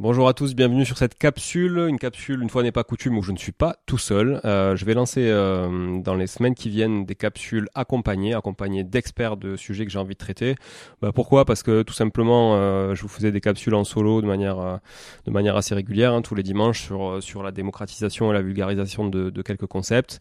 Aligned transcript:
Bonjour 0.00 0.28
à 0.28 0.32
tous, 0.32 0.54
bienvenue 0.54 0.86
sur 0.86 0.96
cette 0.96 1.18
capsule, 1.18 1.86
une 1.88 1.98
capsule 1.98 2.40
une 2.40 2.48
fois 2.48 2.62
n'est 2.62 2.70
pas 2.70 2.84
coutume 2.84 3.18
où 3.18 3.22
je 3.24 3.32
ne 3.32 3.36
suis 3.36 3.50
pas 3.50 3.78
tout 3.84 3.98
seul. 3.98 4.40
Euh, 4.44 4.76
je 4.76 4.84
vais 4.84 4.94
lancer 4.94 5.26
euh, 5.28 6.00
dans 6.00 6.14
les 6.14 6.28
semaines 6.28 6.54
qui 6.54 6.70
viennent 6.70 7.04
des 7.04 7.16
capsules 7.16 7.68
accompagnées, 7.74 8.32
accompagnées 8.32 8.84
d'experts 8.84 9.36
de 9.36 9.56
sujets 9.56 9.84
que 9.84 9.90
j'ai 9.90 9.98
envie 9.98 10.14
de 10.14 10.18
traiter. 10.18 10.54
Bah, 11.02 11.10
pourquoi? 11.12 11.44
Parce 11.44 11.64
que 11.64 11.82
tout 11.82 11.94
simplement, 11.94 12.54
euh, 12.54 12.94
je 12.94 13.02
vous 13.02 13.08
faisais 13.08 13.32
des 13.32 13.40
capsules 13.40 13.74
en 13.74 13.82
solo 13.82 14.22
de 14.22 14.28
manière 14.28 14.78
de 15.26 15.30
manière 15.32 15.56
assez 15.56 15.74
régulière 15.74 16.12
hein, 16.12 16.22
tous 16.22 16.36
les 16.36 16.44
dimanches 16.44 16.80
sur 16.80 17.20
sur 17.20 17.42
la 17.42 17.50
démocratisation 17.50 18.30
et 18.30 18.34
la 18.34 18.42
vulgarisation 18.42 19.08
de, 19.08 19.30
de 19.30 19.42
quelques 19.42 19.66
concepts. 19.66 20.20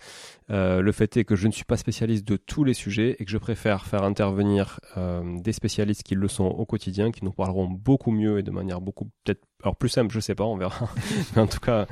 le 0.49 0.91
fait 0.91 1.17
est 1.17 1.23
que 1.23 1.35
je 1.35 1.45
ne 1.45 1.51
suis 1.51 1.65
pas 1.65 1.77
spécialiste 1.77 2.27
de 2.27 2.37
tous 2.37 2.63
les 2.63 2.73
sujets 2.73 3.15
et 3.19 3.25
que 3.25 3.29
je 3.29 3.37
préfère 3.37 3.85
faire 3.85 4.03
intervenir 4.03 4.79
des 4.95 5.53
spécialistes 5.53 6.01
qui 6.01 6.15
le 6.15 6.27
sont 6.27 6.45
au 6.45 6.65
quotidien, 6.65 7.11
qui 7.11 7.23
nous 7.23 7.31
parleront 7.31 7.67
beaucoup 7.67 8.09
mieux 8.09 8.39
et 8.39 8.43
de 8.43 8.49
manière 8.49 8.81
beaucoup 8.81 9.05
peut-être 9.23 9.45
alors 9.63 9.75
plus 9.75 9.89
simple, 9.89 10.13
je 10.13 10.19
sais 10.19 10.35
pas, 10.35 10.43
on 10.43 10.57
verra. 10.57 10.89
Mais 11.35 11.41
en 11.41 11.47
tout 11.47 11.59
cas, 11.59 11.87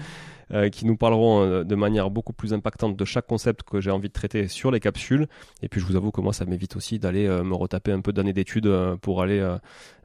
euh, 0.54 0.70
qui 0.70 0.86
nous 0.86 0.96
parleront 0.96 1.42
euh, 1.44 1.64
de 1.64 1.74
manière 1.74 2.12
beaucoup 2.12 2.34
plus 2.34 2.54
impactante 2.54 2.96
de 2.96 3.06
chaque 3.06 3.26
concept 3.26 3.64
que 3.64 3.82
j'ai 3.82 3.90
envie 3.90 4.10
de 4.10 4.14
traiter 4.14 4.48
sur 4.48 4.70
les 4.70 4.80
capsules. 4.80 5.28
Et 5.64 5.70
puis 5.70 5.82
je 5.82 5.86
vous 5.88 5.96
avoue 5.96 6.12
que 6.12 6.22
moi, 6.22 6.34
ça 6.34 6.46
m'évite 6.46 6.76
aussi 6.76 7.00
d'aller 7.00 7.26
euh, 7.26 7.44
me 7.44 7.56
retaper 7.56 7.92
un 7.92 8.02
peu 8.02 8.14
d'années 8.14 8.34
d'études 8.34 8.72
pour 9.02 9.24
aller 9.24 9.44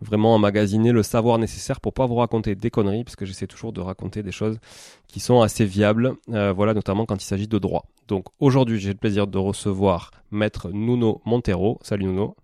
vraiment 0.00 0.34
emmagasiner 0.34 0.92
le 0.92 1.02
savoir 1.02 1.38
nécessaire 1.38 1.80
pour 1.80 1.92
pas 1.92 2.06
vous 2.06 2.14
raconter 2.14 2.54
des 2.54 2.70
conneries, 2.70 3.04
parce 3.04 3.16
que 3.16 3.26
j'essaie 3.26 3.46
toujours 3.46 3.72
de 3.72 3.80
raconter 3.80 4.22
des 4.22 4.32
choses 4.32 4.58
qui 5.08 5.20
sont 5.20 5.42
assez 5.42 5.64
viables, 5.64 6.14
voilà, 6.28 6.74
notamment 6.74 7.04
quand 7.04 7.22
il 7.22 7.26
s'agit 7.26 7.48
de 7.48 7.58
droit. 7.58 7.86
Donc 8.08 8.26
aujourd'hui, 8.38 8.78
j'ai 8.80 8.90
le 8.90 8.98
plaisir 8.98 9.26
de 9.26 9.38
recevoir 9.38 10.10
Maître 10.30 10.70
Nuno 10.72 11.20
Montero. 11.24 11.78
Salut 11.82 12.06
Nuno. 12.06 12.36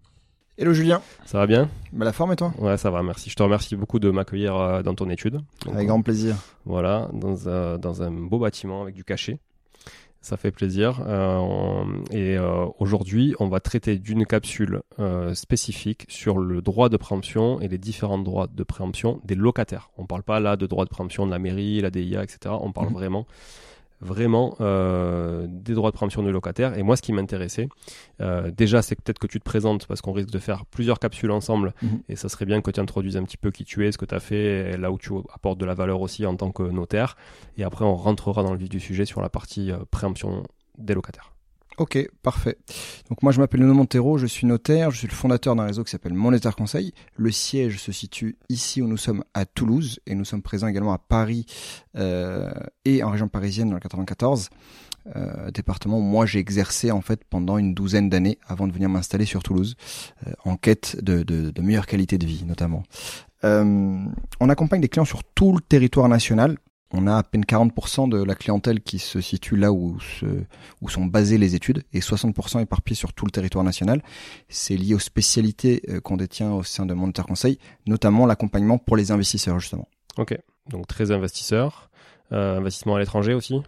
Hello 0.59 0.73
Julien. 0.73 1.03
Ça 1.27 1.37
va 1.37 1.47
bien 1.47 1.69
bah, 1.93 2.07
La 2.07 2.15
forme 2.15 2.33
et 2.33 2.37
toi? 2.37 2.51
Ouais, 2.59 2.79
ça 2.79 2.91
va, 2.91 3.03
merci. 3.03 3.29
Je 3.29 3.35
te 3.35 3.43
remercie 3.43 3.77
beaucoup 3.77 3.99
de 3.99 4.09
m'accueillir 4.09 4.57
euh, 4.57 4.83
dans 4.83 4.95
ton 4.95 5.11
étude. 5.11 5.43
avec 5.71 5.87
grand 5.87 6.01
plaisir. 6.01 6.37
Voilà, 6.65 7.11
dans, 7.13 7.51
un, 7.51 7.77
dans 7.77 8.03
un 8.03 8.11
beau 8.11 8.39
bâtiment 8.39 8.81
avec 8.81 8.95
du 8.95 9.05
cachet. 9.05 9.39
Ça 10.23 10.39
fait 10.39 10.53
plaisir. 10.53 11.03
Euh, 11.07 11.85
et 12.11 12.39
euh, 12.39 12.65
aujourd'hui, 12.79 13.35
on 13.39 13.49
va 13.49 13.61
traiter 13.61 13.99
d'une 13.99 14.25
capsule 14.25 14.81
spécifique 15.35 16.07
sur 16.09 16.39
le 16.39 16.63
droit 16.63 16.89
de 16.89 16.97
préemption 16.97 17.61
et 17.61 17.69
les 17.69 17.79
différents 17.79 18.17
droits 18.17 18.49
de 18.51 18.63
préemption 18.63 19.21
des 19.27 19.35
locataires. 19.35 19.91
On 19.99 20.03
ne 20.03 20.07
parle 20.07 20.23
pas 20.23 20.41
là 20.41 20.57
de 20.57 20.67
droit 20.67 20.87
de 20.87 20.91
préemption 20.91 21.27
de 21.27 21.33
la 21.33 21.39
mairie, 21.39 21.83
la 21.83 21.91
DIA, 21.91 22.23
etc. 22.23 22.55
On 22.59 22.73
parle 22.73 22.89
mhm. 22.89 22.95
vraiment 22.95 23.27
vraiment 24.01 24.57
euh, 24.61 25.47
des 25.49 25.75
droits 25.75 25.91
de 25.91 25.97
préemption 25.97 26.23
de 26.23 26.31
locataires. 26.31 26.77
Et 26.79 26.83
moi, 26.83 26.97
ce 26.97 27.03
qui 27.03 27.13
m'intéressait, 27.13 27.69
euh, 28.21 28.51
déjà, 28.51 28.83
c'est 28.83 28.95
peut-être 28.95 29.19
que 29.19 29.27
tu 29.27 29.39
te 29.39 29.45
présentes 29.45 29.87
parce 29.87 30.01
qu'on 30.01 30.13
risque 30.13 30.31
de 30.31 30.39
faire 30.39 30.67
plusieurs 30.67 30.99
capsules 30.99 31.31
ensemble. 31.31 31.75
Mhm. 31.83 32.01
Et 32.09 32.17
ça 32.17 32.29
serait 32.29 32.45
bien 32.45 32.61
que 32.61 32.71
tu 32.71 32.81
introduises 32.81 33.17
un 33.17 33.25
petit 33.25 33.39
peu 33.39 33.51
qui 33.51 33.65
tu 33.65 33.87
es, 33.87 33.93
ce 33.93 33.99
que 33.99 34.05
tu 34.05 34.15
as 34.15 34.21
fait, 34.21 34.77
là 34.77 34.91
où 34.91 34.99
tu 34.99 35.13
apportes 35.33 35.59
de 35.59 35.65
la 35.65 35.75
valeur 35.75 36.01
aussi 36.01 36.27
en 36.27 36.37
tant 36.37 36.53
que 36.53 36.63
notaire. 36.63 37.17
Et 37.57 37.65
après, 37.65 37.85
on 37.85 37.97
rentrera 37.97 38.43
dans 38.43 38.53
le 38.53 38.59
vif 38.59 38.69
du 38.69 38.81
sujet 38.81 39.05
sur 39.05 39.21
la 39.21 39.29
partie 39.29 39.71
euh, 39.71 39.79
préemption 39.91 40.43
des 40.79 40.95
locataires. 40.95 41.36
Ok, 41.79 41.99
parfait. 42.23 42.57
Donc 43.11 43.23
moi 43.23 43.33
je 43.33 43.39
m'appelle 43.39 43.61
Nuno 43.61 43.75
Montero, 43.75 44.17
je 44.17 44.25
suis 44.25 44.47
notaire, 44.47 44.91
je 44.91 44.99
suis 44.99 45.09
le 45.09 45.13
fondateur 45.13 45.55
d'un 45.55 45.65
réseau 45.65 45.85
qui 45.85 45.91
s'appelle 45.91 46.15
Monétaire 46.15 46.57
Conseil. 46.57 46.95
Le 47.17 47.31
siège 47.31 47.79
se 47.79 47.93
situe 47.93 48.39
ici 48.49 48.81
où 48.81 48.89
nous 48.89 48.97
sommes 48.97 49.23
à 49.35 49.45
Toulouse 49.45 50.01
et 50.07 50.15
nous 50.15 50.25
sommes 50.25 50.41
présents 50.41 50.69
également 50.69 50.95
à 50.95 50.99
Paris 50.99 51.45
euh, 51.97 52.51
et 52.87 53.03
en 53.03 53.11
région 53.11 53.29
parisienne 53.29 53.69
dans 53.69 53.75
le 53.75 53.81
94. 53.81 54.49
Euh, 55.15 55.51
département 55.51 55.99
où 55.99 56.03
moi 56.03 56.25
j'ai 56.25 56.39
exercé 56.39 56.91
en 56.91 57.03
fait 57.03 57.25
pendant 57.25 57.59
une 57.59 57.75
douzaine 57.75 58.09
d'années 58.09 58.39
avant 58.47 58.67
de 58.67 58.73
venir 58.73 58.89
m'installer 58.89 59.27
sur 59.27 59.43
Toulouse 59.43 59.77
euh, 60.27 60.33
en 60.45 60.57
quête 60.57 60.97
de, 61.05 61.23
de, 61.23 61.51
de, 61.51 61.63
meilleure 61.63 61.87
qualité 61.87 62.17
de 62.17 62.27
vie 62.27 62.45
notamment. 62.47 62.85
On 63.45 64.49
accompagne 64.49 64.81
des 64.81 64.89
clients 64.89 65.05
sur 65.05 65.23
tout 65.23 65.53
le 65.53 65.61
territoire 65.61 66.09
national 66.09 66.57
on 66.93 67.07
a 67.07 67.17
à 67.17 67.23
peine 67.23 67.45
40% 67.45 68.09
de 68.09 68.23
la 68.23 68.35
clientèle 68.35 68.81
qui 68.81 68.99
se 68.99 69.21
situe 69.21 69.57
là 69.57 69.73
où, 69.73 69.99
sont 70.89 71.07
basées 71.07 71.39
les 71.39 71.55
études 71.55 71.83
et 71.93 72.01
60% 72.01 72.63
éparpillés 72.63 72.97
sur 72.97 73.13
tout 73.13 73.25
le 73.25 73.31
territoire 73.31 73.65
national. 73.65 74.03
C'est 74.49 74.77
lié 74.77 74.95
aux 74.95 75.01
spécialités 75.01 75.83
euh, 75.89 76.01
qu'on 76.01 76.17
détient 76.17 76.53
au 76.53 76.63
sein 76.63 76.87
de 76.87 76.95
Monitor 76.95 77.27
Conseil, 77.27 77.59
notamment 77.87 78.27
l'accompagnement 78.27 78.79
pour 78.79 78.97
les 78.97 79.11
investisseurs 79.11 79.59
justement. 79.59 79.89
Ok, 80.17 80.39
donc 80.69 80.87
très 80.87 81.11
investisseurs, 81.11 81.91
euh, 82.33 82.59
investissement 82.59 82.95
à 82.97 83.01
l'étranger 83.01 83.35
aussi? 83.35 83.63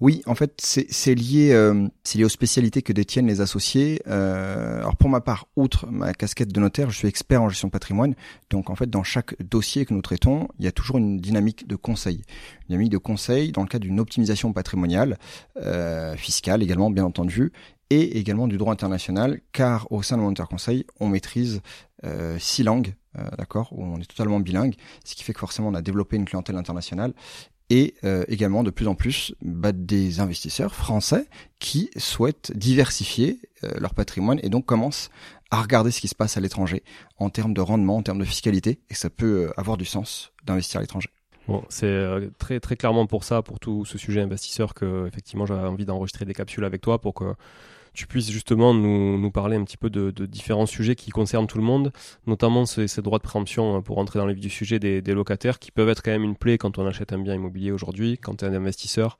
Oui, 0.00 0.22
en 0.26 0.34
fait, 0.34 0.54
c'est 0.58 1.14
lié, 1.14 1.52
euh, 1.52 1.86
lié 2.14 2.24
aux 2.24 2.28
spécialités 2.28 2.82
que 2.82 2.92
détiennent 2.92 3.28
les 3.28 3.40
associés. 3.40 4.02
Euh, 4.08 4.80
alors 4.80 4.96
pour 4.96 5.08
ma 5.08 5.20
part, 5.20 5.46
outre 5.54 5.86
ma 5.86 6.12
casquette 6.12 6.52
de 6.52 6.60
notaire, 6.60 6.90
je 6.90 6.98
suis 6.98 7.08
expert 7.08 7.40
en 7.40 7.48
gestion 7.48 7.70
patrimoine. 7.70 8.14
Donc 8.50 8.70
en 8.70 8.74
fait, 8.74 8.90
dans 8.90 9.04
chaque 9.04 9.40
dossier 9.40 9.86
que 9.86 9.94
nous 9.94 10.02
traitons, 10.02 10.48
il 10.58 10.64
y 10.64 10.68
a 10.68 10.72
toujours 10.72 10.98
une 10.98 11.20
dynamique 11.20 11.68
de 11.68 11.76
conseil. 11.76 12.16
Une 12.62 12.68
dynamique 12.70 12.90
de 12.90 12.98
conseil 12.98 13.52
dans 13.52 13.62
le 13.62 13.68
cadre 13.68 13.84
d'une 13.84 14.00
optimisation 14.00 14.52
patrimoniale, 14.52 15.16
euh, 15.58 16.16
fiscale 16.16 16.62
également, 16.62 16.90
bien 16.90 17.04
entendu, 17.04 17.52
et 17.90 18.18
également 18.18 18.48
du 18.48 18.56
droit 18.56 18.72
international, 18.72 19.40
car 19.52 19.86
au 19.92 20.02
sein 20.02 20.16
de 20.16 20.22
mon 20.22 20.34
Conseil, 20.34 20.84
on 21.00 21.08
maîtrise 21.08 21.60
euh, 22.04 22.38
six 22.38 22.62
langues, 22.62 22.94
euh, 23.18 23.28
d'accord, 23.38 23.68
où 23.72 23.84
on 23.84 24.00
est 24.00 24.06
totalement 24.06 24.40
bilingue, 24.40 24.74
ce 25.04 25.14
qui 25.14 25.22
fait 25.22 25.32
que 25.32 25.38
forcément 25.38 25.68
on 25.68 25.74
a 25.74 25.82
développé 25.82 26.16
une 26.16 26.24
clientèle 26.24 26.56
internationale 26.56 27.14
et 27.70 27.94
euh, 28.04 28.24
également 28.28 28.62
de 28.62 28.70
plus 28.70 28.88
en 28.88 28.94
plus 28.94 29.34
bah, 29.42 29.72
des 29.72 30.20
investisseurs 30.20 30.74
français 30.74 31.26
qui 31.58 31.90
souhaitent 31.96 32.52
diversifier 32.54 33.40
euh, 33.62 33.70
leur 33.78 33.94
patrimoine 33.94 34.38
et 34.42 34.48
donc 34.48 34.66
commencent 34.66 35.10
à 35.50 35.62
regarder 35.62 35.90
ce 35.90 36.00
qui 36.00 36.08
se 36.08 36.14
passe 36.14 36.36
à 36.36 36.40
l'étranger 36.40 36.82
en 37.18 37.30
termes 37.30 37.54
de 37.54 37.60
rendement, 37.60 37.96
en 37.96 38.02
termes 38.02 38.18
de 38.18 38.24
fiscalité, 38.24 38.80
et 38.90 38.94
ça 38.94 39.08
peut 39.08 39.46
euh, 39.46 39.60
avoir 39.60 39.76
du 39.76 39.84
sens 39.84 40.32
d'investir 40.44 40.78
à 40.78 40.82
l'étranger. 40.82 41.08
Bon, 41.46 41.62
c'est 41.68 42.08
très 42.38 42.58
très 42.58 42.74
clairement 42.74 43.06
pour 43.06 43.22
ça, 43.22 43.42
pour 43.42 43.60
tout 43.60 43.84
ce 43.84 43.98
sujet 43.98 44.22
investisseur, 44.22 44.72
que 44.72 45.06
effectivement 45.06 45.44
j'avais 45.44 45.68
envie 45.68 45.84
d'enregistrer 45.84 46.24
des 46.24 46.32
capsules 46.32 46.64
avec 46.64 46.80
toi 46.80 46.98
pour 46.98 47.12
que 47.12 47.34
tu 47.94 48.06
puisses 48.06 48.30
justement 48.30 48.74
nous, 48.74 49.18
nous 49.18 49.30
parler 49.30 49.56
un 49.56 49.64
petit 49.64 49.76
peu 49.76 49.88
de, 49.88 50.10
de, 50.10 50.26
différents 50.26 50.66
sujets 50.66 50.96
qui 50.96 51.10
concernent 51.10 51.46
tout 51.46 51.58
le 51.58 51.64
monde, 51.64 51.92
notamment 52.26 52.66
ces, 52.66 52.88
ces 52.88 53.02
droits 53.02 53.18
de 53.18 53.24
préemption 53.24 53.76
hein, 53.76 53.82
pour 53.82 53.98
entrer 53.98 54.18
dans 54.18 54.26
les 54.26 54.34
vif 54.34 54.42
du 54.42 54.50
sujet 54.50 54.78
des, 54.78 55.00
des, 55.00 55.14
locataires 55.14 55.58
qui 55.58 55.70
peuvent 55.70 55.88
être 55.88 56.02
quand 56.02 56.10
même 56.10 56.24
une 56.24 56.36
plaie 56.36 56.58
quand 56.58 56.78
on 56.78 56.86
achète 56.86 57.12
un 57.12 57.18
bien 57.18 57.34
immobilier 57.34 57.70
aujourd'hui, 57.70 58.18
quand 58.18 58.36
tu 58.36 58.44
es 58.44 58.48
un 58.48 58.54
investisseur. 58.54 59.16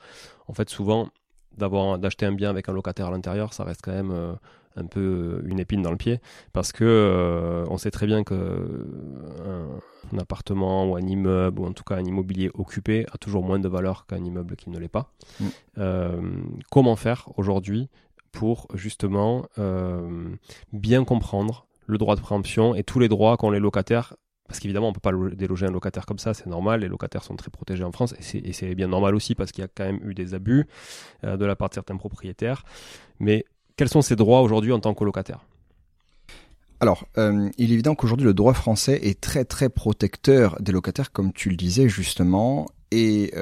En 0.49 0.55
fait, 0.55 0.69
souvent, 0.69 1.09
d'avoir 1.56 1.99
d'acheter 1.99 2.26
un 2.26 2.32
bien 2.32 2.50
avec 2.50 2.69
un 2.69 2.73
locataire 2.73 3.06
à 3.06 3.11
l'intérieur, 3.11 3.53
ça 3.53 3.65
reste 3.65 3.81
quand 3.82 3.93
même 3.93 4.11
euh, 4.11 4.32
un 4.77 4.87
peu 4.87 5.00
euh, 5.44 5.49
une 5.49 5.61
épine 5.61 5.82
dans 5.82 5.91
le 5.91 5.97
pied 5.97 6.20
parce 6.53 6.73
que 6.73 6.85
euh, 6.85 7.65
on 7.69 7.79
sait 7.79 7.91
très 7.91 8.06
bien 8.06 8.25
que 8.25 8.35
un, 8.35 10.17
un, 10.17 10.19
appartement 10.19 10.91
ou 10.91 10.97
un 10.97 11.03
immeuble 11.03 11.61
ou 11.61 11.67
en 11.67 11.73
tout 11.73 11.85
cas 11.85 11.97
un 11.97 12.05
immobilier 12.05 12.50
occupé 12.55 13.06
a 13.12 13.19
toujours 13.19 13.44
moins 13.44 13.59
de 13.59 13.69
valeur 13.69 14.06
qu'un 14.06 14.25
immeuble 14.25 14.56
qui 14.56 14.70
ne 14.70 14.79
l'est 14.79 14.88
pas. 14.88 15.12
Mm. 15.41 16.59
Comment 16.70 16.97
faire 16.97 17.29
aujourd'hui 17.37 17.88
pour 18.35 18.67
justement 18.75 19.47
euh, 19.59 20.35
bien 20.73 21.05
comprendre 21.05 21.67
le 21.87 21.99
droit 21.99 22.17
de 22.17 22.21
préemption 22.21 22.75
et 22.75 22.83
tous 22.83 22.99
les 22.99 23.09
droits 23.09 23.37
qu'ont 23.37 23.51
les 23.51 23.61
locataires. 23.61 24.15
Parce 24.47 24.59
qu'évidemment, 24.61 24.89
on 24.89 24.91
ne 24.91 24.95
peut 24.95 25.01
pas 25.01 25.13
déloger 25.35 25.67
un 25.67 25.71
locataire 25.71 26.05
comme 26.05 26.19
ça, 26.19 26.35
c'est 26.35 26.47
normal. 26.47 26.81
Les 26.81 26.89
locataires 26.89 27.23
sont 27.23 27.37
très 27.37 27.51
protégés 27.51 27.85
en 27.85 27.93
France 27.93 28.15
et 28.19 28.53
c'est 28.53 28.75
bien 28.75 28.89
normal 28.89 29.15
aussi 29.15 29.35
parce 29.35 29.53
qu'il 29.53 29.63
y 29.63 29.65
a 29.65 29.71
quand 29.75 29.85
même 29.85 30.01
eu 30.05 30.13
des 30.13 30.35
abus 30.35 30.67
euh, 31.23 31.39
de 31.39 31.45
la 31.47 31.57
part 31.57 31.71
de 31.71 31.75
certains 31.75 31.97
propriétaires. 31.97 32.65
Mais 33.21 33.47
quels 33.77 33.89
sont 33.89 34.03
ces 34.03 34.17
droits 34.17 34.43
aujourd'hui 34.43 34.73
en 34.73 34.81
tant 34.81 34.93
que 34.95 35.05
locataire? 35.05 35.41
Alors, 36.81 37.07
euh, 37.17 37.49
il 37.57 37.71
est 37.71 37.75
évident 37.75 37.95
qu'aujourd'hui 37.95 38.27
le 38.27 38.35
droit 38.35 38.53
français 38.53 38.99
est 39.03 39.19
très 39.19 39.45
très 39.45 39.71
protecteur 39.71 40.61
des 40.61 40.73
locataires, 40.73 41.13
comme 41.13 41.33
tu 41.33 41.49
le 41.49 41.57
disais 41.57 41.89
justement, 41.89 42.67
et 42.91 43.33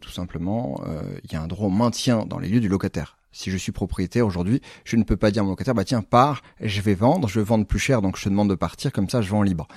tout 0.00 0.10
simplement, 0.10 0.80
il 1.24 1.30
y 1.30 1.36
a 1.36 1.42
un 1.42 1.48
droit 1.48 1.66
au 1.66 1.70
maintien 1.70 2.24
dans 2.24 2.38
les 2.38 2.48
lieux 2.48 2.60
du 2.60 2.68
locataire 2.68 3.18
si 3.36 3.50
je 3.50 3.56
suis 3.58 3.72
propriétaire 3.72 4.26
aujourd'hui, 4.26 4.62
je 4.84 4.96
ne 4.96 5.04
peux 5.04 5.18
pas 5.18 5.30
dire 5.30 5.42
à 5.42 5.44
mon 5.44 5.50
locataire, 5.50 5.74
bah 5.74 5.84
tiens, 5.84 6.00
pars, 6.00 6.42
je 6.60 6.80
vais 6.80 6.94
vendre, 6.94 7.28
je 7.28 7.38
vais 7.38 7.44
vendre 7.44 7.66
plus 7.66 7.78
cher, 7.78 8.00
donc 8.00 8.16
je 8.16 8.24
te 8.24 8.28
demande 8.30 8.48
de 8.48 8.54
partir, 8.54 8.92
comme 8.92 9.10
ça 9.10 9.20
je 9.20 9.28
vends 9.28 9.42
libre. 9.42 9.68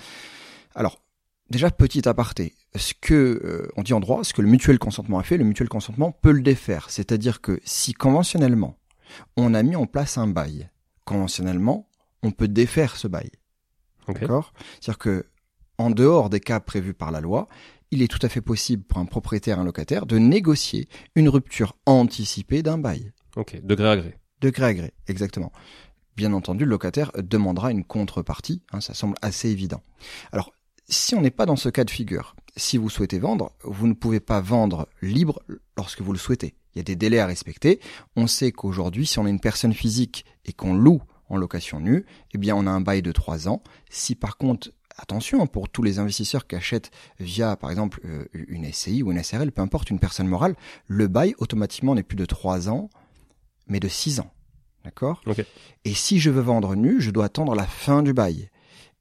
Alors, 0.75 1.01
déjà, 1.49 1.69
petit 1.69 2.07
aparté, 2.07 2.55
ce 2.75 2.93
que 2.99 3.13
euh, 3.13 3.67
on 3.75 3.83
dit 3.83 3.93
en 3.93 3.99
droit, 3.99 4.23
ce 4.23 4.33
que 4.33 4.41
le 4.41 4.47
mutuel 4.47 4.79
consentement 4.79 5.19
a 5.19 5.23
fait, 5.23 5.35
le 5.35 5.43
mutuel 5.43 5.67
consentement 5.67 6.11
peut 6.13 6.31
le 6.31 6.41
défaire. 6.41 6.89
C'est-à-dire 6.89 7.41
que 7.41 7.59
si 7.65 7.93
conventionnellement, 7.93 8.77
on 9.35 9.53
a 9.53 9.61
mis 9.61 9.75
en 9.75 9.87
place 9.87 10.17
un 10.17 10.27
bail, 10.27 10.69
conventionnellement, 11.03 11.89
on 12.23 12.31
peut 12.31 12.47
défaire 12.47 12.95
ce 12.95 13.07
bail. 13.09 13.29
D'accord? 14.07 14.53
C'est-à-dire 14.79 14.97
que, 14.99 15.25
en 15.77 15.89
dehors 15.91 16.29
des 16.29 16.39
cas 16.39 16.59
prévus 16.59 16.93
par 16.93 17.11
la 17.11 17.19
loi, 17.19 17.47
il 17.91 18.01
est 18.01 18.07
tout 18.07 18.19
à 18.21 18.29
fait 18.29 18.41
possible 18.41 18.83
pour 18.83 18.99
un 18.99 19.05
propriétaire 19.05 19.59
un 19.59 19.63
locataire 19.63 20.05
de 20.05 20.17
négocier 20.17 20.87
une 21.15 21.29
rupture 21.29 21.75
anticipée 21.85 22.63
d'un 22.63 22.77
bail. 22.77 23.11
Ok, 23.39 23.57
de 23.63 23.73
gré 23.73 23.89
à 23.89 23.95
gré. 23.95 24.17
De 24.41 24.49
gré 24.49 24.65
à 24.65 24.73
gré, 24.73 24.93
exactement. 25.07 25.53
Bien 26.17 26.33
entendu, 26.33 26.65
le 26.65 26.71
locataire 26.71 27.13
demandera 27.17 27.71
une 27.71 27.85
contrepartie, 27.85 28.61
hein, 28.73 28.81
ça 28.81 28.93
semble 28.93 29.15
assez 29.21 29.47
évident. 29.47 29.81
Alors, 30.33 30.51
si 30.89 31.15
on 31.15 31.21
n'est 31.21 31.31
pas 31.31 31.45
dans 31.45 31.55
ce 31.55 31.69
cas 31.69 31.85
de 31.85 31.89
figure, 31.89 32.35
si 32.57 32.77
vous 32.77 32.89
souhaitez 32.89 33.17
vendre, 33.17 33.53
vous 33.63 33.87
ne 33.87 33.93
pouvez 33.93 34.19
pas 34.19 34.41
vendre 34.41 34.89
libre 35.01 35.41
lorsque 35.77 36.01
vous 36.01 36.11
le 36.11 36.19
souhaitez. 36.19 36.53
Il 36.75 36.79
y 36.79 36.81
a 36.81 36.83
des 36.83 36.97
délais 36.97 37.19
à 37.19 37.27
respecter. 37.27 37.79
On 38.17 38.27
sait 38.27 38.51
qu'aujourd'hui, 38.51 39.05
si 39.05 39.19
on 39.19 39.25
est 39.25 39.29
une 39.29 39.39
personne 39.39 39.73
physique 39.73 40.25
et 40.43 40.51
qu'on 40.51 40.73
loue 40.73 41.01
en 41.29 41.37
location 41.37 41.79
nue, 41.79 42.05
eh 42.33 42.37
bien, 42.37 42.57
on 42.57 42.67
a 42.67 42.71
un 42.71 42.81
bail 42.81 43.01
de 43.01 43.13
trois 43.13 43.47
ans. 43.47 43.63
Si 43.89 44.15
par 44.15 44.35
contre, 44.35 44.73
attention, 44.97 45.47
pour 45.47 45.69
tous 45.69 45.83
les 45.83 45.99
investisseurs 45.99 46.45
qui 46.45 46.57
achètent 46.57 46.91
via, 47.21 47.55
par 47.55 47.71
exemple, 47.71 48.01
euh, 48.03 48.25
une 48.33 48.69
SCI 48.69 49.01
ou 49.01 49.13
une 49.13 49.23
SRL, 49.23 49.53
peu 49.53 49.61
importe, 49.61 49.89
une 49.89 49.99
personne 49.99 50.27
morale, 50.27 50.57
le 50.87 51.07
bail 51.07 51.35
automatiquement 51.37 51.95
n'est 51.95 52.03
plus 52.03 52.17
de 52.17 52.25
trois 52.25 52.67
ans, 52.67 52.89
mais 53.69 53.79
de 53.79 53.87
6 53.87 54.19
ans. 54.19 54.31
D'accord? 54.83 55.21
Et 55.85 55.93
si 55.93 56.19
je 56.19 56.29
veux 56.29 56.41
vendre 56.41 56.75
nu, 56.75 57.01
je 57.01 57.11
dois 57.11 57.25
attendre 57.25 57.55
la 57.55 57.67
fin 57.67 58.01
du 58.01 58.13
bail. 58.13 58.49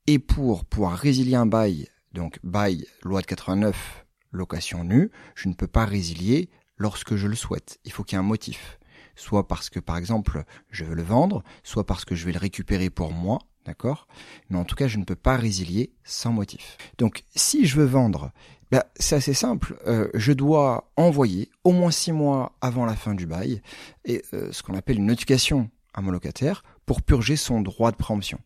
Et 0.06 0.18
pour 0.18 0.64
pouvoir 0.64 0.96
résilier 0.96 1.36
un 1.36 1.46
bail, 1.46 1.88
donc 2.12 2.38
bail, 2.42 2.86
loi 3.02 3.20
de 3.20 3.26
89, 3.26 4.06
location 4.32 4.84
nue, 4.84 5.10
je 5.34 5.48
ne 5.48 5.54
peux 5.54 5.66
pas 5.66 5.84
résilier 5.84 6.50
lorsque 6.76 7.16
je 7.16 7.26
le 7.26 7.36
souhaite. 7.36 7.78
Il 7.84 7.92
faut 7.92 8.04
qu'il 8.04 8.16
y 8.16 8.18
ait 8.18 8.24
un 8.24 8.26
motif. 8.26 8.78
Soit 9.16 9.48
parce 9.48 9.68
que, 9.68 9.80
par 9.80 9.96
exemple, 9.96 10.44
je 10.70 10.84
veux 10.84 10.94
le 10.94 11.02
vendre, 11.02 11.42
soit 11.64 11.84
parce 11.84 12.04
que 12.04 12.14
je 12.14 12.24
vais 12.24 12.32
le 12.32 12.38
récupérer 12.38 12.88
pour 12.88 13.12
moi, 13.12 13.38
d'accord? 13.64 14.06
Mais 14.48 14.58
en 14.58 14.64
tout 14.64 14.76
cas, 14.76 14.86
je 14.86 14.98
ne 14.98 15.04
peux 15.04 15.16
pas 15.16 15.36
résilier 15.36 15.92
sans 16.04 16.32
motif. 16.32 16.76
Donc, 16.98 17.24
si 17.34 17.66
je 17.66 17.76
veux 17.76 17.86
vendre 17.86 18.32
ben, 18.70 18.82
C'est 18.96 19.16
assez 19.16 19.34
simple. 19.34 19.76
Euh, 19.86 20.08
je 20.14 20.32
dois 20.32 20.90
envoyer 20.96 21.50
au 21.64 21.72
moins 21.72 21.90
six 21.90 22.12
mois 22.12 22.52
avant 22.60 22.84
la 22.84 22.96
fin 22.96 23.14
du 23.14 23.26
bail 23.26 23.62
et 24.04 24.22
euh, 24.34 24.52
ce 24.52 24.62
qu'on 24.62 24.74
appelle 24.74 24.98
une 24.98 25.06
notification 25.06 25.70
à 25.94 26.00
mon 26.00 26.10
locataire 26.10 26.62
pour 26.86 27.02
purger 27.02 27.36
son 27.36 27.60
droit 27.60 27.90
de 27.90 27.96
préemption. 27.96 28.38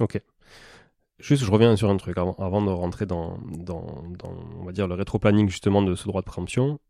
Ok. 0.00 0.20
Juste, 1.18 1.44
je 1.44 1.50
reviens 1.50 1.76
sur 1.76 1.88
un 1.88 1.96
truc 1.96 2.18
avant, 2.18 2.34
avant 2.34 2.60
de 2.62 2.70
rentrer 2.70 3.06
dans, 3.06 3.38
dans, 3.46 4.04
dans, 4.18 4.34
on 4.60 4.64
va 4.64 4.72
dire, 4.72 4.88
le 4.88 4.94
rétro-planning 4.94 5.48
justement 5.48 5.82
de 5.82 5.94
ce 5.94 6.06
droit 6.06 6.20
de 6.20 6.26
préemption. 6.26 6.80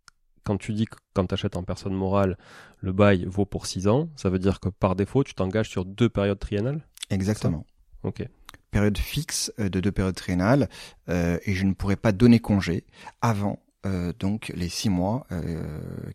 Quand 0.43 0.57
tu 0.57 0.73
dis 0.73 0.87
que 0.87 0.97
quand 1.14 1.26
tu 1.26 1.35
achètes 1.35 1.57
en 1.57 1.62
personne 1.62 1.95
morale, 1.95 2.37
le 2.81 2.93
bail 2.93 3.25
vaut 3.26 3.47
pour 3.47 3.66
six 3.66 3.88
ans, 3.88 4.09
ça 4.16 4.28
veut 4.28 4.38
dire 4.38 4.61
que 4.61 4.69
par 4.69 4.95
défaut, 4.95 5.25
tu 5.25 5.35
t'engages 5.35 5.71
sur 5.71 5.85
deux 5.85 6.09
périodes 6.09 6.38
triennales? 6.38 6.87
Exactement. 7.11 7.64
Ok 8.02 8.26
période 8.75 8.99
fixe 8.99 9.52
euh, 9.61 9.69
de 9.69 9.78
deux 9.78 9.93
périodes 9.93 10.16
triennales 10.16 10.69
euh, 11.09 11.38
et 11.45 11.54
je 11.54 11.64
ne 11.64 11.75
pourrais 11.75 11.95
pas 11.95 12.11
donner 12.11 12.40
congé 12.40 12.83
avant 13.23 13.61
euh, 13.87 14.12
donc 14.19 14.50
les 14.57 14.69
six 14.69 14.90
mois 14.90 15.28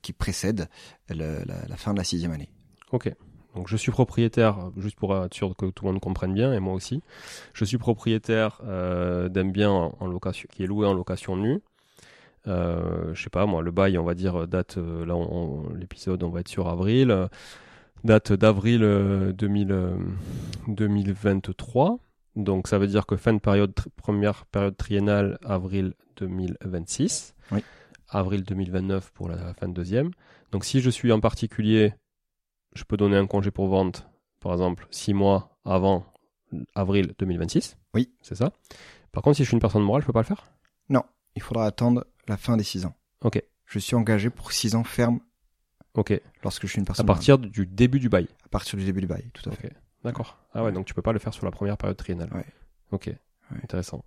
qui 0.02 0.12
précèdent 0.12 0.68
la, 1.08 1.78
fin 1.78 1.94
de 1.94 2.00
la 2.00 2.04
sixième 2.04 2.34
année. 2.34 2.50
Ok. 2.92 3.10
Donc 3.56 3.70
je 3.70 3.78
suis 3.78 3.92
propriétaire, 3.92 4.72
juste 4.78 4.98
pour 4.98 5.16
être 5.16 5.34
sûr 5.34 5.56
que 5.56 5.68
tout 5.68 5.86
le 5.86 5.92
monde 5.92 6.02
comprenne 6.02 6.34
bien, 6.34 6.52
et 6.54 6.60
moi 6.60 6.74
aussi, 6.74 7.02
je 7.54 7.64
suis 7.66 7.78
propriétaire 7.78 8.62
d'un 8.64 9.46
bien 9.46 9.72
en, 9.72 10.08
location 10.08 10.50
qui 10.52 10.64
est 10.64 10.68
loué 10.68 10.86
en 10.86 10.94
location 10.94 11.38
nue. 11.38 11.62
Euh, 12.48 13.14
je 13.14 13.24
sais 13.24 13.30
pas 13.30 13.46
moi, 13.46 13.62
le 13.62 13.72
bail, 13.72 13.98
on 13.98 14.04
va 14.04 14.16
dire 14.16 14.48
date 14.48 14.78
là, 14.78 15.16
l'épisode, 15.76 16.24
on 16.24 16.30
va 16.30 16.42
être 16.42 16.48
sur 16.48 16.68
avril, 16.68 17.30
date 18.04 18.34
d'avril 18.34 18.82
2023. 19.38 22.00
Donc 22.44 22.68
ça 22.68 22.78
veut 22.80 22.88
dire 22.88 23.06
que 23.06 23.16
fin 23.18 23.34
de 23.34 23.40
période, 23.40 23.74
première 23.98 24.46
période 24.46 24.76
triennale, 24.78 25.38
avril 25.44 25.94
2026. 26.18 27.36
Oui. 27.52 27.64
Avril 28.08 28.44
2029 28.44 29.12
pour 29.12 29.28
la 29.30 29.54
fin 29.54 29.68
de 29.68 29.74
deuxième. 29.74 30.12
Donc 30.52 30.66
si 30.66 30.82
je 30.82 30.90
suis 30.90 31.12
en 31.12 31.20
particulier 31.20 31.94
je 32.76 32.84
peux 32.84 32.98
donner 32.98 33.18
un 33.18 33.26
congé 33.28 33.50
pour 33.52 33.68
vente, 33.68 34.08
par 34.40 34.52
exemple, 34.54 34.88
six 34.92 35.14
mois 35.14 35.58
avant 35.66 36.06
avril 36.76 37.14
2026. 37.18 37.78
Oui. 37.96 38.12
C'est 38.22 38.36
ça. 38.36 38.52
Par 39.12 39.24
contre, 39.24 39.38
si 39.38 39.44
je 39.44 39.48
suis 39.50 39.56
une 39.56 39.60
personne 39.62 39.82
morale, 39.84 40.02
je 40.04 40.08
peux 40.08 40.14
pas 40.14 40.22
le 40.22 40.26
faire? 40.28 40.46
Non, 40.88 41.04
il 41.36 41.42
faudra 41.42 41.66
attendre 41.66 42.06
la 42.28 42.38
fin 42.38 42.58
des 42.58 42.64
six 42.64 42.86
ans. 42.86 42.96
Ok. 43.22 43.44
Je 43.66 43.80
suis 43.80 43.96
engagé 43.96 44.30
pour 44.30 44.52
six 44.52 44.76
ans 44.76 44.84
ferme 44.84 45.20
Ok. 45.96 46.20
lorsque 46.44 46.64
je 46.68 46.72
suis 46.72 46.78
une 46.78 46.84
À 46.84 46.86
personne 46.86 47.06
morale. 47.08 47.18
partir 47.18 47.38
du 47.40 47.66
début 47.66 48.00
du 48.00 48.08
bail. 48.08 48.28
à 48.46 48.50
partir 48.50 48.78
du 48.78 48.86
début 48.86 49.02
du 49.02 49.08
bail, 49.08 49.30
tout 49.34 49.50
à 49.50 49.54
fait. 49.54 49.74
D'accord. 50.04 50.38
Ah 50.54 50.64
ouais, 50.64 50.72
donc 50.72 50.86
tu 50.86 50.94
peux 50.94 51.02
pas 51.02 51.14
le 51.14 51.20
faire 51.20 51.34
sur 51.34 51.46
la 51.46 51.52
première 51.52 51.78
période 51.78 51.98
triennale. 51.98 52.32
Ouais. 52.34 52.46
Ok. 52.92 53.10
Intéressant. 53.64 54.04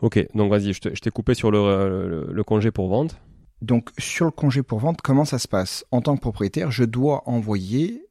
Ok, 0.00 0.26
donc 0.34 0.50
vas-y, 0.50 0.72
je 0.72 0.80
t'ai 0.80 1.10
coupé 1.10 1.34
sur 1.34 1.50
le, 1.50 2.08
le- 2.08 2.32
le 2.32 2.44
congé 2.44 2.70
pour 2.70 2.88
vente. 2.88 3.16
Donc 3.60 3.90
sur 3.98 4.24
le 4.26 4.30
congé 4.32 4.62
pour 4.62 4.80
vente, 4.80 5.00
comment 5.02 5.24
ça 5.24 5.38
se 5.38 5.46
passe? 5.48 5.84
En 5.92 6.00
tant 6.02 6.16
que 6.16 6.20
propriétaire, 6.20 6.70
je 6.72 6.84
dois 6.84 7.22
envoyer 7.28 8.06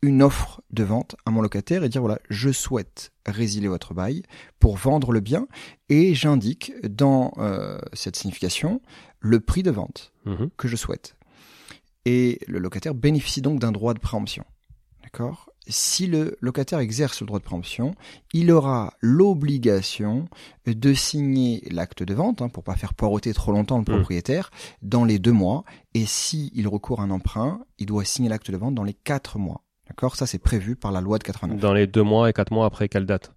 une 0.00 0.22
offre 0.22 0.62
de 0.70 0.84
vente 0.84 1.16
à 1.26 1.32
mon 1.32 1.42
locataire 1.42 1.82
et 1.82 1.88
dire 1.88 2.00
voilà, 2.00 2.20
je 2.30 2.50
souhaite 2.52 3.10
résilier 3.26 3.66
votre 3.66 3.94
bail 3.94 4.22
pour 4.60 4.76
vendre 4.76 5.10
le 5.10 5.18
bien 5.18 5.48
et 5.88 6.14
j'indique 6.14 6.72
dans 6.88 7.32
euh, 7.38 7.78
cette 7.94 8.14
signification 8.14 8.80
le 9.18 9.40
prix 9.40 9.64
de 9.64 9.72
vente 9.72 10.12
Mhm. 10.24 10.50
que 10.56 10.68
je 10.68 10.76
souhaite. 10.76 11.16
Et 12.04 12.38
le 12.46 12.60
locataire 12.60 12.94
bénéficie 12.94 13.42
donc 13.42 13.58
d'un 13.58 13.72
droit 13.72 13.92
de 13.92 13.98
préemption. 13.98 14.44
D'accord? 15.02 15.47
Si 15.68 16.06
le 16.06 16.36
locataire 16.40 16.78
exerce 16.78 17.20
le 17.20 17.26
droit 17.26 17.38
de 17.38 17.44
préemption, 17.44 17.94
il 18.32 18.50
aura 18.50 18.94
l'obligation 19.00 20.26
de 20.66 20.94
signer 20.94 21.62
l'acte 21.70 22.02
de 22.02 22.14
vente, 22.14 22.42
hein, 22.42 22.48
pour 22.48 22.64
pas 22.64 22.74
faire 22.74 22.94
poireauter 22.94 23.32
trop 23.34 23.52
longtemps 23.52 23.76
le 23.76 23.82
Mm. 23.82 23.96
propriétaire, 23.96 24.50
dans 24.82 25.04
les 25.04 25.18
deux 25.18 25.32
mois. 25.32 25.64
Et 25.94 26.06
si 26.06 26.50
il 26.54 26.68
recourt 26.68 27.00
à 27.00 27.04
un 27.04 27.10
emprunt, 27.10 27.60
il 27.78 27.86
doit 27.86 28.04
signer 28.04 28.28
l'acte 28.28 28.50
de 28.50 28.56
vente 28.56 28.74
dans 28.74 28.84
les 28.84 28.94
quatre 28.94 29.38
mois. 29.38 29.62
D'accord? 29.88 30.16
Ça, 30.16 30.26
c'est 30.26 30.38
prévu 30.38 30.76
par 30.76 30.92
la 30.92 31.00
loi 31.00 31.18
de 31.18 31.24
89. 31.24 31.60
Dans 31.60 31.72
les 31.72 31.86
deux 31.86 32.02
mois 32.02 32.28
et 32.28 32.32
quatre 32.32 32.52
mois 32.52 32.66
après 32.66 32.88
quelle 32.88 33.06
date? 33.06 33.32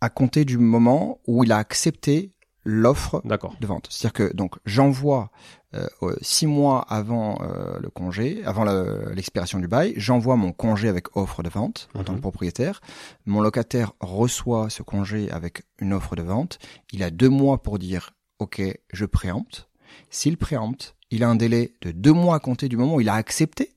À 0.00 0.08
compter 0.10 0.44
du 0.44 0.58
moment 0.58 1.20
où 1.28 1.44
il 1.44 1.52
a 1.52 1.58
accepté 1.58 2.32
l'offre 2.64 3.20
de 3.60 3.66
vente. 3.66 3.88
C'est-à-dire 3.90 4.12
que 4.12 4.32
donc 4.34 4.54
j'envoie 4.64 5.30
euh, 5.74 5.86
six 6.20 6.46
mois 6.46 6.82
avant 6.88 7.40
euh, 7.42 7.78
le 7.80 7.88
congé, 7.90 8.44
avant 8.44 8.64
le- 8.64 9.10
l'expiration 9.14 9.58
du 9.58 9.66
bail, 9.68 9.94
j'envoie 9.96 10.36
mon 10.36 10.52
congé 10.52 10.88
avec 10.88 11.16
offre 11.16 11.42
de 11.42 11.48
vente 11.48 11.88
en 11.94 12.04
tant 12.04 12.12
Mhm. 12.12 12.18
que 12.18 12.22
propriétaire. 12.22 12.80
Mon 13.26 13.40
locataire 13.40 13.92
reçoit 14.00 14.68
ce 14.70 14.82
congé 14.82 15.30
avec 15.30 15.64
une 15.78 15.92
offre 15.94 16.14
de 16.14 16.22
vente. 16.22 16.58
Il 16.92 17.02
a 17.02 17.10
deux 17.10 17.30
mois 17.30 17.62
pour 17.62 17.78
dire 17.78 18.14
OK, 18.38 18.60
je 18.92 19.04
préempte. 19.06 19.68
S'il 20.10 20.36
préempte, 20.36 20.94
il 21.10 21.24
a 21.24 21.28
un 21.28 21.36
délai 21.36 21.74
de 21.82 21.90
deux 21.90 22.12
mois 22.12 22.36
à 22.36 22.38
compter 22.38 22.68
du 22.68 22.76
moment 22.76 22.96
où 22.96 23.00
il 23.00 23.08
a 23.08 23.14
accepté 23.14 23.74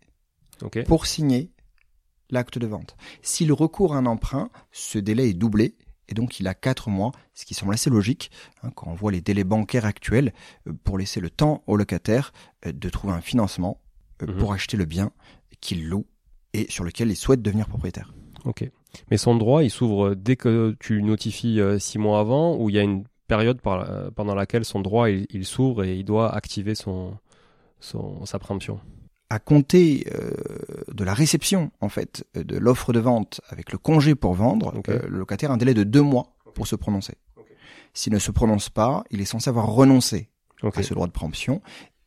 pour 0.84 1.06
signer 1.06 1.52
l'acte 2.30 2.58
de 2.58 2.68
vente. 2.68 2.96
S'il 3.22 3.52
recourt 3.54 3.94
à 3.94 3.98
un 3.98 4.06
emprunt, 4.06 4.50
ce 4.72 4.98
délai 5.00 5.30
est 5.30 5.34
doublé 5.34 5.76
et 6.10 6.14
donc 6.14 6.40
il 6.40 6.48
a 6.48 6.54
quatre 6.54 6.90
mois, 6.90 7.12
ce 7.34 7.46
qui 7.46 7.54
semble 7.54 7.74
assez 7.74 7.90
logique 7.90 8.32
hein, 8.64 8.70
quand 8.76 8.88
on 8.88 8.94
voit 8.94 9.12
les 9.12 9.22
délais 9.22 9.44
bancaires 9.44 9.86
actuels 9.86 10.34
euh, 10.68 10.74
pour 10.84 10.98
laisser 10.98 11.20
le 11.20 11.30
temps 11.30 11.64
au 11.68 11.76
locataire 11.78 12.32
euh, 12.66 12.72
de 12.72 12.90
trouver 12.90 13.14
un 13.14 13.22
financement 13.22 13.80
euh, 14.22 14.28
Mhm. 14.28 14.38
pour 14.38 14.54
acheter 14.54 14.78
le 14.78 14.86
bien 14.86 15.12
qu'il 15.62 15.88
loue 15.88 16.06
et 16.54 16.66
sur 16.70 16.84
lequel 16.84 17.10
il 17.10 17.16
souhaite 17.16 17.42
devenir 17.42 17.68
propriétaire. 17.68 18.14
Ok. 18.46 18.70
Mais 19.12 19.18
son 19.18 19.36
droit, 19.36 19.64
il 19.64 19.70
s'ouvre 19.70 20.16
dès 20.16 20.36
que 20.36 20.76
tu 20.80 21.02
notifies 21.04 21.60
euh, 21.60 21.80
six 21.80 21.98
mois 21.98 22.20
avant, 22.20 22.56
ou 22.56 22.70
il 22.70 22.76
y 22.76 22.80
a 22.80 22.84
une 22.84 23.04
période 23.28 23.60
par 23.60 24.12
pendant 24.14 24.36
laquelle 24.36 24.64
son 24.64 24.80
droit 24.82 25.10
il, 25.10 25.26
il 25.32 25.46
s'ouvre 25.46 25.84
et 25.84 25.98
il 25.98 26.06
doit 26.06 26.34
activer 26.34 26.76
son, 26.76 27.18
son 27.80 28.24
sa 28.26 28.38
préemption? 28.40 28.80
À 29.30 29.40
compter 29.40 30.06
euh, 30.14 30.32
de 30.94 31.04
la 31.04 31.14
réception 31.14 31.72
en 31.82 31.90
fait 31.90 32.26
de 32.36 32.58
l'offre 32.58 32.94
de 32.94 33.00
vente 33.00 33.42
avec 33.50 33.72
le 33.72 33.78
congé 33.78 34.14
pour 34.14 34.34
vendre, 34.34 34.74
euh, 34.90 35.00
le 35.08 35.18
locataire 35.18 35.52
a 35.52 35.56
un 35.56 35.58
délai 35.58 35.74
de 35.74 35.84
deux 35.84 36.02
mois 36.02 36.36
pour 36.54 36.68
se 36.68 36.76
prononcer. 36.76 37.16
S'il 37.94 38.14
ne 38.14 38.20
se 38.20 38.32
prononce 38.32 38.70
pas, 38.70 39.04
il 39.10 39.22
est 39.22 39.26
censé 39.26 39.50
avoir 39.50 39.68
renoncé 39.68 40.30
à 40.62 40.84
ce 40.84 40.94
droit 40.94 41.08
de 41.08 41.12
préemption. 41.12 41.62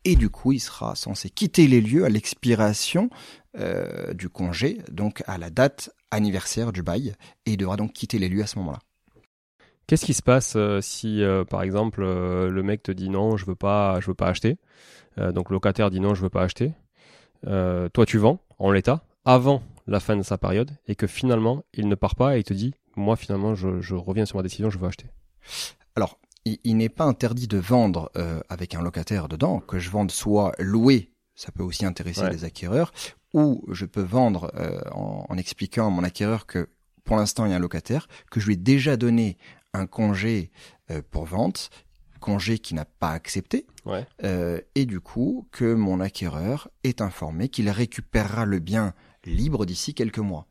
Et 0.05 0.15
du 0.15 0.29
coup, 0.29 0.53
il 0.53 0.59
sera 0.59 0.95
censé 0.95 1.29
quitter 1.29 1.67
les 1.67 1.81
lieux 1.81 2.05
à 2.05 2.09
l'expiration 2.09 3.09
euh, 3.57 4.13
du 4.13 4.29
congé, 4.29 4.77
donc 4.89 5.23
à 5.27 5.37
la 5.37 5.49
date 5.49 5.89
anniversaire 6.11 6.71
du 6.71 6.83
bail, 6.83 7.15
et 7.45 7.51
il 7.51 7.57
devra 7.57 7.75
donc 7.75 7.91
quitter 7.91 8.17
les 8.17 8.29
lieux 8.29 8.43
à 8.43 8.47
ce 8.47 8.57
moment-là. 8.59 8.79
Qu'est-ce 9.89 10.05
qui 10.05 10.13
se 10.13 10.21
passe 10.21 10.55
si, 10.81 11.23
euh, 11.23 11.43
par 11.45 11.63
exemple, 11.63 12.03
euh, 12.03 12.51
le 12.51 12.61
mec 12.61 12.83
te 12.83 12.91
dit 12.91 13.09
non, 13.09 13.37
je 13.37 13.45
veux 13.47 13.55
pas, 13.55 13.99
je 13.99 14.05
veux 14.05 14.13
pas 14.13 14.27
acheter. 14.27 14.57
Euh, 15.17 15.31
donc 15.31 15.49
le 15.49 15.55
locataire 15.55 15.89
dit 15.89 15.99
non, 15.99 16.13
je 16.13 16.21
veux 16.21 16.29
pas 16.29 16.43
acheter. 16.43 16.73
Euh, 17.47 17.89
toi, 17.89 18.05
tu 18.05 18.17
vends 18.17 18.39
en 18.57 18.71
l'état 18.71 19.03
avant 19.25 19.61
la 19.87 19.99
fin 19.99 20.15
de 20.17 20.23
sa 20.23 20.37
période 20.37 20.71
et 20.87 20.95
que 20.95 21.07
finalement 21.07 21.63
il 21.73 21.87
ne 21.87 21.95
part 21.95 22.15
pas 22.15 22.35
et 22.35 22.39
il 22.39 22.43
te 22.43 22.53
dit 22.53 22.73
moi 22.95 23.15
finalement 23.15 23.55
je, 23.55 23.81
je 23.81 23.95
reviens 23.95 24.25
sur 24.25 24.37
ma 24.37 24.43
décision, 24.43 24.69
je 24.69 24.77
veux 24.77 24.87
acheter. 24.87 25.07
Alors, 25.95 26.19
il, 26.45 26.57
il 26.63 26.77
n'est 26.77 26.89
pas 26.89 27.05
interdit 27.05 27.47
de 27.47 27.57
vendre 27.57 28.11
euh, 28.17 28.39
avec 28.49 28.75
un 28.75 28.81
locataire 28.81 29.27
dedans, 29.27 29.59
que 29.59 29.79
je 29.79 29.89
vende 29.89 30.11
soit 30.11 30.53
loué, 30.59 31.11
ça 31.35 31.51
peut 31.51 31.63
aussi 31.63 31.85
intéresser 31.85 32.21
Ouais. 32.23 32.31
les 32.31 32.43
acquéreurs, 32.43 32.91
ou 33.33 33.63
je 33.71 33.85
peux 33.85 34.01
vendre 34.01 34.51
euh, 34.55 34.79
en, 34.91 35.25
en 35.29 35.37
expliquant 35.37 35.87
à 35.87 35.89
mon 35.89 36.03
acquéreur 36.03 36.45
que 36.45 36.69
pour 37.03 37.15
l'instant 37.17 37.45
il 37.45 37.51
y 37.51 37.53
a 37.53 37.57
un 37.57 37.59
locataire, 37.59 38.07
que 38.31 38.39
je 38.39 38.47
lui 38.47 38.53
ai 38.53 38.57
déjà 38.57 38.97
donné 38.97 39.37
un 39.73 39.85
congé 39.87 40.51
pour 41.11 41.25
vente, 41.25 41.69
congé 42.19 42.59
qui 42.59 42.73
n'a 42.73 42.85
pas 42.85 43.11
accepté, 43.11 43.65
Ouais. 43.85 44.05
Euh, 44.23 44.59
et 44.75 44.85
du 44.85 44.99
coup 44.99 45.47
que 45.51 45.73
mon 45.73 45.99
acquéreur 45.99 46.69
est 46.83 47.01
informé 47.01 47.49
qu'il 47.49 47.69
récupérera 47.69 48.45
le 48.45 48.59
bien 48.59 48.93
libre 49.25 49.65
d'ici 49.65 49.93
quelques 49.93 50.19
mois. 50.19 50.47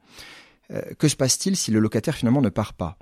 Euh, 0.71 0.83
que 0.99 1.09
se 1.09 1.17
passe-t-il 1.17 1.57
si 1.57 1.71
le 1.71 1.79
locataire 1.79 2.15
finalement 2.15 2.43
ne 2.43 2.49
part 2.49 2.75
pas? 2.75 2.99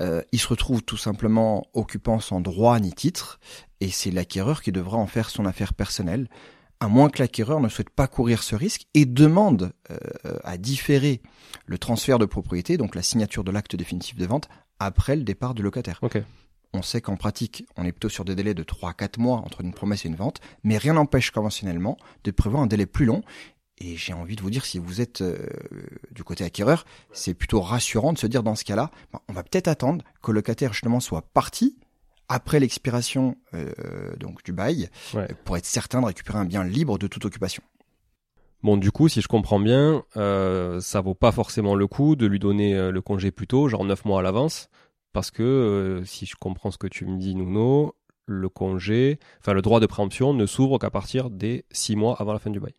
Euh, 0.00 0.22
Il 0.32 0.38
se 0.38 0.48
retrouve 0.48 0.82
tout 0.82 0.96
simplement 0.96 1.66
occupant 1.74 2.20
sans 2.20 2.40
droit 2.40 2.78
ni 2.78 2.92
titre, 2.92 3.40
et 3.80 3.90
c'est 3.90 4.10
l'acquéreur 4.10 4.62
qui 4.62 4.72
devra 4.72 4.96
en 4.96 5.06
faire 5.06 5.28
son 5.28 5.44
affaire 5.44 5.74
personnelle, 5.74 6.28
à 6.78 6.88
moins 6.88 7.10
que 7.10 7.18
l'acquéreur 7.20 7.60
ne 7.60 7.68
souhaite 7.68 7.90
pas 7.90 8.06
courir 8.06 8.42
ce 8.42 8.54
risque 8.54 8.86
et 8.94 9.04
demande 9.04 9.72
à 10.44 10.56
différer 10.56 11.20
le 11.66 11.76
transfert 11.76 12.18
de 12.18 12.24
propriété, 12.24 12.78
donc 12.78 12.94
la 12.94 13.02
signature 13.02 13.44
de 13.44 13.50
l'acte 13.50 13.76
définitif 13.76 14.16
de 14.16 14.24
vente, 14.24 14.48
après 14.78 15.14
le 15.14 15.24
départ 15.24 15.52
du 15.52 15.62
locataire. 15.62 15.98
On 16.72 16.82
sait 16.82 17.00
qu'en 17.00 17.16
pratique, 17.16 17.66
on 17.76 17.84
est 17.84 17.92
plutôt 17.92 18.08
sur 18.08 18.24
des 18.24 18.34
délais 18.36 18.54
de 18.54 18.62
3-4 18.62 19.18
mois 19.20 19.38
entre 19.38 19.60
une 19.60 19.72
promesse 19.74 20.04
et 20.04 20.08
une 20.08 20.14
vente, 20.14 20.40
mais 20.62 20.78
rien 20.78 20.92
n'empêche 20.94 21.30
conventionnellement 21.32 21.96
de 22.24 22.30
prévoir 22.30 22.62
un 22.62 22.66
délai 22.68 22.86
plus 22.86 23.06
long. 23.06 23.22
Et 23.78 23.96
j'ai 23.96 24.12
envie 24.12 24.36
de 24.36 24.42
vous 24.42 24.50
dire, 24.50 24.64
si 24.66 24.78
vous 24.78 25.00
êtes 25.00 25.22
euh, 25.22 25.38
du 26.12 26.22
côté 26.22 26.44
acquéreur, 26.44 26.84
c'est 27.12 27.34
plutôt 27.34 27.60
rassurant 27.60 28.12
de 28.12 28.18
se 28.18 28.26
dire 28.26 28.42
dans 28.42 28.54
ce 28.54 28.62
cas-là, 28.64 28.90
ben, 29.12 29.20
on 29.28 29.32
va 29.32 29.42
peut-être 29.42 29.68
attendre 29.68 30.04
que 30.22 30.30
le 30.30 30.36
locataire 30.36 30.72
justement 30.74 31.00
soit 31.00 31.22
parti 31.22 31.76
après 32.28 32.60
l'expiration 32.60 33.36
euh, 33.54 33.72
donc 34.18 34.44
du 34.44 34.52
bail, 34.52 34.88
Ouais. 35.14 35.26
pour 35.44 35.56
être 35.56 35.64
certain 35.66 36.00
de 36.02 36.06
récupérer 36.06 36.38
un 36.38 36.44
bien 36.44 36.62
libre 36.62 36.98
de 36.98 37.06
toute 37.08 37.24
occupation. 37.24 37.62
Bon, 38.62 38.76
du 38.76 38.92
coup, 38.92 39.08
si 39.08 39.22
je 39.22 39.28
comprends 39.28 39.58
bien, 39.58 40.04
euh, 40.18 40.80
ça 40.80 41.00
vaut 41.00 41.14
pas 41.14 41.32
forcément 41.32 41.74
le 41.74 41.86
coup 41.86 42.14
de 42.14 42.26
lui 42.26 42.38
donner 42.38 42.92
le 42.92 43.00
congé 43.00 43.30
plus 43.30 43.46
tôt, 43.46 43.68
genre 43.68 43.84
9 43.84 44.04
mois 44.04 44.20
à 44.20 44.22
l'avance, 44.22 44.68
parce 45.12 45.30
que 45.30 45.42
euh, 45.42 46.04
si 46.04 46.26
je 46.26 46.36
comprends 46.36 46.70
ce 46.70 46.78
que 46.78 46.86
tu 46.86 47.04
me 47.06 47.18
dis, 47.18 47.34
Nuno, 47.34 47.96
le 48.26 48.48
congé, 48.48 49.18
enfin 49.40 49.52
le 49.52 49.62
droit 49.62 49.80
de 49.80 49.86
préemption 49.86 50.34
ne 50.34 50.46
s'ouvre 50.46 50.78
qu'à 50.78 50.90
partir 50.90 51.30
des 51.30 51.64
6 51.72 51.96
mois 51.96 52.16
avant 52.20 52.32
la 52.32 52.38
fin 52.38 52.50
du 52.50 52.60
bail. 52.60 52.74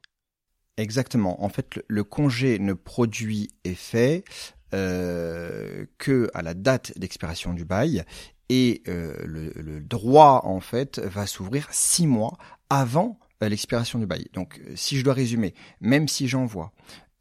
Exactement. 0.77 1.43
En 1.43 1.49
fait, 1.49 1.83
le, 1.87 2.03
congé 2.03 2.57
ne 2.57 2.73
produit 2.73 3.49
effet 3.65 4.23
euh, 4.73 5.85
que 5.97 6.29
à 6.33 6.41
la 6.41 6.53
date 6.53 6.97
d'expiration 6.97 7.53
du 7.53 7.65
bail 7.65 8.03
et 8.49 8.81
euh, 8.87 9.15
le, 9.25 9.51
le 9.55 9.81
droit 9.81 10.41
en 10.45 10.59
fait 10.59 10.99
va 10.99 11.27
s'ouvrir 11.27 11.67
six 11.71 12.07
mois 12.07 12.37
avant 12.69 13.19
l'expiration 13.49 13.99
du 13.99 14.05
bail. 14.05 14.27
Donc, 14.33 14.61
si 14.75 14.97
je 14.97 15.03
dois 15.03 15.13
résumer, 15.13 15.53
même 15.79 16.07
si 16.07 16.27
j'envoie 16.27 16.71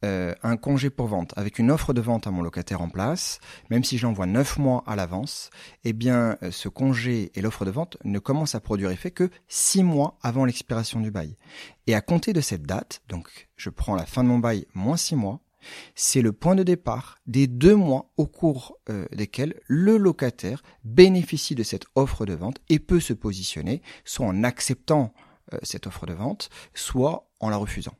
euh, 0.03 0.33
un 0.41 0.57
congé 0.57 0.89
pour 0.89 1.07
vente 1.07 1.31
avec 1.35 1.59
une 1.59 1.69
offre 1.69 1.93
de 1.93 2.01
vente 2.01 2.25
à 2.25 2.31
mon 2.31 2.41
locataire 2.41 2.81
en 2.81 2.89
place, 2.89 3.39
même 3.69 3.83
si 3.83 3.99
j'envoie 3.99 4.25
neuf 4.25 4.57
mois 4.57 4.83
à 4.87 4.95
l'avance, 4.95 5.51
eh 5.83 5.93
bien, 5.93 6.37
euh, 6.41 6.49
ce 6.49 6.69
congé 6.69 7.31
et 7.35 7.41
l'offre 7.41 7.65
de 7.65 7.71
vente 7.71 7.97
ne 8.03 8.17
commencent 8.17 8.55
à 8.55 8.59
produire 8.59 8.89
effet 8.89 9.11
que 9.11 9.29
six 9.47 9.83
mois 9.83 10.17
avant 10.23 10.45
l'expiration 10.45 10.99
du 11.01 11.11
bail. 11.11 11.37
Et 11.85 11.93
à 11.93 12.01
compter 12.01 12.33
de 12.33 12.41
cette 12.41 12.63
date, 12.63 13.03
donc 13.09 13.47
je 13.57 13.69
prends 13.69 13.95
la 13.95 14.07
fin 14.07 14.23
de 14.23 14.29
mon 14.29 14.39
bail 14.39 14.65
moins 14.73 14.97
six 14.97 15.15
mois, 15.15 15.39
c'est 15.93 16.23
le 16.23 16.33
point 16.33 16.55
de 16.55 16.63
départ 16.63 17.19
des 17.27 17.45
deux 17.45 17.75
mois 17.75 18.11
au 18.17 18.25
cours 18.25 18.77
euh, 18.89 19.05
desquels 19.11 19.59
le 19.67 19.97
locataire 19.97 20.63
bénéficie 20.83 21.53
de 21.53 21.61
cette 21.61 21.85
offre 21.93 22.25
de 22.25 22.33
vente 22.33 22.57
et 22.69 22.79
peut 22.79 22.99
se 22.99 23.13
positionner 23.13 23.83
soit 24.03 24.25
en 24.25 24.43
acceptant 24.43 25.13
cette 25.63 25.85
offre 25.85 26.05
de 26.05 26.13
vente, 26.13 26.49
soit 26.73 27.29
en 27.41 27.49
la 27.49 27.57
refusant. 27.57 27.93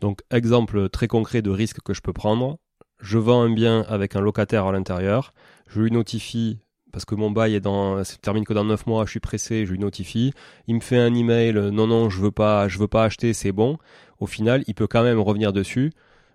Donc, 0.00 0.20
exemple 0.30 0.88
très 0.88 1.08
concret 1.08 1.42
de 1.42 1.50
risque 1.50 1.80
que 1.80 1.94
je 1.94 2.00
peux 2.00 2.12
prendre. 2.12 2.58
Je 3.00 3.18
vends 3.18 3.42
un 3.42 3.52
bien 3.52 3.84
avec 3.88 4.16
un 4.16 4.20
locataire 4.20 4.66
à 4.66 4.72
l'intérieur. 4.72 5.32
Je 5.68 5.80
lui 5.80 5.90
notifie, 5.90 6.58
parce 6.92 7.04
que 7.04 7.14
mon 7.14 7.30
bail 7.30 7.54
est 7.54 7.60
dans, 7.60 8.02
se 8.04 8.16
termine 8.16 8.44
que 8.44 8.54
dans 8.54 8.64
9 8.64 8.86
mois, 8.86 9.04
je 9.04 9.10
suis 9.10 9.20
pressé, 9.20 9.66
je 9.66 9.72
lui 9.72 9.78
notifie. 9.78 10.32
Il 10.66 10.76
me 10.76 10.80
fait 10.80 10.98
un 10.98 11.14
email, 11.14 11.52
non, 11.54 11.86
non, 11.86 12.08
je 12.10 12.20
veux 12.20 12.30
pas, 12.30 12.68
je 12.68 12.78
veux 12.78 12.88
pas 12.88 13.04
acheter, 13.04 13.32
c'est 13.32 13.52
bon. 13.52 13.78
au 14.18 14.26
final, 14.26 14.64
il 14.66 14.74
peut 14.74 14.86
quand 14.86 15.02
même 15.02 15.20
revenir 15.20 15.52
dessus 15.52 15.92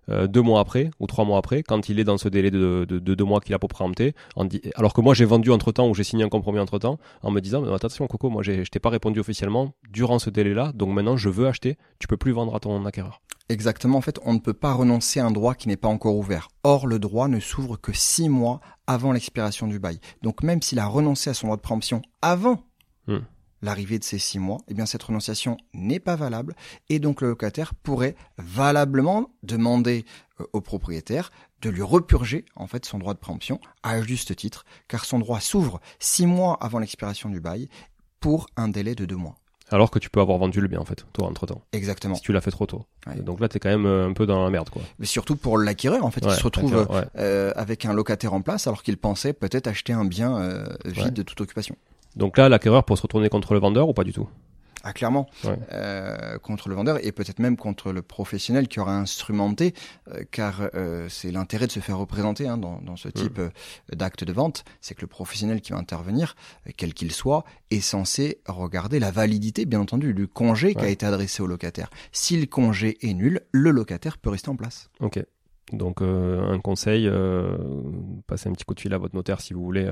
euh, 0.09 0.27
deux 0.27 0.41
mois 0.41 0.59
après 0.59 0.91
ou 0.99 1.07
trois 1.07 1.25
mois 1.25 1.37
après, 1.37 1.63
quand 1.63 1.89
il 1.89 1.99
est 1.99 2.03
dans 2.03 2.17
ce 2.17 2.29
délai 2.29 2.51
de, 2.51 2.85
de, 2.87 2.99
de 2.99 3.15
deux 3.15 3.23
mois 3.23 3.39
qu'il 3.39 3.53
a 3.53 3.59
pour 3.59 3.69
préempter, 3.69 4.13
en 4.35 4.47
alors 4.75 4.93
que 4.93 5.01
moi 5.01 5.13
j'ai 5.13 5.25
vendu 5.25 5.51
entre 5.51 5.71
temps 5.71 5.87
ou 5.89 5.93
j'ai 5.93 6.03
signé 6.03 6.23
un 6.23 6.29
compromis 6.29 6.59
entre 6.59 6.79
temps, 6.79 6.99
en 7.21 7.31
me 7.31 7.39
disant 7.41 7.61
Mais 7.61 7.73
attention 7.73 8.07
Coco, 8.07 8.29
moi 8.29 8.43
je 8.43 8.63
t'ai 8.63 8.79
pas 8.79 8.89
répondu 8.89 9.19
officiellement 9.19 9.73
durant 9.89 10.19
ce 10.19 10.29
délai-là, 10.29 10.71
donc 10.73 10.89
maintenant 10.89 11.17
je 11.17 11.29
veux 11.29 11.47
acheter, 11.47 11.77
tu 11.99 12.07
peux 12.07 12.17
plus 12.17 12.31
vendre 12.31 12.55
à 12.55 12.59
ton 12.59 12.85
acquéreur. 12.85 13.21
Exactement, 13.49 13.97
en 13.97 14.01
fait, 14.01 14.17
on 14.23 14.33
ne 14.33 14.39
peut 14.39 14.53
pas 14.53 14.71
renoncer 14.71 15.19
à 15.19 15.25
un 15.25 15.31
droit 15.31 15.55
qui 15.55 15.67
n'est 15.67 15.75
pas 15.75 15.89
encore 15.89 16.15
ouvert. 16.15 16.47
Or, 16.63 16.87
le 16.87 16.99
droit 16.99 17.27
ne 17.27 17.41
s'ouvre 17.41 17.75
que 17.75 17.91
six 17.91 18.29
mois 18.29 18.61
avant 18.87 19.11
l'expiration 19.11 19.67
du 19.67 19.77
bail. 19.77 19.99
Donc, 20.21 20.41
même 20.41 20.61
s'il 20.61 20.79
a 20.79 20.85
renoncé 20.85 21.29
à 21.29 21.33
son 21.33 21.47
droit 21.47 21.57
de 21.57 21.61
préemption 21.61 22.01
avant 22.21 22.63
Hmm. 23.07 23.19
L'arrivée 23.61 23.99
de 23.99 24.03
ces 24.03 24.19
six 24.19 24.39
mois, 24.39 24.57
eh 24.67 24.73
bien, 24.73 24.85
cette 24.85 25.03
renonciation 25.03 25.57
n'est 25.73 25.99
pas 25.99 26.15
valable 26.15 26.55
et 26.89 26.99
donc 26.99 27.21
le 27.21 27.29
locataire 27.29 27.73
pourrait 27.75 28.15
valablement 28.37 29.29
demander 29.43 30.05
euh, 30.39 30.45
au 30.53 30.61
propriétaire 30.61 31.31
de 31.61 31.69
lui 31.69 31.83
repurger, 31.83 32.45
en 32.55 32.65
fait, 32.67 32.85
son 32.85 32.97
droit 32.97 33.13
de 33.13 33.19
préemption 33.19 33.59
à 33.83 34.01
juste 34.01 34.35
titre, 34.35 34.65
car 34.87 35.05
son 35.05 35.19
droit 35.19 35.39
s'ouvre 35.39 35.79
six 35.99 36.25
mois 36.25 36.57
avant 36.59 36.79
l'expiration 36.79 37.29
du 37.29 37.39
bail 37.39 37.69
pour 38.19 38.47
un 38.57 38.67
délai 38.67 38.95
de 38.95 39.05
deux 39.05 39.15
mois. 39.15 39.35
Alors 39.69 39.89
que 39.89 39.99
tu 39.99 40.09
peux 40.09 40.19
avoir 40.19 40.37
vendu 40.37 40.59
le 40.59 40.67
bien 40.67 40.79
en 40.79 40.85
fait, 40.85 41.05
toi 41.13 41.27
entre 41.27 41.45
temps, 41.45 41.61
Exactement. 41.71 42.15
si 42.15 42.21
tu 42.21 42.33
l'as 42.33 42.41
fait 42.41 42.51
trop 42.51 42.65
tôt. 42.65 42.83
Ouais. 43.07 43.15
Donc 43.21 43.39
là 43.39 43.47
t'es 43.47 43.57
quand 43.59 43.69
même 43.69 43.85
euh, 43.85 44.09
un 44.09 44.11
peu 44.11 44.25
dans 44.25 44.43
la 44.43 44.49
merde 44.49 44.69
quoi. 44.69 44.81
Mais 44.99 45.05
surtout 45.05 45.37
pour 45.37 45.57
l'acquéreur, 45.57 46.03
en 46.05 46.11
fait, 46.11 46.25
Ouais, 46.25 46.33
qui 46.33 46.39
se 46.39 46.43
retrouve 46.43 46.75
ouais. 46.75 47.05
euh, 47.17 47.53
avec 47.55 47.85
un 47.85 47.93
locataire 47.93 48.33
en 48.33 48.41
place 48.41 48.67
alors 48.67 48.83
qu'il 48.83 48.97
pensait 48.97 49.31
peut-être 49.31 49.67
acheter 49.67 49.93
un 49.93 50.03
bien 50.03 50.37
euh, 50.41 50.65
vide 50.83 51.13
de 51.13 51.23
toute 51.23 51.39
occupation. 51.39 51.77
Donc 52.15 52.37
là 52.37 52.49
l'acquéreur 52.49 52.83
peut 52.83 52.95
se 52.95 53.01
retourner 53.01 53.29
contre 53.29 53.53
le 53.53 53.59
vendeur 53.59 53.87
ou 53.89 53.93
pas 53.93 54.03
du 54.03 54.13
tout? 54.13 54.29
Ah, 54.83 54.93
clairement, 54.93 55.29
Ouais. 55.43 55.59
euh, 55.73 56.39
contre 56.39 56.67
le 56.67 56.73
vendeur 56.73 57.05
et 57.05 57.11
peut-être 57.11 57.37
même 57.37 57.55
contre 57.55 57.91
le 57.91 58.01
professionnel 58.01 58.67
qui 58.67 58.79
aura 58.79 58.97
instrumenté, 58.97 59.75
euh, 60.07 60.23
car 60.31 60.69
euh, 60.73 61.05
c'est 61.07 61.29
l'intérêt 61.29 61.67
de 61.67 61.71
se 61.71 61.79
faire 61.79 61.99
représenter 61.99 62.47
hein, 62.47 62.57
dans, 62.57 62.81
dans 62.81 62.95
ce 62.95 63.09
Mm. 63.09 63.11
type 63.11 63.39
d'acte 63.93 64.23
de 64.23 64.33
vente, 64.33 64.63
c'est 64.81 64.95
que 64.95 65.01
le 65.01 65.07
professionnel 65.07 65.61
qui 65.61 65.71
va 65.71 65.77
intervenir, 65.77 66.35
quel 66.77 66.95
qu'il 66.95 67.11
soit, 67.11 67.43
est 67.69 67.79
censé 67.79 68.41
regarder 68.47 68.97
la 68.99 69.11
validité, 69.11 69.65
bien 69.67 69.79
entendu, 69.81 70.15
du 70.15 70.27
congé 70.27 70.73
qui 70.73 70.83
a 70.83 70.89
été 70.89 71.05
adressé 71.05 71.43
au 71.43 71.47
locataire. 71.47 71.91
Si 72.11 72.39
le 72.39 72.47
congé 72.47 72.97
est 73.07 73.13
nul, 73.13 73.41
le 73.51 73.69
locataire 73.69 74.17
peut 74.17 74.31
rester 74.31 74.49
en 74.49 74.55
place. 74.55 74.89
Ok. 74.99 75.23
Donc 75.73 76.01
un 76.01 76.59
conseil, 76.59 77.07
passez 78.25 78.49
un 78.49 78.53
petit 78.53 78.65
coup 78.65 78.73
de 78.73 78.79
fil 78.79 78.93
à 78.95 78.97
votre 78.97 79.15
notaire 79.15 79.41
si 79.41 79.53
vous 79.53 79.63
voulez 79.63 79.87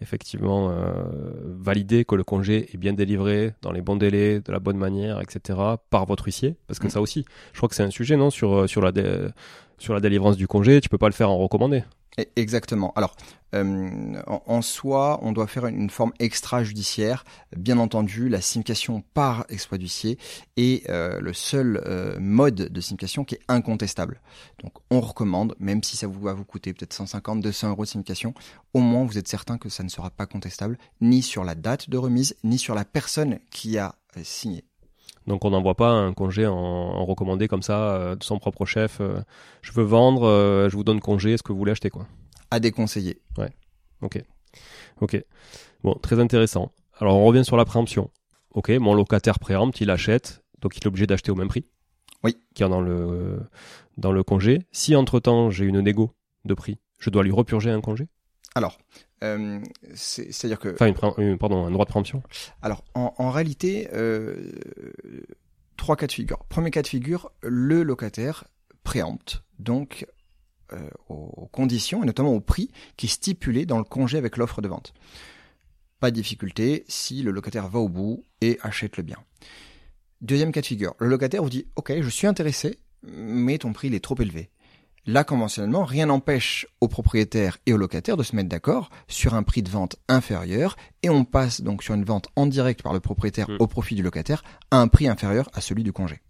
effectivement 0.00 0.70
euh, 0.70 1.02
valider 1.44 2.04
que 2.04 2.14
le 2.14 2.24
congé 2.24 2.68
est 2.72 2.76
bien 2.78 2.92
délivré 2.92 3.54
dans 3.62 3.72
les 3.72 3.82
bons 3.82 3.96
délais, 3.96 4.40
de 4.40 4.52
la 4.52 4.58
bonne 4.58 4.76
manière, 4.78 5.20
etc. 5.20 5.58
par 5.90 6.06
votre 6.06 6.24
huissier, 6.26 6.56
parce 6.66 6.78
que 6.78 6.86
Mm. 6.86 6.90
ça 6.90 7.00
aussi, 7.00 7.24
je 7.52 7.58
crois 7.58 7.68
que 7.68 7.74
c'est 7.74 7.82
un 7.82 7.90
sujet 7.90 8.16
non 8.16 8.30
sur 8.30 8.52
euh, 8.54 8.66
sur 8.66 8.80
la 8.82 8.92
dé- 8.92 9.28
sur 9.80 9.94
la 9.94 10.00
délivrance 10.00 10.36
du 10.36 10.46
congé, 10.46 10.80
tu 10.80 10.88
peux 10.88 10.98
pas 10.98 11.08
le 11.08 11.14
faire 11.14 11.30
en 11.30 11.38
recommandé. 11.38 11.82
Exactement. 12.36 12.92
Alors, 12.96 13.14
euh, 13.54 14.20
en, 14.26 14.62
soi, 14.62 15.18
on 15.22 15.32
doit 15.32 15.46
faire 15.46 15.66
une, 15.66 15.90
forme 15.90 16.12
extrajudiciaire. 16.18 17.24
Bien 17.56 17.78
entendu, 17.78 18.28
la 18.28 18.40
signification 18.40 19.02
par 19.14 19.46
exploit 19.48 19.78
est 20.56 20.90
euh, 20.90 21.20
le 21.20 21.32
seul 21.32 21.82
euh, 21.86 22.18
mode 22.20 22.54
de 22.54 22.80
signification 22.80 23.24
qui 23.24 23.36
est 23.36 23.40
incontestable. 23.48 24.20
Donc, 24.62 24.72
on 24.90 25.00
recommande, 25.00 25.54
même 25.58 25.82
si 25.82 25.96
ça 25.96 26.08
va 26.08 26.32
vous 26.32 26.44
coûter 26.44 26.72
peut-être 26.74 26.92
150, 26.92 27.40
200 27.40 27.70
euros 27.70 27.84
de 27.84 27.88
signification, 27.88 28.34
au 28.74 28.80
moins 28.80 29.04
vous 29.04 29.16
êtes 29.16 29.28
certain 29.28 29.56
que 29.56 29.68
ça 29.68 29.82
ne 29.82 29.88
sera 29.88 30.10
pas 30.10 30.26
contestable, 30.26 30.78
ni 31.00 31.22
sur 31.22 31.44
la 31.44 31.54
date 31.54 31.88
de 31.88 31.96
remise, 31.96 32.36
ni 32.44 32.58
sur 32.58 32.74
la 32.74 32.84
personne 32.84 33.38
qui 33.50 33.78
a 33.78 33.94
signé. 34.22 34.64
Donc 35.26 35.44
on 35.44 35.50
n'envoie 35.50 35.74
pas 35.74 35.90
un 35.90 36.12
congé 36.12 36.46
en, 36.46 36.54
en 36.54 37.04
recommandé 37.04 37.46
comme 37.46 37.62
ça 37.62 37.92
euh, 37.94 38.16
de 38.16 38.24
son 38.24 38.38
propre 38.38 38.64
chef. 38.64 38.98
euh, 39.00 39.20
je 39.62 39.72
veux 39.72 39.84
vendre, 39.84 40.24
euh, 40.26 40.68
je 40.68 40.76
vous 40.76 40.84
donne 40.84 41.00
congé, 41.00 41.32
est-ce 41.32 41.42
que 41.42 41.52
vous 41.52 41.58
voulez 41.58 41.72
acheter 41.72 41.90
quoi 41.90 42.06
À 42.50 42.58
déconseiller. 42.60 43.20
Ok. 44.02 44.22
Ok. 45.00 45.22
Bon, 45.84 45.94
très 45.94 46.18
intéressant. 46.20 46.72
Alors 46.98 47.16
on 47.16 47.24
revient 47.26 47.44
sur 47.44 47.56
la 47.56 47.64
préemption. 47.64 48.10
Ok, 48.52 48.70
mon 48.70 48.94
locataire 48.94 49.38
préempte, 49.38 49.80
il 49.80 49.90
achète, 49.90 50.42
donc 50.60 50.76
il 50.76 50.82
est 50.82 50.86
obligé 50.86 51.06
d'acheter 51.06 51.30
au 51.30 51.36
même 51.36 51.48
prix. 51.48 51.66
Oui. 52.24 52.36
Qui 52.54 52.62
est 52.64 52.68
dans 52.68 52.80
le 52.80 53.40
dans 53.96 54.12
le 54.12 54.22
congé. 54.22 54.60
Si 54.72 54.96
entre 54.96 55.20
temps 55.20 55.50
j'ai 55.50 55.64
une 55.66 55.80
négo 55.80 56.14
de 56.44 56.54
prix, 56.54 56.78
je 56.98 57.10
dois 57.10 57.22
lui 57.22 57.30
repurger 57.30 57.70
un 57.70 57.80
congé? 57.80 58.08
Alors, 58.54 58.78
euh, 59.22 59.60
c'est- 59.94 60.32
c'est-à-dire 60.32 60.58
que 60.58 60.70
Enfin, 60.74 60.92
une- 61.18 61.38
pardon, 61.38 61.66
un 61.66 61.70
droit 61.70 61.84
de 61.84 61.90
préemption. 61.90 62.22
Alors, 62.62 62.84
en, 62.94 63.14
en 63.18 63.30
réalité, 63.30 63.88
euh, 63.92 64.52
trois 65.76 65.96
cas 65.96 66.06
de 66.06 66.12
figure. 66.12 66.38
Premier 66.48 66.70
cas 66.70 66.82
de 66.82 66.86
figure, 66.88 67.30
le 67.42 67.82
locataire 67.82 68.44
préempte 68.82 69.42
donc 69.58 70.06
euh, 70.72 70.88
aux 71.08 71.48
conditions 71.52 72.02
et 72.02 72.06
notamment 72.06 72.32
au 72.32 72.40
prix 72.40 72.70
qui 72.96 73.06
est 73.06 73.08
stipulé 73.08 73.66
dans 73.66 73.78
le 73.78 73.84
congé 73.84 74.18
avec 74.18 74.36
l'offre 74.36 74.62
de 74.62 74.68
vente. 74.68 74.94
Pas 75.98 76.10
de 76.10 76.14
difficulté 76.16 76.84
si 76.88 77.22
le 77.22 77.30
locataire 77.32 77.68
va 77.68 77.78
au 77.80 77.88
bout 77.88 78.24
et 78.40 78.58
achète 78.62 78.96
le 78.96 79.02
bien. 79.02 79.16
Deuxième 80.20 80.52
cas 80.52 80.60
de 80.60 80.66
figure, 80.66 80.94
le 80.98 81.08
locataire 81.08 81.42
vous 81.42 81.50
dit 81.50 81.66
OK, 81.76 81.92
je 82.00 82.08
suis 82.08 82.26
intéressé, 82.26 82.78
mais 83.02 83.58
ton 83.58 83.72
prix 83.72 83.88
il 83.88 83.94
est 83.94 84.00
trop 84.04 84.14
élevé. 84.20 84.50
Là, 85.06 85.24
conventionnellement, 85.24 85.84
rien 85.84 86.06
n'empêche 86.06 86.66
au 86.80 86.88
propriétaire 86.88 87.58
et 87.66 87.72
au 87.72 87.76
locataire 87.76 88.16
de 88.16 88.22
se 88.22 88.36
mettre 88.36 88.48
d'accord 88.48 88.90
sur 89.08 89.34
un 89.34 89.42
prix 89.42 89.62
de 89.62 89.70
vente 89.70 89.96
inférieur 90.08 90.76
et 91.02 91.08
on 91.08 91.24
passe 91.24 91.62
donc 91.62 91.82
sur 91.82 91.94
une 91.94 92.04
vente 92.04 92.28
en 92.36 92.46
direct 92.46 92.82
par 92.82 92.92
le 92.92 93.00
propriétaire 93.00 93.50
Mm. 93.50 93.56
au 93.58 93.66
profit 93.66 93.94
du 93.94 94.02
locataire 94.02 94.42
à 94.70 94.78
un 94.78 94.88
prix 94.88 95.08
inférieur 95.08 95.48
à 95.54 95.60
celui 95.60 95.82
du 95.82 95.92
congé. 95.92 96.20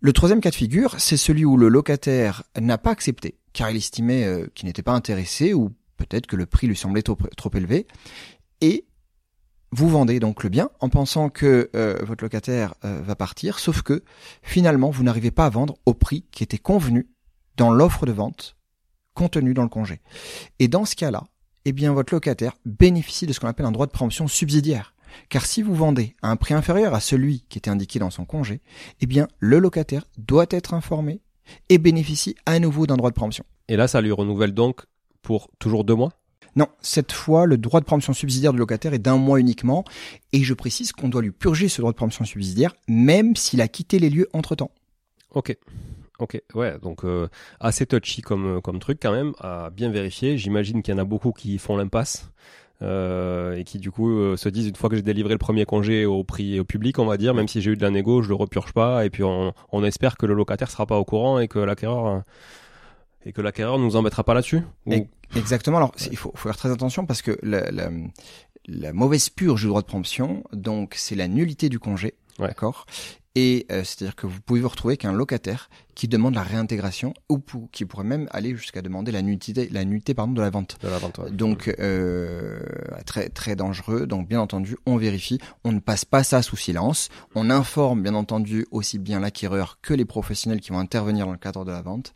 Le 0.00 0.12
troisième 0.12 0.40
cas 0.40 0.50
de 0.50 0.54
figure, 0.54 0.94
c'est 0.98 1.16
celui 1.16 1.44
où 1.44 1.56
le 1.56 1.68
locataire 1.68 2.42
n'a 2.58 2.78
pas 2.78 2.90
accepté, 2.90 3.38
car 3.52 3.70
il 3.70 3.76
estimait 3.76 4.24
euh, 4.24 4.46
qu'il 4.54 4.66
n'était 4.66 4.82
pas 4.82 4.92
intéressé 4.92 5.52
ou 5.52 5.70
peut-être 5.96 6.26
que 6.26 6.36
le 6.36 6.46
prix 6.46 6.66
lui 6.66 6.76
semblait 6.76 7.02
trop, 7.02 7.18
trop 7.36 7.50
élevé, 7.54 7.86
et 8.62 8.86
vous 9.72 9.88
vendez 9.88 10.18
donc 10.18 10.42
le 10.42 10.48
bien 10.48 10.70
en 10.80 10.88
pensant 10.88 11.28
que 11.28 11.70
euh, 11.76 11.98
votre 12.02 12.24
locataire 12.24 12.74
euh, 12.84 13.02
va 13.02 13.14
partir, 13.14 13.58
sauf 13.58 13.82
que 13.82 14.02
finalement 14.42 14.90
vous 14.90 15.02
n'arrivez 15.02 15.30
pas 15.30 15.46
à 15.46 15.50
vendre 15.50 15.76
au 15.84 15.92
prix 15.92 16.24
qui 16.30 16.42
était 16.42 16.58
convenu 16.58 17.06
dans 17.60 17.70
l'offre 17.70 18.06
de 18.06 18.12
vente 18.12 18.56
contenue 19.12 19.52
dans 19.52 19.62
le 19.62 19.68
congé. 19.68 20.00
Et 20.60 20.66
dans 20.66 20.86
ce 20.86 20.96
cas-là, 20.96 21.24
eh 21.66 21.72
bien 21.72 21.92
votre 21.92 22.14
locataire 22.14 22.56
bénéficie 22.64 23.26
de 23.26 23.34
ce 23.34 23.38
qu'on 23.38 23.48
appelle 23.48 23.66
un 23.66 23.70
droit 23.70 23.84
de 23.84 23.92
préemption 23.92 24.28
subsidiaire. 24.28 24.94
Car 25.28 25.44
si 25.44 25.60
vous 25.60 25.74
vendez 25.74 26.16
à 26.22 26.30
un 26.30 26.36
prix 26.36 26.54
inférieur 26.54 26.94
à 26.94 27.00
celui 27.00 27.44
qui 27.50 27.58
était 27.58 27.68
indiqué 27.68 27.98
dans 27.98 28.08
son 28.08 28.24
congé, 28.24 28.62
eh 29.02 29.06
bien 29.06 29.28
le 29.40 29.58
locataire 29.58 30.06
doit 30.16 30.46
être 30.48 30.72
informé 30.72 31.20
et 31.68 31.76
bénéficie 31.76 32.34
à 32.46 32.58
nouveau 32.60 32.86
d'un 32.86 32.96
droit 32.96 33.10
de 33.10 33.14
préemption. 33.14 33.44
Et 33.68 33.76
là, 33.76 33.88
ça 33.88 34.00
lui 34.00 34.10
renouvelle 34.10 34.54
donc 34.54 34.86
pour 35.20 35.50
toujours 35.58 35.84
deux 35.84 35.94
mois? 35.94 36.12
Non, 36.56 36.68
cette 36.80 37.12
fois, 37.12 37.44
le 37.44 37.58
droit 37.58 37.80
de 37.80 37.84
préemption 37.84 38.14
subsidiaire 38.14 38.52
du 38.52 38.58
locataire 38.58 38.94
est 38.94 38.98
d'un 38.98 39.18
mois 39.18 39.38
uniquement, 39.38 39.84
et 40.32 40.42
je 40.42 40.54
précise 40.54 40.92
qu'on 40.92 41.10
doit 41.10 41.20
lui 41.20 41.30
purger 41.30 41.68
ce 41.68 41.82
droit 41.82 41.92
de 41.92 41.96
préemption 41.96 42.24
subsidiaire, 42.24 42.74
même 42.88 43.36
s'il 43.36 43.60
a 43.60 43.68
quitté 43.68 43.98
les 43.98 44.08
lieux 44.08 44.28
entre-temps. 44.32 44.70
Ok. 45.32 45.56
Ok, 46.20 46.40
ouais, 46.54 46.78
donc 46.80 47.04
euh, 47.04 47.28
assez 47.58 47.86
touchy 47.86 48.22
comme, 48.22 48.60
comme 48.62 48.78
truc 48.78 48.98
quand 49.02 49.10
même, 49.12 49.32
à 49.40 49.70
bien 49.70 49.90
vérifier. 49.90 50.36
J'imagine 50.38 50.82
qu'il 50.82 50.94
y 50.94 50.96
en 50.96 51.00
a 51.00 51.04
beaucoup 51.04 51.32
qui 51.32 51.56
font 51.58 51.76
l'impasse 51.76 52.30
euh, 52.82 53.56
et 53.56 53.64
qui 53.64 53.78
du 53.78 53.90
coup 53.90 54.10
euh, 54.10 54.36
se 54.36 54.48
disent 54.48 54.68
une 54.68 54.76
fois 54.76 54.88
que 54.90 54.96
j'ai 54.96 55.02
délivré 55.02 55.32
le 55.34 55.38
premier 55.38 55.64
congé 55.64 56.06
au 56.06 56.22
prix 56.22 56.60
au 56.60 56.64
public, 56.64 56.98
on 56.98 57.06
va 57.06 57.16
dire, 57.16 57.34
même 57.34 57.48
si 57.48 57.60
j'ai 57.62 57.70
eu 57.72 57.76
de 57.76 57.82
la 57.82 57.90
négo, 57.90 58.22
je 58.22 58.28
le 58.28 58.34
repurge 58.34 58.72
pas 58.72 59.04
et 59.04 59.10
puis 59.10 59.22
on, 59.24 59.52
on 59.72 59.82
espère 59.82 60.16
que 60.18 60.26
le 60.26 60.34
locataire 60.34 60.70
sera 60.70 60.86
pas 60.86 60.98
au 60.98 61.04
courant 61.04 61.38
et 61.40 61.48
que 61.48 61.58
l'acquéreur 61.58 62.06
euh, 62.06 62.18
et 63.26 63.32
que 63.32 63.40
l'acquéreur 63.42 63.78
nous 63.78 63.96
embêtera 63.96 64.22
pas 64.24 64.34
là-dessus. 64.34 64.60
Ou- 64.86 65.06
Exactement. 65.36 65.76
Alors, 65.76 65.92
il 66.10 66.16
faut, 66.16 66.32
faut 66.34 66.48
faire 66.48 66.56
très 66.56 66.70
attention 66.72 67.06
parce 67.06 67.22
que 67.22 67.38
la, 67.42 67.70
la, 67.70 67.90
la 68.66 68.92
mauvaise 68.92 69.28
purge 69.28 69.60
du 69.62 69.68
droit 69.68 69.80
de 69.82 69.86
préemption, 69.86 70.42
donc 70.52 70.94
c'est 70.96 71.14
la 71.14 71.28
nullité 71.28 71.68
du 71.68 71.78
congé, 71.78 72.14
Ouais. 72.38 72.48
d'accord? 72.48 72.86
Et 73.36 73.66
euh, 73.70 73.84
c'est-à-dire 73.84 74.16
que 74.16 74.26
vous 74.26 74.40
pouvez 74.40 74.60
vous 74.60 74.68
retrouver 74.68 74.96
qu'un 74.96 75.12
locataire 75.12 75.70
qui 75.94 76.08
demande 76.08 76.34
la 76.34 76.42
réintégration 76.42 77.14
ou 77.28 77.40
qui 77.70 77.84
pourrait 77.84 78.04
même 78.04 78.26
aller 78.32 78.56
jusqu'à 78.56 78.82
demander 78.82 79.12
la 79.12 79.22
nullité, 79.22 79.68
la 79.70 79.84
nullité 79.84 80.14
pardon 80.14 80.32
de 80.32 80.40
la 80.40 80.50
vente. 80.50 80.78
de 80.82 80.88
la 80.88 80.98
vente, 80.98 81.18
ouais. 81.18 81.30
Donc 81.30 81.72
euh, 81.78 82.60
très 83.06 83.28
très 83.28 83.54
dangereux. 83.54 84.06
Donc 84.06 84.28
bien 84.28 84.40
entendu, 84.40 84.76
on 84.84 84.96
vérifie, 84.96 85.38
on 85.62 85.70
ne 85.70 85.78
passe 85.78 86.04
pas 86.04 86.24
ça 86.24 86.42
sous 86.42 86.56
silence. 86.56 87.08
On 87.36 87.50
informe 87.50 88.02
bien 88.02 88.14
entendu 88.14 88.66
aussi 88.72 88.98
bien 88.98 89.20
l'acquéreur 89.20 89.78
que 89.80 89.94
les 89.94 90.04
professionnels 90.04 90.60
qui 90.60 90.70
vont 90.72 90.80
intervenir 90.80 91.26
dans 91.26 91.32
le 91.32 91.38
cadre 91.38 91.64
de 91.64 91.70
la 91.70 91.82
vente. 91.82 92.12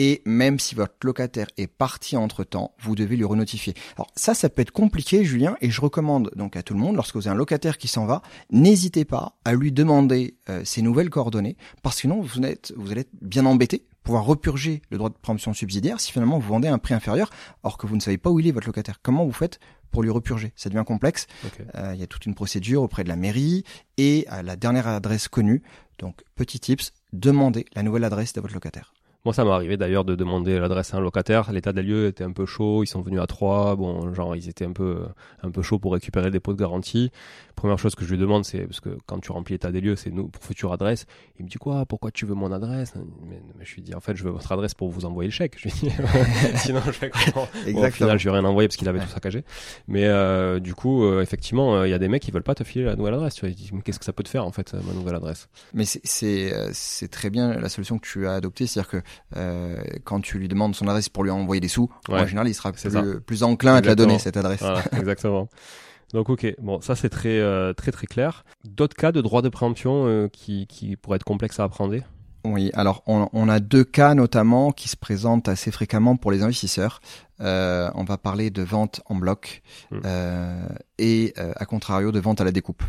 Et 0.00 0.22
même 0.24 0.60
si 0.60 0.76
votre 0.76 0.94
locataire 1.02 1.48
est 1.56 1.66
parti 1.66 2.16
entre 2.16 2.44
temps, 2.44 2.72
vous 2.80 2.94
devez 2.94 3.16
lui 3.16 3.24
renotifier. 3.24 3.74
Alors 3.96 4.06
ça, 4.14 4.32
ça 4.32 4.48
peut 4.48 4.62
être 4.62 4.70
compliqué, 4.70 5.24
Julien, 5.24 5.56
et 5.60 5.70
je 5.70 5.80
recommande 5.80 6.30
donc 6.36 6.54
à 6.54 6.62
tout 6.62 6.72
le 6.72 6.78
monde, 6.78 6.94
lorsque 6.94 7.16
vous 7.16 7.26
avez 7.26 7.34
un 7.34 7.36
locataire 7.38 7.78
qui 7.78 7.88
s'en 7.88 8.06
va, 8.06 8.22
n'hésitez 8.52 9.04
pas 9.04 9.36
à 9.44 9.54
lui 9.54 9.72
demander 9.72 10.36
euh, 10.48 10.64
ses 10.64 10.82
nouvelles 10.82 11.10
coordonnées, 11.10 11.56
parce 11.82 11.96
que 11.96 12.02
sinon 12.02 12.20
vous 12.20 12.40
êtes, 12.42 12.72
vous 12.76 12.92
allez 12.92 13.00
être 13.00 13.10
bien 13.20 13.44
embêté, 13.44 13.86
pouvoir 14.04 14.24
repurger 14.24 14.82
le 14.90 14.98
droit 14.98 15.10
de 15.10 15.16
préemption 15.20 15.52
subsidiaire 15.52 15.98
si 15.98 16.12
finalement 16.12 16.38
vous 16.38 16.48
vendez 16.48 16.68
à 16.68 16.72
un 16.72 16.78
prix 16.78 16.94
inférieur, 16.94 17.28
alors 17.64 17.76
que 17.76 17.88
vous 17.88 17.96
ne 17.96 18.00
savez 18.00 18.18
pas 18.18 18.30
où 18.30 18.38
il 18.38 18.46
est 18.46 18.52
votre 18.52 18.68
locataire. 18.68 19.00
Comment 19.02 19.26
vous 19.26 19.32
faites 19.32 19.58
pour 19.90 20.04
lui 20.04 20.10
repurger? 20.10 20.52
Ça 20.54 20.70
devient 20.70 20.84
complexe. 20.86 21.26
Euh, 21.74 21.90
il 21.94 22.00
y 22.00 22.04
a 22.04 22.06
toute 22.06 22.24
une 22.24 22.36
procédure 22.36 22.82
auprès 22.82 23.02
de 23.02 23.08
la 23.08 23.16
mairie 23.16 23.64
et 23.96 24.26
à 24.28 24.44
la 24.44 24.54
dernière 24.54 24.86
adresse 24.86 25.26
connue, 25.26 25.64
Donc, 25.98 26.22
petit 26.36 26.60
tips, 26.60 26.92
demandez 27.12 27.66
la 27.74 27.82
nouvelle 27.82 28.04
adresse 28.04 28.32
de 28.32 28.40
votre 28.40 28.54
locataire. 28.54 28.92
Moi, 29.24 29.34
ça 29.34 29.44
m'est 29.44 29.50
arrivé 29.50 29.76
d'ailleurs 29.76 30.04
de 30.04 30.14
demander 30.14 30.58
l'adresse 30.58 30.94
à 30.94 30.98
un 30.98 31.00
locataire. 31.00 31.50
L'état 31.52 31.72
des 31.72 31.82
lieux 31.82 32.06
était 32.06 32.24
un 32.24 32.32
peu 32.32 32.46
chaud. 32.46 32.84
Ils 32.84 32.86
sont 32.86 33.02
venus 33.02 33.20
à 33.20 33.26
trois. 33.26 33.74
Bon, 33.76 34.14
genre, 34.14 34.36
ils 34.36 34.48
étaient 34.48 34.64
un 34.64 34.72
peu, 34.72 35.06
un 35.42 35.50
peu 35.50 35.60
chauds 35.60 35.78
pour 35.78 35.92
récupérer 35.92 36.26
le 36.26 36.30
dépôt 36.30 36.52
de 36.52 36.58
garantie. 36.58 37.10
Première 37.58 37.76
chose 37.80 37.96
que 37.96 38.04
je 38.04 38.10
lui 38.12 38.18
demande, 38.18 38.44
c'est 38.44 38.60
parce 38.60 38.78
que 38.78 38.90
quand 39.06 39.18
tu 39.18 39.32
remplis 39.32 39.54
l'état 39.54 39.72
des 39.72 39.80
lieux, 39.80 39.96
c'est 39.96 40.10
nous 40.10 40.28
pour 40.28 40.44
future 40.44 40.72
adresse. 40.72 41.06
Il 41.40 41.44
me 41.44 41.50
dit 41.50 41.58
quoi 41.58 41.86
Pourquoi 41.86 42.12
tu 42.12 42.24
veux 42.24 42.36
mon 42.36 42.52
adresse? 42.52 42.94
Mais, 43.28 43.42
je 43.64 43.74
lui 43.74 43.82
dis 43.82 43.96
en 43.96 44.00
fait, 44.00 44.14
je 44.14 44.22
veux 44.22 44.30
votre 44.30 44.52
adresse 44.52 44.74
pour 44.74 44.90
vous 44.90 45.04
envoyer 45.04 45.26
le 45.26 45.32
chèque. 45.32 45.56
Je 45.58 45.64
lui 45.64 45.72
dis 45.72 45.90
sinon 46.54 46.80
je 46.86 46.92
fais 46.92 47.10
comment 47.10 47.48
bon, 47.66 47.84
Au 47.84 47.90
final, 47.90 48.16
je 48.16 48.28
lui 48.28 48.30
ai 48.32 48.38
rien 48.38 48.44
envoyé 48.48 48.68
parce 48.68 48.76
qu'il 48.76 48.88
avait 48.88 49.00
tout 49.00 49.08
saccagé. 49.08 49.42
Mais 49.88 50.04
euh, 50.04 50.60
du 50.60 50.72
coup, 50.76 51.02
euh, 51.02 51.20
effectivement, 51.20 51.74
euh, 51.74 51.88
il 51.88 51.90
y 51.90 51.94
a 51.94 51.98
des 51.98 52.06
mecs 52.06 52.22
qui 52.22 52.30
veulent 52.30 52.44
pas 52.44 52.54
te 52.54 52.62
filer 52.62 52.84
la 52.84 52.94
nouvelle 52.94 53.14
adresse. 53.14 53.34
Tu 53.34 53.44
vois, 53.44 53.82
qu'est-ce 53.82 53.98
que 53.98 54.04
ça 54.04 54.12
peut 54.12 54.22
te 54.22 54.28
faire 54.28 54.44
en 54.44 54.52
fait, 54.52 54.74
ma 54.74 54.92
nouvelle 54.92 55.16
adresse? 55.16 55.48
Mais 55.74 55.84
c'est 55.84 57.08
très 57.10 57.28
bien 57.28 57.54
la 57.54 57.68
solution 57.68 57.98
que 57.98 58.06
tu 58.06 58.28
as 58.28 58.34
adoptée, 58.34 58.68
c'est-à-dire 58.68 59.02
que 59.32 59.98
quand 60.04 60.20
tu 60.20 60.38
lui 60.38 60.46
demandes 60.46 60.76
son 60.76 60.86
adresse 60.86 61.08
pour 61.08 61.24
lui 61.24 61.32
envoyer 61.32 61.60
des 61.60 61.66
sous, 61.66 61.90
en 62.08 62.24
général, 62.24 62.46
il 62.46 62.54
sera 62.54 62.70
plus, 62.70 63.20
plus, 63.20 63.42
enclin 63.42 63.74
à 63.74 63.82
te 63.82 63.88
la 63.88 63.96
donner, 63.96 64.20
cette 64.20 64.36
adresse. 64.36 64.62
exactement. 64.92 65.48
Donc 66.12 66.30
ok, 66.30 66.54
bon 66.58 66.80
ça 66.80 66.96
c'est 66.96 67.10
très 67.10 67.38
euh, 67.38 67.72
très 67.72 67.92
très 67.92 68.06
clair. 68.06 68.44
D'autres 68.64 68.96
cas 68.96 69.12
de 69.12 69.20
droit 69.20 69.42
de 69.42 69.48
préemption 69.48 70.06
euh, 70.06 70.28
qui, 70.28 70.66
qui 70.66 70.96
pourraient 70.96 71.16
être 71.16 71.24
complexes 71.24 71.60
à 71.60 71.64
apprendre 71.64 71.94
Oui, 72.44 72.70
alors 72.72 73.02
on, 73.06 73.28
on, 73.32 73.48
a 73.48 73.60
deux 73.60 73.84
cas 73.84 74.14
notamment 74.14 74.72
qui 74.72 74.88
se 74.88 74.96
présentent 74.96 75.48
assez 75.48 75.70
fréquemment 75.70 76.16
pour 76.16 76.30
les 76.32 76.42
investisseurs. 76.42 77.00
Euh, 77.40 77.90
on 77.94 78.04
va 78.04 78.16
parler 78.16 78.50
de 78.50 78.62
vente 78.62 79.02
en 79.06 79.16
bloc 79.16 79.62
hmm. 79.90 80.00
et 80.98 81.34
à 81.36 81.66
contrario 81.66 82.10
de 82.10 82.20
vente 82.20 82.40
à 82.40 82.44
la 82.44 82.52
découpe. 82.52 82.82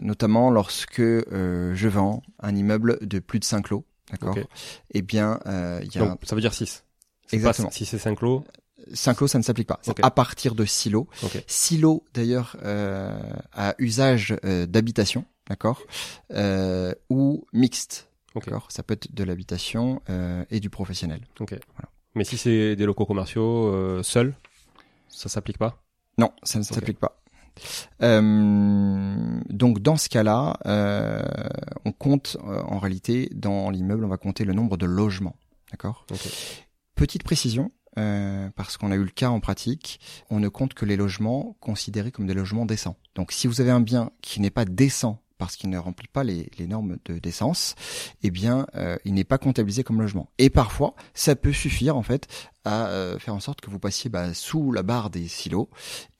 notamment 0.00 0.50
lorsque 0.50 1.02
je 1.02 1.88
vends 1.88 2.22
un 2.40 2.56
immeuble 2.56 2.98
de 3.06 3.18
plus 3.18 3.40
de 3.40 3.44
5 3.44 3.70
lots 3.70 3.84
D'accord? 4.10 4.36
Eh 4.92 5.02
bien, 5.02 5.38
il 5.82 5.94
y 5.94 5.98
a. 5.98 6.16
ça 6.22 6.34
veut 6.34 6.40
dire 6.40 6.54
6. 6.54 6.84
Exactement. 7.32 7.70
si 7.70 7.84
c'est 7.84 7.98
5 7.98 8.20
lots. 8.20 8.44
5 8.92 9.20
lots, 9.20 9.28
ça 9.28 9.38
ne 9.38 9.42
s'applique 9.42 9.68
pas. 9.68 9.80
À 10.02 10.10
partir 10.10 10.54
de 10.54 10.64
6 10.64 10.90
lots. 10.90 11.08
Okay. 11.22 11.42
6 11.46 11.78
lots, 11.78 12.04
d'ailleurs, 12.14 12.56
euh, 12.62 13.18
à 13.52 13.74
usage 13.78 14.36
euh, 14.44 14.66
d'habitation, 14.66 15.24
d'accord, 15.48 15.82
euh, 16.32 16.92
ou 17.10 17.44
mixte. 17.52 18.08
D'accord. 18.34 18.66
Ça 18.70 18.82
peut 18.82 18.94
être 18.94 19.14
de 19.14 19.24
l'habitation 19.24 20.02
euh, 20.10 20.44
et 20.50 20.60
du 20.60 20.70
professionnel. 20.70 21.20
Ok. 21.40 21.50
Voilà. 21.50 21.88
Mais 22.16 22.24
si 22.24 22.36
c'est 22.36 22.76
des 22.76 22.84
locaux 22.84 23.06
commerciaux 23.06 23.68
euh, 23.68 24.02
seuls, 24.02 24.34
ça 25.08 25.28
s'applique 25.28 25.58
pas? 25.58 25.82
Non, 26.18 26.32
ça 26.42 26.58
ne 26.58 26.64
s'applique 26.64 26.98
pas. 26.98 27.20
Euh, 28.02 29.40
donc 29.48 29.80
dans 29.80 29.96
ce 29.96 30.08
cas-là, 30.08 30.56
euh, 30.66 31.22
on 31.84 31.92
compte 31.92 32.36
euh, 32.44 32.60
en 32.62 32.78
réalité 32.78 33.30
dans 33.32 33.70
l'immeuble, 33.70 34.04
on 34.04 34.08
va 34.08 34.16
compter 34.16 34.44
le 34.44 34.52
nombre 34.52 34.76
de 34.76 34.86
logements. 34.86 35.36
D'accord? 35.70 36.06
Petite 36.94 37.22
précision, 37.22 37.72
euh, 37.98 38.50
parce 38.56 38.76
qu'on 38.76 38.90
a 38.90 38.96
eu 38.96 39.04
le 39.04 39.10
cas 39.10 39.28
en 39.28 39.40
pratique, 39.40 40.00
on 40.30 40.40
ne 40.40 40.48
compte 40.48 40.74
que 40.74 40.84
les 40.84 40.96
logements 40.96 41.56
considérés 41.60 42.10
comme 42.10 42.26
des 42.26 42.34
logements 42.34 42.66
décents. 42.66 42.96
Donc 43.14 43.32
si 43.32 43.46
vous 43.46 43.60
avez 43.60 43.70
un 43.70 43.80
bien 43.80 44.10
qui 44.20 44.40
n'est 44.40 44.50
pas 44.50 44.64
décent 44.64 45.20
parce 45.38 45.56
qu'il 45.56 45.70
ne 45.70 45.78
remplit 45.78 46.08
pas 46.08 46.24
les, 46.24 46.48
normes 46.66 46.96
de 47.04 47.18
décence, 47.18 47.74
eh 48.22 48.30
bien, 48.30 48.66
euh, 48.76 48.96
il 49.04 49.14
n'est 49.14 49.24
pas 49.24 49.38
comptabilisé 49.38 49.84
comme 49.84 50.00
logement. 50.00 50.30
Et 50.38 50.50
parfois, 50.50 50.94
ça 51.12 51.36
peut 51.36 51.52
suffire 51.52 51.96
en 51.96 52.02
fait 52.02 52.28
à 52.64 52.86
euh, 52.88 53.18
faire 53.18 53.34
en 53.34 53.40
sorte 53.40 53.60
que 53.60 53.70
vous 53.70 53.78
passiez 53.78 54.10
bah, 54.10 54.32
sous 54.32 54.72
la 54.72 54.82
barre 54.82 55.10
des 55.10 55.28
silos 55.28 55.68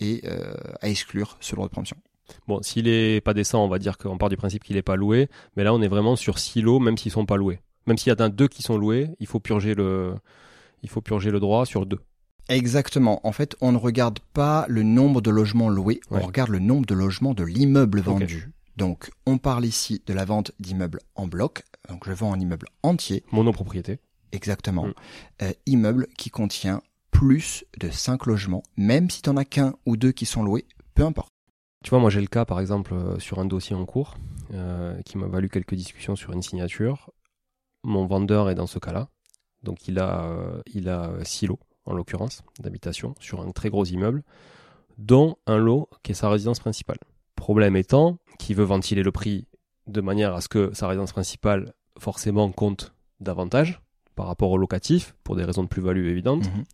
et 0.01 0.23
euh, 0.25 0.55
à 0.81 0.89
exclure 0.89 1.37
ce 1.41 1.55
droit 1.55 1.67
de 1.67 1.71
préemption. 1.71 1.97
Bon, 2.49 2.61
s'il 2.63 2.89
est 2.89 3.21
pas 3.21 3.35
décent, 3.35 3.65
on 3.65 3.69
va 3.69 3.79
dire 3.79 3.99
qu'on 3.99 4.19
part 4.19 4.31
du 4.31 4.37
principe 4.37 4.65
qu'il 4.65 4.77
n'est 4.77 4.83
pas 4.83 4.97
loué, 4.97 5.29
mais 5.57 5.65
là, 5.65 5.75
on 5.75 5.83
est 5.83 5.89
vraiment 5.89 6.17
sur 6.17 6.39
silos, 6.39 6.81
même 6.81 6.99
s'ils 6.99 7.13
sont 7.13 7.27
pas 7.27 7.37
loués. 7.37 7.61
Même 7.87 7.99
s'il 7.99 8.09
y 8.09 8.23
a 8.23 8.29
deux 8.29 8.49
qui 8.49 8.63
sont 8.63 8.79
loués, 8.79 9.11
il 9.21 9.27
faut 9.27 9.41
purger 9.41 9.75
le, 9.75 10.15
il 10.85 10.91
faut 10.91 11.01
purger 11.01 11.33
le 11.33 11.41
droit 11.41 11.67
sur 11.67 11.87
deux. 11.87 11.99
Exactement. 12.49 13.27
En 13.27 13.33
fait, 13.33 13.57
on 13.61 13.73
ne 13.73 13.79
regarde 13.79 14.21
pas 14.33 14.67
le 14.69 14.83
nombre 14.83 15.21
de 15.21 15.31
logements 15.31 15.69
loués, 15.71 16.01
on 16.11 16.21
regarde 16.21 16.51
le 16.51 16.59
nombre 16.61 16.87
de 16.87 16.95
logements 16.95 17.35
de 17.35 17.43
l'immeuble 17.43 18.01
vendu. 18.01 18.53
Donc, 18.77 19.11
on 19.27 19.39
parle 19.39 19.65
ici 19.65 20.03
de 20.07 20.13
la 20.13 20.25
vente 20.25 20.53
d'immeubles 20.61 21.01
en 21.15 21.27
bloc. 21.27 21.63
Donc, 21.89 22.07
je 22.07 22.13
vends 22.13 22.33
un 22.33 22.41
immeuble 22.41 22.67
entier. 22.83 23.25
Monopropriété. 23.33 23.99
Exactement. 24.33 24.87
Mm. 24.87 24.95
Euh, 25.43 25.53
immeuble 25.67 26.07
qui 26.19 26.31
contient 26.31 26.83
plus 27.11 27.65
de 27.79 27.89
5 27.89 28.27
logements, 28.27 28.65
même 28.77 29.09
si 29.09 29.23
tu 29.23 29.31
n'en 29.31 29.37
as 29.37 29.45
qu'un 29.45 29.75
ou 29.87 29.97
deux 29.97 30.13
qui 30.13 30.27
sont 30.27 30.43
loués, 30.43 30.67
peu 30.95 31.05
importe. 31.05 31.31
Tu 31.85 31.91
vois, 31.91 32.01
moi 32.01 32.11
j'ai 32.11 32.21
le 32.21 32.27
cas 32.27 32.45
par 32.45 32.61
exemple 32.61 32.95
euh, 32.95 33.19
sur 33.19 33.39
un 33.39 33.45
dossier 33.45 33.77
en 33.77 33.85
cours 33.85 34.17
euh, 34.55 35.01
qui 35.03 35.19
m'a 35.19 35.27
valu 35.27 35.49
quelques 35.49 35.75
discussions 35.75 36.17
sur 36.17 36.33
une 36.33 36.43
signature. 36.43 37.11
Mon 37.85 38.07
vendeur 38.07 38.51
est 38.51 38.55
dans 38.55 38.67
ce 38.67 38.79
cas-là. 38.79 39.09
Donc 39.65 39.89
il 39.89 39.99
a, 39.99 40.27
euh, 40.27 40.63
il 40.73 40.89
a 40.89 41.13
six 41.25 41.47
lots, 41.47 41.59
en 41.87 41.95
l'occurrence, 41.95 42.43
d'habitation, 42.61 43.15
sur 43.19 43.41
un 43.41 43.51
très 43.51 43.71
gros 43.71 43.85
immeuble, 43.85 44.23
dont 44.99 45.37
un 45.47 45.59
lot 45.59 45.89
qui 46.03 46.13
est 46.13 46.15
sa 46.15 46.29
résidence 46.29 46.61
principale. 46.61 46.99
Problème 47.35 47.77
étant 47.77 48.19
qu'il 48.39 48.57
veut 48.57 48.65
ventiler 48.65 49.03
le 49.03 49.11
prix 49.11 49.47
de 49.87 50.01
manière 50.01 50.35
à 50.35 50.41
ce 50.41 50.49
que 50.49 50.73
sa 50.73 50.87
résidence 50.89 51.13
principale 51.13 51.73
forcément 51.99 52.51
compte 52.53 52.95
davantage 53.21 53.81
par 54.15 54.27
rapport 54.27 54.51
au 54.51 54.59
locatif, 54.59 55.15
pour 55.25 55.37
des 55.37 55.45
raisons 55.45 55.63
de 55.63 55.69
plus-value 55.69 56.07
évidentes. 56.07 56.45
Mhm. 56.45 56.65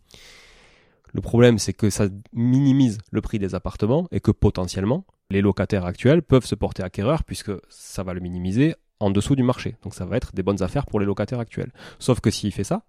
Le 1.13 1.21
problème, 1.21 1.57
c'est 1.57 1.73
que 1.73 1.89
ça 1.89 2.07
minimise 2.31 2.99
le 3.11 3.21
prix 3.21 3.39
des 3.39 3.55
appartements 3.55 4.07
et 4.11 4.19
que 4.19 4.31
potentiellement, 4.31 5.05
les 5.29 5.41
locataires 5.41 5.85
actuels 5.85 6.21
peuvent 6.21 6.45
se 6.45 6.55
porter 6.55 6.83
acquéreurs 6.83 7.23
puisque 7.23 7.51
ça 7.69 8.03
va 8.03 8.13
le 8.13 8.21
minimiser 8.21 8.75
en 9.01 9.09
dessous 9.09 9.35
du 9.35 9.43
marché. 9.43 9.75
Donc 9.83 9.93
ça 9.93 10.05
va 10.05 10.17
être 10.17 10.33
des 10.33 10.43
bonnes 10.43 10.61
affaires 10.61 10.85
pour 10.85 10.99
les 10.99 11.05
locataires 11.05 11.39
actuels. 11.39 11.71
Sauf 11.99 12.19
que 12.19 12.29
s'il 12.29 12.51
fait 12.51 12.63
ça, 12.63 12.83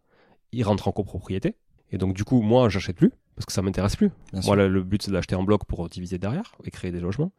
il 0.53 0.63
rentre 0.65 0.89
en 0.89 0.93
copropriété. 0.93 1.57
Et 1.91 1.99
donc 1.99 2.15
du 2.15 2.25
coup, 2.25 2.43
moi, 2.43 2.69
j'achète 2.69 2.97
plus 2.97 3.13
parce 3.35 3.47
que 3.47 3.53
ça 3.53 3.63
m'intéresse 3.63 3.97
plus. 3.97 4.11
moi, 4.45 4.57
le, 4.57 4.83
but, 4.83 5.03
c'est 5.03 5.11
d'acheter 5.11 5.35
en 5.35 5.43
bloc 5.43 5.65
pour 5.65 5.89
diviser 5.89 6.19
derrière 6.19 6.55
et 6.65 6.71
créer 6.71 6.91
des 6.91 7.01
logements. 7.01 7.33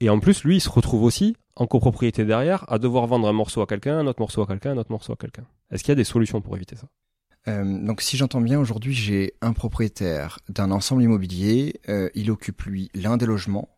Et 0.00 0.10
en 0.10 0.20
plus, 0.20 0.44
lui, 0.44 0.56
il 0.56 0.60
se 0.60 0.68
retrouve 0.68 1.04
aussi 1.04 1.36
en 1.54 1.66
copropriété 1.66 2.24
derrière 2.26 2.70
à 2.70 2.78
devoir 2.78 3.06
vendre 3.06 3.26
un 3.26 3.32
morceau 3.32 3.62
à 3.62 3.66
quelqu'un, 3.66 3.98
un 3.98 4.06
autre 4.06 4.20
morceau 4.20 4.42
à 4.42 4.46
quelqu'un, 4.46 4.72
un 4.72 4.76
autre 4.76 4.92
morceau 4.92 5.14
à 5.14 5.16
quelqu'un. 5.16 5.44
Est-ce 5.70 5.82
qu'il 5.82 5.90
y 5.90 5.92
a 5.92 5.96
des 5.96 6.04
solutions 6.04 6.42
pour 6.42 6.54
éviter 6.54 6.76
ça? 6.76 6.86
Euh, 7.48 7.86
donc 7.86 8.02
si 8.02 8.16
j'entends 8.16 8.40
bien, 8.40 8.58
aujourd'hui 8.58 8.92
j'ai 8.92 9.34
un 9.40 9.52
propriétaire 9.52 10.40
d'un 10.48 10.72
ensemble 10.72 11.02
immobilier, 11.02 11.80
euh, 11.88 12.10
il 12.14 12.30
occupe 12.30 12.62
lui 12.62 12.90
l'un 12.92 13.16
des 13.16 13.26
logements, 13.26 13.68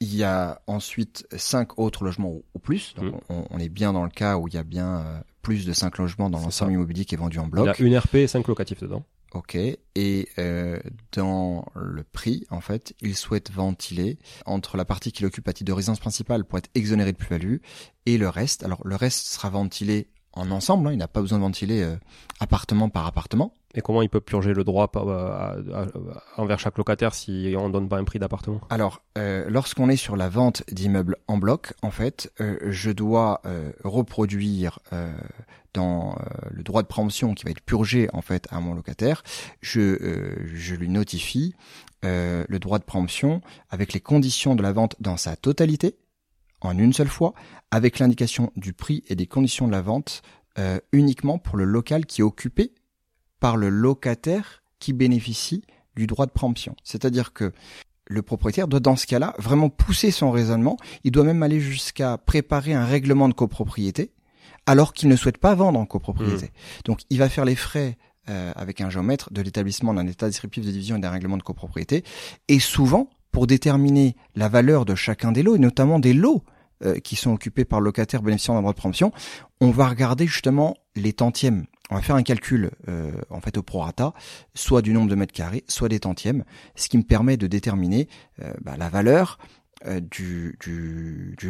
il 0.00 0.14
y 0.14 0.24
a 0.24 0.60
ensuite 0.66 1.26
cinq 1.36 1.78
autres 1.78 2.04
logements 2.04 2.32
ou, 2.54 2.58
plus, 2.58 2.94
donc 2.96 3.14
mmh. 3.14 3.34
on, 3.50 3.58
est 3.58 3.68
bien 3.68 3.92
dans 3.92 4.04
le 4.04 4.10
cas 4.10 4.36
où 4.36 4.48
il 4.48 4.54
y 4.54 4.58
a 4.58 4.62
bien 4.62 4.96
euh, 4.98 5.20
plus 5.42 5.64
de 5.64 5.72
cinq 5.72 5.98
logements 5.98 6.28
dans 6.28 6.40
l'ensemble 6.40 6.72
immobilier 6.72 7.04
qui 7.04 7.14
est 7.14 7.18
vendu 7.18 7.38
en 7.38 7.46
bloc. 7.46 7.76
Il 7.78 7.82
y 7.82 7.84
a 7.84 7.88
une 7.88 7.98
RP 7.98 8.16
et 8.16 8.26
cinq 8.26 8.48
locatifs 8.48 8.80
dedans. 8.80 9.04
Ok. 9.32 9.54
Et 9.54 10.28
euh, 10.38 10.80
dans 11.12 11.66
le 11.74 12.04
prix, 12.04 12.46
en 12.50 12.60
fait, 12.60 12.94
il 13.00 13.16
souhaite 13.16 13.50
ventiler 13.50 14.18
entre 14.46 14.76
la 14.76 14.84
partie 14.84 15.12
qu'il 15.12 15.26
occupe 15.26 15.46
à 15.48 15.52
titre 15.52 15.68
de 15.68 15.72
résidence 15.72 16.00
principale 16.00 16.44
pour 16.44 16.58
être 16.58 16.70
exonéré 16.74 17.12
de 17.12 17.16
plus-value 17.16 17.56
et 18.06 18.18
le 18.18 18.28
reste. 18.28 18.62
Alors 18.62 18.80
le 18.84 18.96
reste 18.96 19.26
sera 19.26 19.50
ventilé 19.50 20.08
en 20.36 20.50
ensemble. 20.50 20.88
Hein, 20.88 20.92
il 20.92 20.98
n'a 20.98 21.08
pas 21.08 21.20
besoin 21.20 21.38
de 21.38 21.42
ventiler 21.42 21.82
euh, 21.82 21.96
appartement 22.40 22.88
par 22.88 23.06
appartement. 23.06 23.52
Et 23.74 23.80
comment 23.82 24.00
il 24.00 24.08
peut 24.08 24.20
purger 24.20 24.54
le 24.54 24.64
droit 24.64 24.90
envers 26.38 26.58
chaque 26.58 26.78
locataire 26.78 27.12
si 27.12 27.54
on 27.58 27.68
ne 27.68 27.72
donne 27.72 27.90
pas 27.90 27.98
un 27.98 28.04
prix 28.04 28.18
d'appartement? 28.18 28.60
Alors, 28.70 29.02
euh, 29.18 29.44
lorsqu'on 29.50 29.90
est 29.90 29.96
sur 29.96 30.16
la 30.16 30.30
vente 30.30 30.62
d'immeubles 30.72 31.18
en 31.28 31.36
bloc, 31.36 31.74
en 31.82 31.90
fait, 31.90 32.32
euh, 32.40 32.56
je 32.70 32.90
dois 32.90 33.42
reproduire 33.84 34.78
dans 35.74 36.16
le 36.50 36.62
droit 36.62 36.80
de 36.80 36.86
préemption 36.86 37.34
qui 37.34 37.44
va 37.44 37.50
être 37.50 37.60
purgé 37.60 38.08
en 38.14 38.22
fait 38.22 38.46
à 38.50 38.60
mon 38.60 38.72
locataire, 38.72 39.22
je, 39.60 40.32
je 40.54 40.74
lui 40.74 40.88
notifie 40.88 41.54
le 42.02 42.58
droit 42.58 42.78
de 42.78 42.84
préemption 42.84 43.42
avec 43.68 43.92
les 43.92 44.00
conditions 44.00 44.54
de 44.54 44.62
la 44.62 44.72
vente 44.72 44.96
dans 45.00 45.18
sa 45.18 45.36
totalité, 45.36 45.96
en 46.66 46.78
une 46.78 46.92
seule 46.92 47.08
fois, 47.08 47.34
avec 47.70 47.98
l'indication 47.98 48.52
du 48.56 48.72
prix 48.72 49.02
et 49.08 49.14
des 49.14 49.26
conditions 49.26 49.66
de 49.66 49.72
la 49.72 49.82
vente 49.82 50.22
uniquement 50.90 51.36
pour 51.36 51.58
le 51.58 51.64
local 51.64 52.06
qui 52.06 52.22
est 52.22 52.24
occupé 52.24 52.72
par 53.40 53.58
le 53.58 53.68
locataire 53.68 54.62
qui 54.78 54.94
bénéficie 54.94 55.62
du 55.96 56.06
droit 56.06 56.26
de 56.26 56.30
préemption. 56.30 56.76
C'est-à-dire 56.84 57.32
que 57.32 57.52
le 58.08 58.22
propriétaire 58.22 58.68
doit 58.68 58.80
dans 58.80 58.96
ce 58.96 59.06
cas-là 59.06 59.34
vraiment 59.38 59.68
pousser 59.68 60.10
son 60.10 60.30
raisonnement, 60.30 60.76
il 61.04 61.10
doit 61.10 61.24
même 61.24 61.42
aller 61.42 61.60
jusqu'à 61.60 62.18
préparer 62.18 62.72
un 62.72 62.84
règlement 62.84 63.28
de 63.28 63.34
copropriété 63.34 64.12
alors 64.66 64.92
qu'il 64.92 65.08
ne 65.08 65.16
souhaite 65.16 65.38
pas 65.38 65.54
vendre 65.54 65.78
en 65.78 65.86
copropriété. 65.86 66.46
Mmh. 66.46 66.82
Donc 66.84 67.00
il 67.10 67.18
va 67.18 67.28
faire 67.28 67.44
les 67.44 67.56
frais 67.56 67.96
euh, 68.28 68.52
avec 68.56 68.80
un 68.80 68.90
géomètre 68.90 69.32
de 69.32 69.42
l'établissement 69.42 69.94
d'un 69.94 70.06
état 70.06 70.26
descriptif 70.26 70.64
de 70.64 70.70
division 70.70 70.96
et 70.96 71.00
d'un 71.00 71.10
règlement 71.10 71.36
de 71.36 71.42
copropriété 71.42 72.04
et 72.48 72.58
souvent 72.58 73.08
pour 73.32 73.46
déterminer 73.46 74.16
la 74.34 74.48
valeur 74.48 74.84
de 74.84 74.94
chacun 74.94 75.32
des 75.32 75.42
lots 75.42 75.56
et 75.56 75.60
notamment 75.60 75.98
des 75.98 76.12
lots 76.12 76.42
euh, 76.84 76.98
qui 76.98 77.16
sont 77.16 77.32
occupés 77.32 77.64
par 77.64 77.80
le 77.80 77.86
locataire 77.86 78.20
bénéficiant 78.20 78.52
d'un 78.52 78.60
droit 78.60 78.74
de 78.74 78.76
préemption, 78.76 79.10
on 79.62 79.70
va 79.70 79.88
regarder 79.88 80.26
justement 80.26 80.76
les 80.94 81.14
tantièmes 81.14 81.64
on 81.88 81.94
va 81.94 82.02
faire 82.02 82.16
un 82.16 82.22
calcul 82.22 82.72
euh, 82.88 83.12
en 83.30 83.40
fait 83.40 83.56
au 83.56 83.62
prorata, 83.62 84.12
soit 84.54 84.82
du 84.82 84.92
nombre 84.92 85.08
de 85.08 85.14
mètres 85.14 85.32
carrés, 85.32 85.64
soit 85.68 85.88
des 85.88 86.00
tantièmes, 86.00 86.44
ce 86.74 86.88
qui 86.88 86.98
me 86.98 87.04
permet 87.04 87.36
de 87.36 87.46
déterminer 87.46 88.08
euh, 88.42 88.52
bah, 88.60 88.76
la 88.76 88.88
valeur 88.88 89.38
du, 90.10 90.58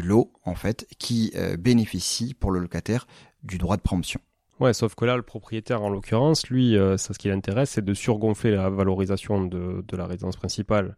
lot 0.04 0.30
en 0.44 0.54
fait 0.54 0.86
qui 0.98 1.32
bénéficie 1.58 2.34
pour 2.34 2.50
le 2.50 2.60
locataire 2.60 3.06
du 3.44 3.56
droit 3.56 3.78
de 3.78 3.82
préemption. 3.82 4.20
Ouais, 4.60 4.74
sauf 4.74 4.94
que 4.94 5.06
là, 5.06 5.16
le 5.16 5.22
propriétaire, 5.22 5.82
en 5.82 5.88
l'occurrence, 5.88 6.48
lui, 6.48 6.76
ça, 6.98 7.14
ce 7.14 7.18
qui 7.18 7.28
l'intéresse, 7.28 7.70
c'est 7.70 7.84
de 7.84 7.94
surgonfler 7.94 8.50
la 8.50 8.68
valorisation 8.68 9.44
de, 9.44 9.82
de 9.86 9.96
la 9.96 10.06
résidence 10.06 10.36
principale 10.36 10.96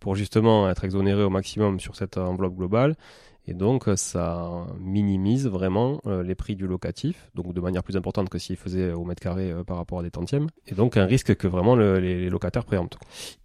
pour 0.00 0.16
justement 0.16 0.68
être 0.68 0.82
exonéré 0.82 1.22
au 1.22 1.30
maximum 1.30 1.78
sur 1.78 1.94
cette 1.94 2.18
enveloppe 2.18 2.56
globale 2.56 2.96
et 3.44 3.54
donc, 3.54 3.88
euh, 3.88 3.96
ça 3.96 4.66
minimise 4.78 5.48
vraiment 5.48 6.00
euh, 6.06 6.22
les 6.22 6.36
prix 6.36 6.54
du 6.54 6.68
locatif, 6.68 7.28
donc 7.34 7.52
de 7.52 7.60
manière 7.60 7.82
plus 7.82 7.96
importante 7.96 8.28
que 8.28 8.38
s'il 8.38 8.56
faisait 8.56 8.92
au 8.92 9.04
mètre 9.04 9.20
carré 9.20 9.50
euh, 9.50 9.64
par 9.64 9.78
rapport 9.78 9.98
à 9.98 10.02
des 10.04 10.12
tantièmes. 10.12 10.46
Et 10.68 10.76
donc, 10.76 10.96
un 10.96 11.06
risque 11.06 11.34
que 11.34 11.48
vraiment 11.48 11.74
le, 11.74 11.98
les, 11.98 12.30
locataires 12.30 12.64
préemptent. 12.64 12.98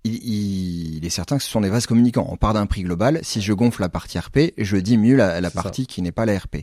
Il, 0.03 0.13
il, 0.97 1.03
est 1.03 1.09
certain 1.09 1.37
que 1.37 1.43
ce 1.43 1.49
sont 1.49 1.61
des 1.61 1.69
vases 1.69 1.87
communicants. 1.87 2.27
On 2.29 2.37
part 2.37 2.53
d'un 2.53 2.67
prix 2.67 2.83
global. 2.83 3.19
Si 3.23 3.41
je 3.41 3.53
gonfle 3.53 3.81
la 3.81 3.89
partie 3.89 4.19
RP, 4.19 4.53
je 4.59 4.77
diminue 4.77 5.15
la, 5.15 5.41
la 5.41 5.49
partie 5.49 5.83
ça. 5.83 5.87
qui 5.87 6.03
n'est 6.03 6.11
pas 6.11 6.27
la 6.27 6.37
RP. 6.37 6.57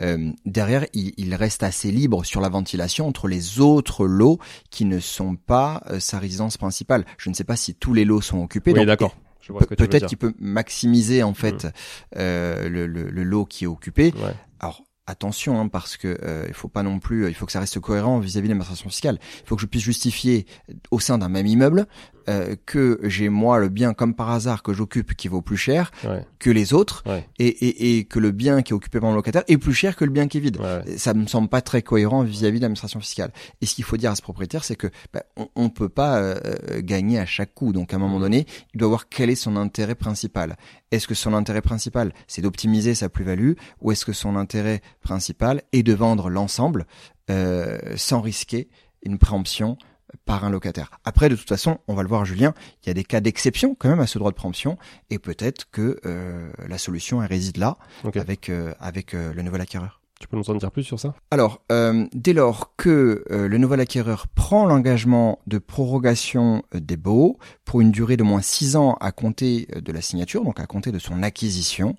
Euh, 0.00 0.30
derrière, 0.44 0.86
il, 0.92 1.12
il, 1.16 1.34
reste 1.34 1.64
assez 1.64 1.90
libre 1.90 2.24
sur 2.24 2.40
la 2.40 2.48
ventilation 2.48 3.08
entre 3.08 3.26
les 3.26 3.60
autres 3.60 4.06
lots 4.06 4.38
qui 4.70 4.84
ne 4.84 5.00
sont 5.00 5.34
pas 5.34 5.82
sa 5.98 6.20
résidence 6.20 6.56
principale. 6.56 7.04
Je 7.18 7.30
ne 7.30 7.34
sais 7.34 7.44
pas 7.44 7.56
si 7.56 7.74
tous 7.74 7.94
les 7.94 8.04
lots 8.04 8.20
sont 8.20 8.42
occupés. 8.42 8.72
Oui, 8.72 8.86
d'accord. 8.86 9.16
Pe 9.48 9.74
peut-être 9.74 10.06
qu'il 10.06 10.18
peut 10.18 10.34
maximiser 10.38 11.22
en 11.22 11.34
fait 11.34 11.64
mmh. 11.64 11.70
euh, 12.16 12.68
le, 12.68 12.86
le, 12.86 13.10
le, 13.10 13.22
lot 13.22 13.44
qui 13.44 13.64
est 13.64 13.68
occupé. 13.68 14.12
Ouais. 14.16 14.34
Alors 14.60 14.82
attention 15.06 15.60
hein, 15.60 15.68
parce 15.68 15.96
que 15.96 16.18
euh, 16.22 16.44
il 16.48 16.54
faut 16.54 16.68
pas 16.68 16.82
non 16.82 16.98
plus 16.98 17.28
il 17.28 17.34
faut 17.34 17.46
que 17.46 17.52
ça 17.52 17.60
reste 17.60 17.78
cohérent 17.78 18.18
vis-à-vis 18.18 18.46
-vis 18.46 18.48
de 18.48 18.54
l'administration 18.54 18.90
fiscale 18.90 19.18
il 19.22 19.46
faut 19.46 19.54
que 19.54 19.62
je 19.62 19.66
puisse 19.66 19.84
justifier 19.84 20.46
au 20.90 20.98
sein 20.98 21.16
d'un 21.16 21.28
même 21.28 21.46
immeuble 21.46 21.86
euh, 22.28 22.56
que 22.66 22.98
j'ai 23.02 23.28
moi 23.28 23.58
le 23.58 23.68
bien 23.68 23.94
comme 23.94 24.14
par 24.14 24.30
hasard 24.30 24.62
que 24.62 24.72
j'occupe 24.72 25.14
qui 25.14 25.28
vaut 25.28 25.42
plus 25.42 25.56
cher 25.56 25.90
ouais. 26.04 26.24
que 26.38 26.50
les 26.50 26.74
autres 26.74 27.02
ouais. 27.06 27.26
et, 27.38 27.46
et, 27.46 27.98
et, 27.98 28.04
que 28.04 28.18
le 28.18 28.30
bien 28.30 28.62
qui 28.62 28.72
est 28.72 28.76
occupé 28.76 29.00
par 29.00 29.10
mon 29.10 29.14
locataire 29.14 29.44
est 29.48 29.58
plus 29.58 29.74
cher 29.74 29.96
que 29.96 30.04
le 30.04 30.10
bien 30.10 30.28
qui 30.28 30.38
est 30.38 30.40
vide. 30.40 30.58
Ouais. 30.58 30.96
Ça 30.98 31.14
me 31.14 31.26
semble 31.26 31.48
pas 31.48 31.60
très 31.60 31.82
cohérent 31.82 32.22
vis-à-vis 32.22 32.56
-vis 32.56 32.60
de 32.60 32.62
l'administration 32.62 33.00
fiscale. 33.00 33.32
Et 33.60 33.66
ce 33.66 33.74
qu'il 33.74 33.84
faut 33.84 33.96
dire 33.96 34.10
à 34.10 34.16
ce 34.16 34.22
propriétaire, 34.22 34.64
c'est 34.64 34.76
que 34.76 34.88
bah, 35.12 35.22
on, 35.36 35.48
on 35.56 35.68
peut 35.70 35.88
pas 35.88 36.18
euh, 36.18 36.36
gagner 36.80 37.18
à 37.18 37.26
chaque 37.26 37.54
coup. 37.54 37.72
Donc 37.72 37.92
à 37.92 37.96
un 37.96 37.98
moment 37.98 38.20
donné, 38.20 38.46
il 38.74 38.78
doit 38.78 38.88
voir 38.88 39.08
quel 39.08 39.30
est 39.30 39.34
son 39.36 39.56
intérêt 39.56 39.94
principal. 39.94 40.56
Est-ce 40.90 41.06
que 41.08 41.14
son 41.14 41.34
intérêt 41.34 41.62
principal, 41.62 42.12
c'est 42.26 42.42
d'optimiser 42.42 42.94
sa 42.94 43.08
plus-value 43.08 43.52
ou 43.80 43.92
est-ce 43.92 44.04
que 44.04 44.12
son 44.12 44.36
intérêt 44.36 44.80
principal 45.02 45.62
est 45.72 45.82
de 45.82 45.92
vendre 45.92 46.30
l'ensemble 46.30 46.86
euh, 47.30 47.78
sans 47.96 48.20
risquer 48.20 48.68
une 49.02 49.18
préemption 49.18 49.78
par 50.24 50.44
un 50.44 50.50
locataire. 50.50 50.90
Après, 51.04 51.28
de 51.28 51.36
toute 51.36 51.48
façon, 51.48 51.78
on 51.88 51.94
va 51.94 52.02
le 52.02 52.08
voir, 52.08 52.24
Julien, 52.24 52.54
il 52.82 52.88
y 52.88 52.90
a 52.90 52.94
des 52.94 53.04
cas 53.04 53.20
d'exception 53.20 53.74
quand 53.78 53.88
même 53.88 54.00
à 54.00 54.06
ce 54.06 54.18
droit 54.18 54.30
de 54.30 54.36
préemption, 54.36 54.78
et 55.10 55.18
peut-être 55.18 55.70
que 55.70 56.00
euh, 56.06 56.50
la 56.68 56.78
solution 56.78 57.22
elle 57.22 57.28
réside 57.28 57.58
là, 57.58 57.76
okay. 58.04 58.20
avec 58.20 58.48
euh, 58.48 58.72
avec 58.80 59.14
euh, 59.14 59.32
le 59.34 59.42
nouvel 59.42 59.60
acquéreur. 59.60 60.00
Tu 60.18 60.28
peux 60.28 60.36
nous 60.38 60.48
en 60.48 60.54
dire 60.54 60.70
plus 60.70 60.82
sur 60.82 60.98
ça? 60.98 61.14
Alors, 61.30 61.60
euh, 61.70 62.06
dès 62.14 62.32
lors 62.32 62.74
que 62.76 63.22
euh, 63.30 63.48
le 63.48 63.58
nouvel 63.58 63.80
acquéreur 63.80 64.28
prend 64.28 64.64
l'engagement 64.64 65.40
de 65.46 65.58
prorogation 65.58 66.62
euh, 66.74 66.80
des 66.80 66.96
baux 66.96 67.38
pour 67.66 67.82
une 67.82 67.90
durée 67.90 68.16
de 68.16 68.22
moins 68.22 68.40
six 68.40 68.76
ans 68.76 68.96
à 69.00 69.12
compter 69.12 69.68
de 69.76 69.92
la 69.92 70.00
signature, 70.00 70.42
donc 70.42 70.58
à 70.58 70.64
compter 70.64 70.90
de 70.90 70.98
son 70.98 71.22
acquisition, 71.22 71.96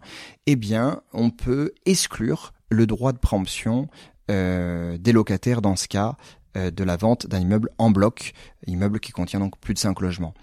eh 0.48 0.56
bien, 0.56 1.02
on 1.14 1.30
peut 1.30 1.74
exclure 1.86 2.54
le 2.70 2.88
droit 2.88 3.14
de 3.14 3.20
préemption 3.20 3.88
des 4.30 5.14
locataires 5.14 5.62
dans 5.62 5.78
ce 5.78 5.88
cas 5.88 6.18
de 6.58 6.84
la 6.84 6.98
vente 6.98 7.28
d'un 7.28 7.40
immeuble 7.40 7.70
en 7.78 7.92
bloc, 7.92 8.34
immeuble 8.66 9.00
qui 9.00 9.12
contient 9.12 9.40
donc 9.40 9.58
plus 9.60 9.74
de 9.74 9.80
5 9.80 10.02
logements. 10.02 10.34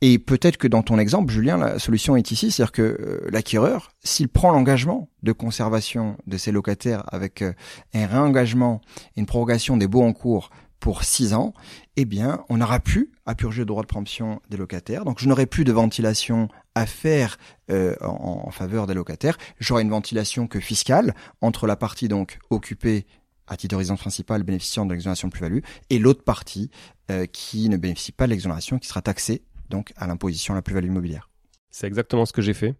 Et 0.00 0.18
peut-être 0.18 0.58
que 0.58 0.68
dans 0.68 0.82
ton 0.82 0.98
exemple, 0.98 1.32
Julien, 1.32 1.56
la 1.56 1.78
solution 1.78 2.16
est 2.16 2.30
ici, 2.30 2.50
c'est-à-dire 2.50 2.72
que 2.72 2.82
euh, 2.82 3.28
l'acquéreur, 3.30 3.92
s'il 4.04 4.28
prend 4.28 4.50
l'engagement 4.50 5.08
de 5.22 5.32
conservation 5.32 6.16
de 6.26 6.36
ses 6.36 6.52
locataires 6.52 7.02
avec 7.12 7.42
euh, 7.42 7.52
un 7.94 8.06
réengagement 8.06 8.80
et 9.16 9.20
une 9.20 9.26
prorogation 9.26 9.76
des 9.76 9.88
baux 9.88 10.02
en 10.02 10.12
cours 10.12 10.50
pour 10.80 11.04
6 11.04 11.32
ans, 11.32 11.54
eh 11.96 12.04
bien, 12.04 12.44
on 12.50 12.58
n'aura 12.58 12.78
plus 12.78 13.10
à 13.24 13.34
purger 13.34 13.62
le 13.62 13.66
droit 13.66 13.82
de 13.82 13.88
préemption 13.88 14.40
des 14.50 14.58
locataires. 14.58 15.04
Donc, 15.04 15.18
je 15.18 15.28
n'aurai 15.28 15.46
plus 15.46 15.64
de 15.64 15.72
ventilation 15.72 16.48
à 16.74 16.84
faire 16.84 17.38
euh, 17.70 17.96
en, 18.02 18.44
en 18.46 18.50
faveur 18.50 18.86
des 18.86 18.94
locataires. 18.94 19.38
J'aurai 19.58 19.82
une 19.82 19.90
ventilation 19.90 20.46
que 20.46 20.60
fiscale 20.60 21.14
entre 21.40 21.66
la 21.66 21.76
partie 21.76 22.08
donc 22.08 22.38
occupée 22.50 23.06
à 23.46 23.56
titre 23.56 23.72
de 23.72 23.76
résidence 23.76 24.00
principale 24.00 24.42
bénéficiant 24.42 24.86
de 24.86 24.92
l'exonération 24.92 25.28
de 25.28 25.32
plus-value 25.32 25.60
et 25.90 25.98
l'autre 25.98 26.22
partie 26.24 26.70
euh, 27.10 27.26
qui 27.26 27.68
ne 27.68 27.76
bénéficie 27.76 28.12
pas 28.12 28.26
de 28.26 28.30
l'exonération 28.30 28.78
qui 28.78 28.88
sera 28.88 29.02
taxée 29.02 29.42
donc 29.68 29.92
à 29.96 30.06
l'imposition 30.06 30.54
à 30.54 30.56
la 30.56 30.62
plus-value 30.62 30.86
immobilière. 30.86 31.30
C'est 31.70 31.86
exactement 31.86 32.26
ce 32.26 32.32
que 32.32 32.42
j'ai 32.42 32.54
fait. 32.54 32.74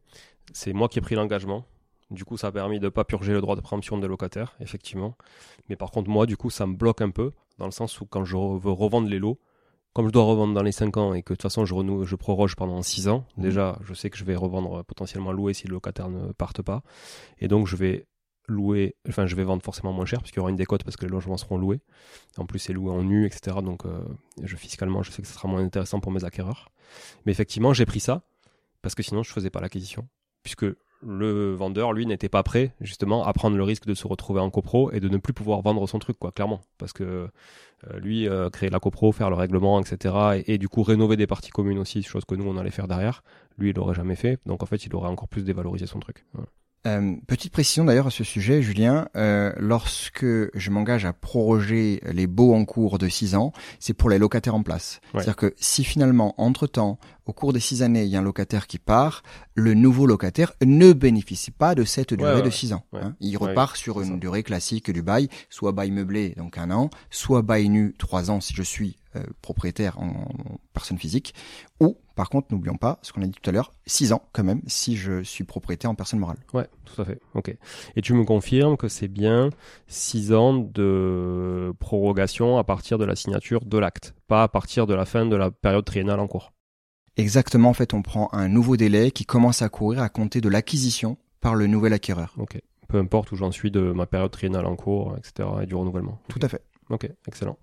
C'est 0.52 0.72
moi 0.72 0.88
qui 0.88 0.98
ai 0.98 1.02
pris 1.02 1.14
l'engagement. 1.14 1.64
Du 2.10 2.24
coup, 2.24 2.36
ça 2.36 2.48
a 2.48 2.52
permis 2.52 2.78
de 2.78 2.84
ne 2.84 2.90
pas 2.90 3.04
purger 3.04 3.32
le 3.32 3.40
droit 3.40 3.56
de 3.56 3.60
préemption 3.60 3.98
des 3.98 4.06
locataires, 4.06 4.54
effectivement. 4.60 5.16
Mais 5.68 5.76
par 5.76 5.90
contre, 5.90 6.08
moi, 6.08 6.24
du 6.26 6.36
coup, 6.36 6.50
ça 6.50 6.66
me 6.66 6.74
bloque 6.74 7.02
un 7.02 7.10
peu, 7.10 7.32
dans 7.58 7.66
le 7.66 7.72
sens 7.72 8.00
où 8.00 8.06
quand 8.06 8.24
je 8.24 8.36
veux 8.36 8.70
revendre 8.70 9.08
les 9.08 9.18
lots, 9.18 9.40
comme 9.92 10.06
je 10.06 10.12
dois 10.12 10.24
revendre 10.24 10.54
dans 10.54 10.62
les 10.62 10.72
5 10.72 10.96
ans 10.98 11.14
et 11.14 11.22
que 11.22 11.32
de 11.32 11.36
toute 11.36 11.42
façon 11.42 11.64
je, 11.64 11.74
renoue, 11.74 12.04
je 12.04 12.16
proroge 12.16 12.54
pendant 12.54 12.80
6 12.82 13.08
ans, 13.08 13.26
mmh. 13.36 13.42
déjà, 13.42 13.78
je 13.82 13.94
sais 13.94 14.10
que 14.10 14.18
je 14.18 14.24
vais 14.24 14.36
revendre 14.36 14.84
potentiellement 14.84 15.32
louer 15.32 15.54
si 15.54 15.66
le 15.66 15.72
locataire 15.72 16.08
ne 16.08 16.32
parte 16.32 16.62
pas. 16.62 16.82
Et 17.38 17.48
donc, 17.48 17.66
je 17.66 17.76
vais 17.76 18.06
louer, 18.48 18.96
enfin 19.08 19.26
je 19.26 19.34
vais 19.34 19.44
vendre 19.44 19.62
forcément 19.62 19.92
moins 19.92 20.06
cher 20.06 20.20
parce 20.20 20.30
qu'il 20.30 20.38
y 20.38 20.40
aura 20.40 20.50
une 20.50 20.56
décote 20.56 20.84
parce 20.84 20.96
que 20.96 21.04
les 21.04 21.10
logements 21.10 21.36
seront 21.36 21.58
loués. 21.58 21.80
En 22.36 22.46
plus 22.46 22.58
c'est 22.58 22.72
loué 22.72 22.90
en 22.90 23.02
nu, 23.02 23.26
etc. 23.26 23.58
Donc 23.62 23.84
euh, 23.86 24.00
fiscalement 24.56 25.02
je 25.02 25.10
sais 25.10 25.22
que 25.22 25.28
ce 25.28 25.34
sera 25.34 25.48
moins 25.48 25.62
intéressant 25.62 26.00
pour 26.00 26.12
mes 26.12 26.24
acquéreurs. 26.24 26.70
Mais 27.24 27.32
effectivement 27.32 27.72
j'ai 27.72 27.86
pris 27.86 28.00
ça 28.00 28.22
parce 28.82 28.94
que 28.94 29.02
sinon 29.02 29.22
je 29.22 29.32
faisais 29.32 29.50
pas 29.50 29.60
l'acquisition. 29.60 30.08
Puisque 30.42 30.66
le 31.02 31.54
vendeur, 31.54 31.92
lui, 31.92 32.06
n'était 32.06 32.28
pas 32.28 32.42
prêt 32.42 32.74
justement 32.80 33.24
à 33.24 33.32
prendre 33.32 33.56
le 33.56 33.62
risque 33.62 33.86
de 33.86 33.94
se 33.94 34.06
retrouver 34.06 34.40
en 34.40 34.50
copro 34.50 34.90
et 34.92 35.00
de 35.00 35.08
ne 35.08 35.18
plus 35.18 35.32
pouvoir 35.32 35.60
vendre 35.60 35.86
son 35.86 35.98
truc, 35.98 36.18
quoi, 36.18 36.32
clairement. 36.32 36.60
Parce 36.78 36.92
que 36.92 37.04
euh, 37.04 37.98
lui, 37.98 38.28
euh, 38.28 38.48
créer 38.50 38.70
la 38.70 38.80
copro, 38.80 39.12
faire 39.12 39.30
le 39.30 39.36
règlement, 39.36 39.80
etc. 39.80 40.42
Et, 40.46 40.58
du 40.58 40.68
coup 40.68 40.82
rénover 40.82 41.16
des 41.16 41.26
parties 41.26 41.50
communes 41.50 41.78
aussi, 41.78 42.02
chose 42.02 42.24
que 42.24 42.34
nous 42.34 42.48
on 42.48 42.56
allait 42.56 42.70
faire 42.70 42.88
derrière, 42.88 43.22
lui 43.58 43.70
il 43.70 43.76
l'aurait 43.76 43.94
jamais 43.94 44.16
fait. 44.16 44.40
Donc 44.46 44.62
en 44.62 44.66
fait 44.66 44.84
il 44.86 44.94
aurait 44.94 45.08
encore 45.08 45.28
plus 45.28 45.44
dévalorisé 45.44 45.86
son 45.86 46.00
truc. 46.00 46.24
Euh, 46.86 47.16
petite 47.26 47.52
précision 47.52 47.84
d'ailleurs 47.84 48.06
à 48.06 48.10
ce 48.10 48.22
sujet, 48.22 48.62
Julien, 48.62 49.08
euh, 49.16 49.52
lorsque 49.58 50.24
je 50.24 50.70
m'engage 50.70 51.04
à 51.04 51.12
proroger 51.12 52.00
les 52.12 52.28
baux 52.28 52.54
en 52.54 52.64
cours 52.64 52.98
de 52.98 53.08
6 53.08 53.34
ans, 53.34 53.52
c'est 53.80 53.92
pour 53.92 54.08
les 54.08 54.18
locataires 54.18 54.54
en 54.54 54.62
place. 54.62 55.00
Ouais. 55.12 55.20
C'est-à-dire 55.20 55.36
que 55.36 55.54
si 55.58 55.82
finalement, 55.82 56.34
entre-temps, 56.40 56.98
au 57.26 57.32
cours 57.32 57.52
des 57.52 57.58
6 57.58 57.82
années, 57.82 58.04
il 58.04 58.10
y 58.10 58.16
a 58.16 58.20
un 58.20 58.22
locataire 58.22 58.68
qui 58.68 58.78
part, 58.78 59.24
le 59.54 59.74
nouveau 59.74 60.06
locataire 60.06 60.52
ne 60.64 60.92
bénéficie 60.92 61.50
pas 61.50 61.74
de 61.74 61.82
cette 61.82 62.14
durée 62.14 62.36
ouais, 62.36 62.42
de 62.42 62.50
6 62.50 62.72
ans. 62.72 62.84
Hein. 62.92 63.14
Il 63.18 63.36
repart 63.36 63.76
sur 63.76 64.00
une 64.00 64.12
ça. 64.12 64.16
durée 64.16 64.44
classique 64.44 64.90
du 64.92 65.02
bail, 65.02 65.28
soit 65.50 65.72
bail 65.72 65.90
meublé, 65.90 66.34
donc 66.36 66.56
un 66.56 66.70
an, 66.70 66.90
soit 67.10 67.42
bail 67.42 67.68
nu, 67.68 67.96
3 67.98 68.30
ans 68.30 68.40
si 68.40 68.54
je 68.54 68.62
suis 68.62 68.96
propriétaire 69.42 69.98
en, 69.98 70.06
en, 70.06 70.58
personne 70.72 70.98
physique, 70.98 71.34
ou 71.80 71.96
par 72.16 72.30
contre, 72.30 72.48
n'oublions 72.50 72.76
pas 72.76 72.98
ce 73.02 73.12
qu'on 73.12 73.22
a 73.22 73.26
dit 73.26 73.32
tout 73.32 73.48
à 73.48 73.52
l'heure, 73.52 73.72
6 73.86 74.12
ans 74.12 74.22
quand 74.32 74.42
même 74.42 74.62
si 74.66 74.96
je 74.96 75.22
suis 75.22 75.44
propriétaire 75.44 75.90
en 75.90 75.94
personne 75.94 76.18
morale. 76.18 76.38
Ouais, 76.54 76.66
tout 76.84 77.00
à 77.00 77.04
fait. 77.04 77.20
OK. 77.34 77.54
Et 77.94 78.02
tu 78.02 78.14
me 78.14 78.24
confirmes 78.24 78.76
que 78.76 78.88
c'est 78.88 79.08
bien 79.08 79.50
6 79.88 80.32
ans 80.32 80.54
de 80.54 81.72
prorogation 81.78 82.56
à 82.56 82.64
partir 82.64 82.98
de 82.98 83.04
la 83.04 83.16
signature 83.16 83.64
de 83.64 83.78
l'acte, 83.78 84.14
pas 84.28 84.42
à 84.42 84.48
partir 84.48 84.86
de 84.86 84.94
la 84.94 85.04
fin 85.04 85.26
de 85.26 85.36
la 85.36 85.50
période 85.50 85.84
triennale 85.84 86.20
en 86.20 86.26
cours. 86.26 86.52
Exactement, 87.18 87.70
en 87.70 87.74
fait, 87.74 87.94
on 87.94 88.02
prend 88.02 88.28
un 88.32 88.48
nouveau 88.48 88.76
délai 88.76 89.10
qui 89.10 89.24
commence 89.24 89.62
à 89.62 89.68
courir 89.68 90.02
à 90.02 90.08
compter 90.08 90.40
de 90.40 90.48
l'acquisition 90.48 91.16
par 91.40 91.54
le 91.54 91.66
nouvel 91.66 91.92
acquéreur. 91.92 92.34
OK. 92.38 92.58
Peu 92.88 92.98
importe 92.98 93.32
où 93.32 93.36
j'en 93.36 93.50
suis 93.50 93.70
de 93.70 93.92
ma 93.92 94.06
période 94.06 94.30
triennale 94.30 94.66
en 94.66 94.76
cours, 94.76 95.16
etc. 95.18 95.48
et 95.62 95.66
du 95.66 95.74
renouvellement. 95.74 96.18
Tout 96.28 96.40
à 96.42 96.48
fait. 96.48 96.62
OK, 96.90 97.10
excellent. 97.26 97.58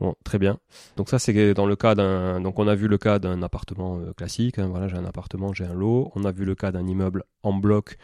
Bon, 0.00 0.14
très 0.24 0.38
bien. 0.38 0.58
Donc 0.96 1.10
ça, 1.10 1.18
c'est 1.18 1.52
dans 1.54 1.66
le 1.66 1.76
cas 1.76 1.94
d'un. 1.94 2.40
Donc 2.40 2.58
on 2.58 2.66
a 2.66 2.74
vu 2.74 2.88
le 2.88 2.96
cas 2.96 3.18
d'un 3.18 3.42
appartement 3.42 3.98
euh, 3.98 4.12
classique. 4.14 4.58
Hein, 4.58 4.68
voilà, 4.68 4.88
j'ai 4.88 4.96
un 4.96 5.04
appartement, 5.04 5.52
j'ai 5.52 5.66
un 5.66 5.74
lot. 5.74 6.10
On 6.14 6.24
a 6.24 6.32
vu 6.32 6.44
le 6.46 6.54
cas 6.54 6.72
d'un 6.72 6.86
immeuble 6.86 7.24
en 7.42 7.52
bloc 7.52 7.98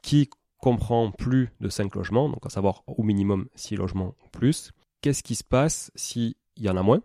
qui 0.00 0.30
comprend 0.58 1.10
plus 1.10 1.50
de 1.60 1.68
5 1.68 1.94
logements, 1.94 2.30
donc 2.30 2.46
à 2.46 2.48
savoir 2.48 2.82
au 2.86 3.02
minimum 3.02 3.46
6 3.54 3.76
logements 3.76 4.14
ou 4.24 4.28
plus. 4.32 4.72
Qu'est-ce 5.02 5.22
qui 5.22 5.34
se 5.34 5.44
passe 5.44 5.90
s'il 5.94 6.34
y 6.56 6.70
en 6.70 6.76
a 6.78 6.82
moins? 6.82 7.02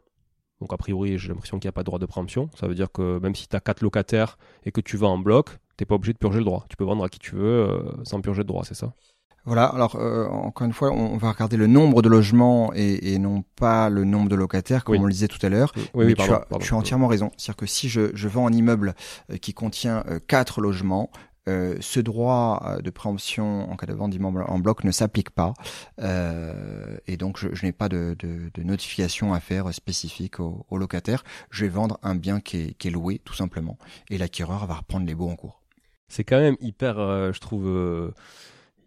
Donc 0.61 0.71
a 0.71 0.77
priori, 0.77 1.17
j'ai 1.17 1.27
l'impression 1.27 1.59
qu'il 1.59 1.67
n'y 1.67 1.69
a 1.69 1.73
pas 1.73 1.81
de 1.81 1.85
droit 1.85 1.99
de 1.99 2.05
préemption. 2.05 2.49
Ça 2.57 2.67
veut 2.67 2.75
dire 2.75 2.91
que 2.93 3.19
même 3.19 3.35
si 3.35 3.49
tu 3.49 3.55
as 3.57 3.59
4 3.59 3.81
locataires 3.81 4.37
et 4.63 4.71
que 4.71 4.79
tu 4.79 4.95
vas 4.95 5.07
en 5.07 5.17
bloc, 5.17 5.49
t'es 5.75 5.85
pas 5.85 5.95
obligé 5.95 6.13
de 6.13 6.17
purger 6.17 6.39
le 6.39 6.45
droit. 6.45 6.65
Tu 6.69 6.77
peux 6.77 6.85
vendre 6.85 7.03
à 7.03 7.09
qui 7.09 7.19
tu 7.19 7.35
veux 7.35 7.69
euh, 7.69 8.03
sans 8.05 8.21
purger 8.21 8.43
de 8.43 8.47
droit, 8.47 8.63
c'est 8.63 8.73
ça? 8.73 8.93
Voilà, 9.45 9.65
alors 9.65 9.95
euh, 9.95 10.27
encore 10.27 10.65
une 10.65 10.73
fois, 10.73 10.91
on 10.91 11.17
va 11.17 11.31
regarder 11.31 11.57
le 11.57 11.67
nombre 11.67 12.01
de 12.01 12.09
logements 12.09 12.71
et, 12.73 13.13
et 13.13 13.19
non 13.19 13.43
pas 13.55 13.89
le 13.89 14.03
nombre 14.03 14.29
de 14.29 14.35
locataires, 14.35 14.83
comme 14.83 14.93
oui. 14.93 15.01
on 15.01 15.05
le 15.05 15.11
disait 15.11 15.27
tout 15.27 15.43
à 15.45 15.49
l'heure. 15.49 15.71
Oui, 15.93 16.05
oui, 16.05 16.15
pardon, 16.15 16.33
tu, 16.33 16.35
as, 16.35 16.39
pardon, 16.45 16.65
tu 16.65 16.73
as 16.73 16.77
entièrement 16.77 17.07
raison. 17.07 17.31
C'est-à-dire 17.37 17.57
que 17.57 17.65
si 17.65 17.89
je, 17.89 18.11
je, 18.13 18.27
vends 18.27 18.47
un 18.47 18.53
immeuble 18.53 18.95
euh, 19.31 19.37
qui 19.37 19.53
contient 19.53 20.03
euh, 20.07 20.19
quatre 20.25 20.61
logements, 20.61 21.09
euh, 21.47 21.75
ce 21.79 21.99
droit 21.99 22.77
de 22.83 22.89
préemption 22.89 23.71
en 23.71 23.75
cas 23.75 23.87
de 23.87 23.93
vente 23.93 24.11
d'immeuble 24.11 24.43
en 24.47 24.59
bloc 24.59 24.83
ne 24.83 24.91
s'applique 24.91 25.31
pas 25.31 25.53
euh, 25.99 26.97
et 27.07 27.17
donc 27.17 27.39
je, 27.39 27.47
je 27.53 27.65
n'ai 27.65 27.71
pas 27.71 27.89
de, 27.89 28.15
de, 28.19 28.51
de, 28.53 28.63
notification 28.63 29.33
à 29.33 29.39
faire 29.39 29.73
spécifique 29.73 30.39
au, 30.39 30.65
au, 30.69 30.77
locataire. 30.77 31.23
Je 31.49 31.63
vais 31.63 31.69
vendre 31.69 31.97
un 32.03 32.13
bien 32.13 32.39
qui 32.39 32.57
est, 32.57 32.73
qui 32.73 32.89
est 32.89 32.91
loué 32.91 33.19
tout 33.23 33.33
simplement 33.33 33.79
et 34.09 34.17
l'acquéreur 34.17 34.67
va 34.67 34.75
reprendre 34.75 35.07
les 35.07 35.15
baux 35.15 35.29
en 35.29 35.35
cours. 35.35 35.59
C'est 36.09 36.23
quand 36.23 36.39
même 36.39 36.57
hyper, 36.59 36.99
euh, 36.99 37.31
je 37.31 37.39
trouve, 37.39 37.67
euh, 37.67 38.11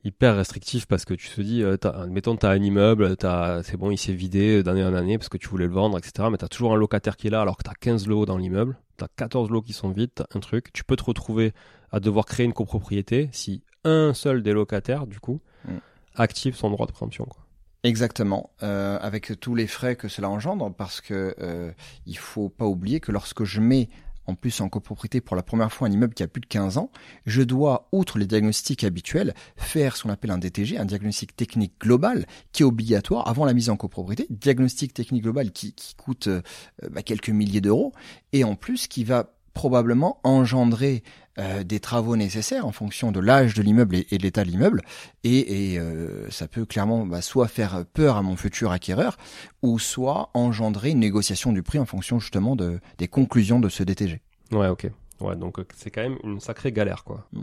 hyper 0.04 0.36
restrictif 0.36 0.86
parce 0.86 1.04
que 1.04 1.14
tu 1.14 1.28
te 1.28 1.40
dis, 1.40 1.62
euh, 1.62 1.76
admettons, 1.84 2.36
tu 2.36 2.46
as 2.46 2.50
un 2.50 2.62
immeuble, 2.62 3.16
c'est 3.62 3.76
bon, 3.76 3.90
il 3.90 3.98
s'est 3.98 4.12
vidé 4.12 4.62
d'année 4.62 4.84
en 4.84 4.94
année 4.94 5.18
parce 5.18 5.28
que 5.28 5.38
tu 5.38 5.48
voulais 5.48 5.66
le 5.66 5.72
vendre, 5.72 5.98
etc. 5.98 6.28
Mais 6.30 6.38
tu 6.38 6.44
as 6.44 6.48
toujours 6.48 6.72
un 6.72 6.76
locataire 6.76 7.16
qui 7.16 7.28
est 7.28 7.30
là 7.30 7.40
alors 7.40 7.56
que 7.56 7.62
tu 7.62 7.70
as 7.70 7.74
15 7.74 8.06
lots 8.06 8.26
dans 8.26 8.36
l'immeuble, 8.36 8.76
tu 8.98 9.04
as 9.04 9.08
14 9.16 9.50
lots 9.50 9.62
qui 9.62 9.72
sont 9.72 9.90
vides, 9.90 10.10
t'as 10.14 10.26
un 10.34 10.40
truc. 10.40 10.72
Tu 10.72 10.84
peux 10.84 10.96
te 10.96 11.04
retrouver 11.04 11.52
à 11.90 12.00
devoir 12.00 12.24
créer 12.26 12.46
une 12.46 12.52
copropriété 12.52 13.28
si 13.32 13.62
un 13.84 14.14
seul 14.14 14.42
des 14.42 14.52
locataires, 14.52 15.06
du 15.06 15.20
coup, 15.20 15.40
Mm. 15.64 15.76
active 16.16 16.56
son 16.56 16.70
droit 16.70 16.86
de 16.86 16.92
préemption. 16.92 17.24
Quoi. 17.24 17.44
Exactement, 17.84 18.50
euh, 18.62 18.98
avec 19.00 19.38
tous 19.40 19.54
les 19.54 19.66
frais 19.66 19.96
que 19.96 20.08
cela 20.08 20.28
engendre, 20.28 20.72
parce 20.74 21.00
que 21.00 21.34
euh, 21.40 21.72
il 22.06 22.16
faut 22.16 22.48
pas 22.48 22.66
oublier 22.66 23.00
que 23.00 23.10
lorsque 23.12 23.44
je 23.44 23.60
mets 23.60 23.88
en 24.26 24.34
plus 24.34 24.60
en 24.60 24.68
copropriété 24.68 25.20
pour 25.20 25.36
la 25.36 25.42
première 25.42 25.72
fois 25.72 25.88
un 25.88 25.92
immeuble 25.92 26.14
qui 26.14 26.22
a 26.22 26.28
plus 26.28 26.40
de 26.40 26.46
15 26.46 26.78
ans, 26.78 26.90
je 27.26 27.42
dois, 27.42 27.88
outre 27.92 28.18
les 28.18 28.26
diagnostics 28.26 28.84
habituels, 28.84 29.34
faire 29.56 29.96
ce 29.96 30.02
qu'on 30.04 30.10
appelle 30.10 30.30
un 30.30 30.38
DTG, 30.38 30.78
un 30.78 30.84
diagnostic 30.84 31.36
technique 31.36 31.74
global, 31.80 32.26
qui 32.52 32.62
est 32.62 32.66
obligatoire 32.66 33.28
avant 33.28 33.44
la 33.44 33.54
mise 33.54 33.70
en 33.70 33.76
copropriété. 33.76 34.26
Diagnostic 34.30 34.94
technique 34.94 35.22
global 35.22 35.52
qui, 35.52 35.74
coûte 35.96 36.28
euh, 36.28 36.42
bah, 36.90 37.02
quelques 37.02 37.30
milliers 37.30 37.60
d'euros, 37.60 37.92
et 38.32 38.44
en 38.44 38.54
plus 38.54 38.86
qui 38.86 39.04
va 39.04 39.34
probablement 39.54 40.18
engendrer 40.24 41.02
euh, 41.38 41.64
des 41.64 41.80
travaux 41.80 42.16
nécessaires 42.16 42.66
en 42.66 42.72
fonction 42.72 43.12
de 43.12 43.20
l'âge 43.20 43.54
de 43.54 43.62
l'immeuble 43.62 43.96
et, 43.96 44.06
et 44.10 44.18
de 44.18 44.22
l'état 44.22 44.44
de 44.44 44.50
l'immeuble 44.50 44.82
et, 45.24 45.72
et 45.72 45.78
euh, 45.78 46.28
ça 46.30 46.48
peut 46.48 46.64
clairement 46.64 47.06
bah, 47.06 47.22
soit 47.22 47.48
faire 47.48 47.84
peur 47.92 48.16
à 48.16 48.22
mon 48.22 48.36
futur 48.36 48.70
acquéreur 48.70 49.16
ou 49.62 49.78
soit 49.78 50.30
engendrer 50.34 50.90
une 50.90 51.00
négociation 51.00 51.52
du 51.52 51.62
prix 51.62 51.78
en 51.78 51.86
fonction 51.86 52.18
justement 52.20 52.56
de, 52.56 52.80
des 52.98 53.08
conclusions 53.08 53.60
de 53.60 53.68
ce 53.68 53.82
DTG. 53.82 54.20
Ouais, 54.50 54.68
ok. 54.68 54.90
Ouais, 55.20 55.36
donc 55.36 55.58
euh, 55.58 55.64
c'est 55.74 55.90
quand 55.90 56.02
même 56.02 56.18
une 56.24 56.40
sacrée 56.40 56.72
galère, 56.72 57.04
quoi. 57.04 57.26
Mm. 57.32 57.40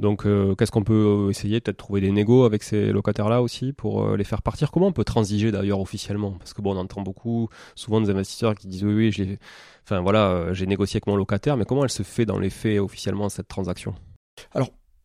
Donc, 0.00 0.24
euh, 0.24 0.54
qu'est-ce 0.54 0.72
qu'on 0.72 0.82
peut 0.82 1.28
essayer 1.28 1.60
Peut-être 1.60 1.76
trouver 1.76 2.00
des 2.00 2.10
négos 2.10 2.44
avec 2.44 2.62
ces 2.62 2.90
locataires-là 2.90 3.42
aussi 3.42 3.74
pour 3.74 4.02
euh, 4.02 4.16
les 4.16 4.24
faire 4.24 4.40
partir? 4.40 4.70
Comment 4.70 4.86
on 4.86 4.92
peut 4.92 5.04
transiger 5.04 5.52
d'ailleurs 5.52 5.78
officiellement? 5.78 6.32
Parce 6.32 6.54
que 6.54 6.62
bon, 6.62 6.74
on 6.74 6.78
entend 6.78 7.02
beaucoup, 7.02 7.50
souvent 7.74 8.00
des 8.00 8.08
investisseurs 8.08 8.54
qui 8.54 8.66
disent 8.66 8.82
oui, 8.82 8.94
oui, 8.94 9.12
j'ai, 9.12 9.38
enfin 9.84 10.00
voilà, 10.00 10.30
euh, 10.30 10.54
j'ai 10.54 10.66
négocié 10.66 10.96
avec 10.96 11.06
mon 11.06 11.16
locataire, 11.16 11.58
mais 11.58 11.66
comment 11.66 11.84
elle 11.84 11.90
se 11.90 12.02
fait 12.02 12.24
dans 12.24 12.38
les 12.38 12.48
faits 12.48 12.80
officiellement 12.80 13.28
cette 13.28 13.48
transaction? 13.48 13.94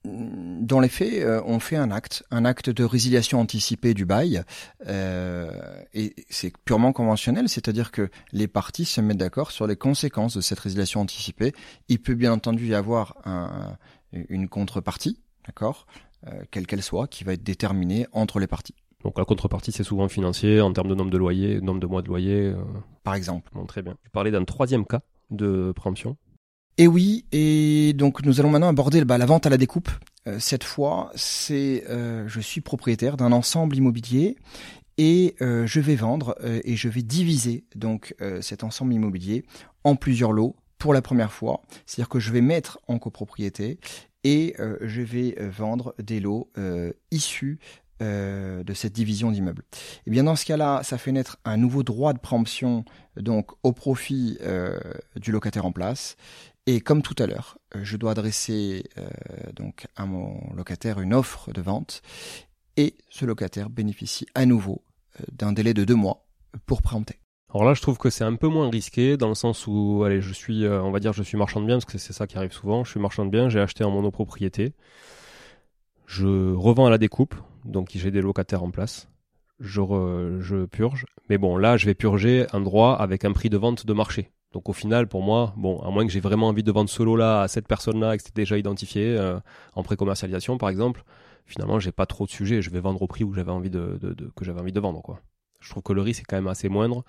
Dans 0.06 0.80
les 0.80 0.90
faits, 0.90 1.24
euh, 1.24 1.42
on 1.46 1.60
fait 1.60 1.78
un 1.78 1.90
acte, 1.90 2.24
un 2.30 2.46
acte 2.46 2.70
de 2.70 2.84
résiliation 2.84 3.40
anticipée 3.40 3.94
du 3.94 4.06
bail, 4.06 4.44
euh, 4.88 5.50
et 5.94 6.14
c'est 6.30 6.54
purement 6.64 6.94
conventionnel, 6.94 7.50
c'est-à-dire 7.50 7.92
que 7.92 8.10
les 8.32 8.48
parties 8.48 8.86
se 8.86 9.02
mettent 9.02 9.18
d'accord 9.18 9.52
sur 9.52 9.66
les 9.66 9.76
conséquences 9.76 10.36
de 10.36 10.42
cette 10.42 10.60
résiliation 10.60 11.02
anticipée. 11.02 11.54
Il 11.88 12.00
peut 12.00 12.14
bien 12.14 12.34
entendu 12.34 12.68
y 12.68 12.76
avoir 12.76 13.16
un, 13.26 13.78
une 14.14 14.48
contrepartie, 14.48 15.20
d'accord, 15.46 15.86
euh, 16.28 16.44
quelle 16.52 16.66
qu'elle 16.66 16.82
soit, 16.82 17.08
qui 17.08 17.24
va 17.24 17.34
être 17.34 17.44
déterminée 17.44 18.08
entre 18.12 18.40
les 18.40 18.48
parties. 18.48 18.76
Donc 19.04 19.18
la 19.20 19.26
contrepartie, 19.26 19.72
c'est 19.72 19.84
souvent 19.84 20.08
financier 20.08 20.62
en 20.62 20.74
termes 20.74 20.88
de 20.88 20.96
nombre 20.96 21.12
de 21.12 21.18
loyers, 21.18 21.62
nombre 21.62 21.80
de 21.80 21.86
mois 21.86 22.02
de 22.02 22.08
loyer. 22.08 22.48
euh, 22.48 22.56
Par 23.04 23.14
exemple. 23.14 23.52
bon, 23.54 23.66
très 23.66 23.84
bien. 23.84 23.96
Tu 24.04 24.10
parlais 24.10 24.32
d'un 24.32 24.44
troisième 24.46 24.86
cas 24.86 25.02
de 25.30 25.72
préemption. 25.76 26.18
Et 26.78 26.88
oui, 26.88 27.26
et 27.32 27.94
donc 27.94 28.26
nous 28.26 28.40
allons 28.40 28.50
maintenant 28.50 28.68
aborder 28.68 29.06
bah, 29.06 29.18
la 29.18 29.26
vente 29.26 29.46
à 29.46 29.50
la 29.50 29.58
découpe. 29.58 29.90
Euh, 30.28 30.40
cette 30.40 30.64
fois, 30.64 31.12
c'est 31.16 31.84
je 31.88 32.40
suis 32.40 32.62
propriétaire 32.62 33.18
d'un 33.18 33.32
ensemble 33.32 33.76
immobilier 33.76 34.36
et 34.98 35.36
je 35.40 35.80
vais 35.80 35.96
vendre 35.96 36.36
et 36.42 36.76
je 36.76 36.90
vais 36.90 37.02
diviser 37.02 37.66
donc 37.76 38.16
cet 38.42 38.64
ensemble 38.64 38.94
immobilier 38.94 39.46
en 39.84 39.96
plusieurs 39.96 40.32
lots 40.32 40.56
pour 40.78 40.94
la 40.94 41.02
première 41.02 41.32
fois. 41.32 41.62
C'est-à-dire 41.86 42.10
que 42.10 42.20
je 42.20 42.32
vais 42.32 42.42
mettre 42.42 42.80
en 42.88 43.00
copropriété 43.00 43.80
et 44.26 44.56
euh, 44.60 44.78
je 44.82 45.02
vais 45.02 45.36
euh, 45.40 45.50
vendre 45.50 45.96
des 46.00 46.20
lots 46.20 46.52
euh, 46.58 46.92
issus 47.12 47.60
euh, 48.02 48.64
de 48.64 48.74
cette 48.74 48.92
division 48.92 49.32
d'immeubles. 49.32 49.64
Et 50.06 50.10
bien 50.10 50.24
dans 50.24 50.36
ce 50.36 50.46
cas-là, 50.46 50.82
ça 50.84 50.98
fait 50.98 51.12
naître 51.12 51.38
un 51.46 51.58
nouveau 51.58 51.84
droit 51.84 52.12
de 52.12 52.20
préemption 52.20 52.84
donc 53.16 53.52
au 53.64 53.72
profit 53.72 54.38
du 55.16 55.32
locataire 55.32 55.66
en 55.66 55.72
place. 55.72 56.18
Et 56.66 56.82
comme 56.82 57.04
tout 57.04 57.16
à 57.20 57.28
l'heure, 57.28 57.58
je 57.74 57.96
dois 57.96 58.12
adresser 58.12 58.90
donc 59.56 59.86
à 59.96 60.06
mon 60.06 60.54
locataire 60.56 61.00
une 61.00 61.14
offre 61.14 61.54
de 61.54 61.62
vente 61.62 62.02
et 62.76 62.96
ce 63.10 63.24
locataire 63.24 63.70
bénéficie 63.70 64.26
à 64.36 64.46
nouveau 64.46 64.84
d'un 65.32 65.54
délai 65.54 65.74
de 65.74 65.86
deux 65.86 65.96
mois 65.96 66.26
pour 66.66 66.82
préempter. 66.82 67.20
Alors 67.56 67.64
là, 67.64 67.74
je 67.74 67.82
trouve 67.82 67.98
que 67.98 68.10
c'est 68.10 68.26
un 68.26 68.36
peu 68.36 68.50
moins 68.50 68.70
risqué 68.70 69.16
dans 69.16 69.30
le 69.30 69.34
sens 69.34 69.66
où, 69.66 70.04
allez, 70.06 70.20
je 70.20 70.34
suis, 70.34 70.66
euh, 70.66 70.84
on 70.84 70.92
va 70.92 71.00
dire, 71.00 71.14
je 71.14 71.24
suis 71.24 71.38
marchand 71.38 71.62
de 71.62 71.66
biens 71.66 71.78
parce 71.78 71.86
que 71.86 71.98
c'est 71.98 72.12
ça 72.12 72.28
qui 72.28 72.36
arrive 72.36 72.52
souvent. 72.52 72.84
Je 72.84 72.92
suis 72.92 73.00
marchand 73.00 73.24
de 73.24 73.30
biens, 73.30 73.48
j'ai 73.48 73.62
acheté 73.62 73.86
en 73.86 73.92
monopropriété, 73.92 74.74
je 76.06 76.54
revends 76.54 76.86
à 76.86 76.90
la 76.90 76.98
découpe, 76.98 77.34
donc 77.64 77.92
j'ai 77.96 78.12
des 78.12 78.20
locataires 78.20 78.62
en 78.62 78.72
place. 78.72 79.08
Je, 79.62 80.66
purge, 80.66 81.06
mais 81.30 81.38
bon, 81.38 81.56
là, 81.56 81.78
je 81.78 81.86
vais 81.86 81.94
purger 81.94 82.46
un 82.52 82.60
droit 82.60 82.94
avec 82.94 83.24
un 83.24 83.32
prix 83.32 83.50
de 83.50 83.56
vente 83.56 83.86
de 83.86 83.94
marché. 83.94 84.32
Donc 84.52 84.68
au 84.68 84.74
final, 84.74 85.08
pour 85.08 85.22
moi, 85.22 85.54
bon, 85.56 85.80
à 85.80 85.90
moins 85.92 86.06
que 86.06 86.12
j'ai 86.12 86.20
vraiment 86.20 86.50
envie 86.50 86.64
de 86.64 86.74
vendre 86.74 86.90
ce 86.90 87.04
lot-là 87.04 87.44
à 87.44 87.48
cette 87.48 87.70
personne-là 87.70 88.16
et 88.16 88.18
que 88.18 88.24
c'était 88.24 88.42
déjà 88.42 88.58
identifié 88.58 89.18
euh, 89.18 89.40
en 89.76 89.82
pré-commercialisation, 89.82 90.58
par 90.58 90.68
exemple, 90.68 91.06
finalement, 91.46 91.80
j'ai 91.80 91.94
pas 91.94 92.06
trop 92.06 92.26
de 92.26 92.32
sujet. 92.32 92.62
Je 92.62 92.70
vais 92.70 92.82
vendre 92.82 93.02
au 93.02 93.08
prix 93.08 93.24
où 93.24 93.34
j'avais 93.34 93.52
envie 93.52 93.70
de- 93.70 93.98
que 94.36 94.44
j'avais 94.44 94.60
envie 94.60 94.74
de 94.74 94.80
vendre, 94.82 95.02
quoi. 95.02 95.22
Je 95.62 95.70
trouve 95.70 95.84
que 95.84 95.94
le 95.94 96.02
risque 96.02 96.24
est 96.24 96.26
quand 96.26 96.36
même 96.36 96.48
assez 96.48 96.68
moindre 96.68 97.06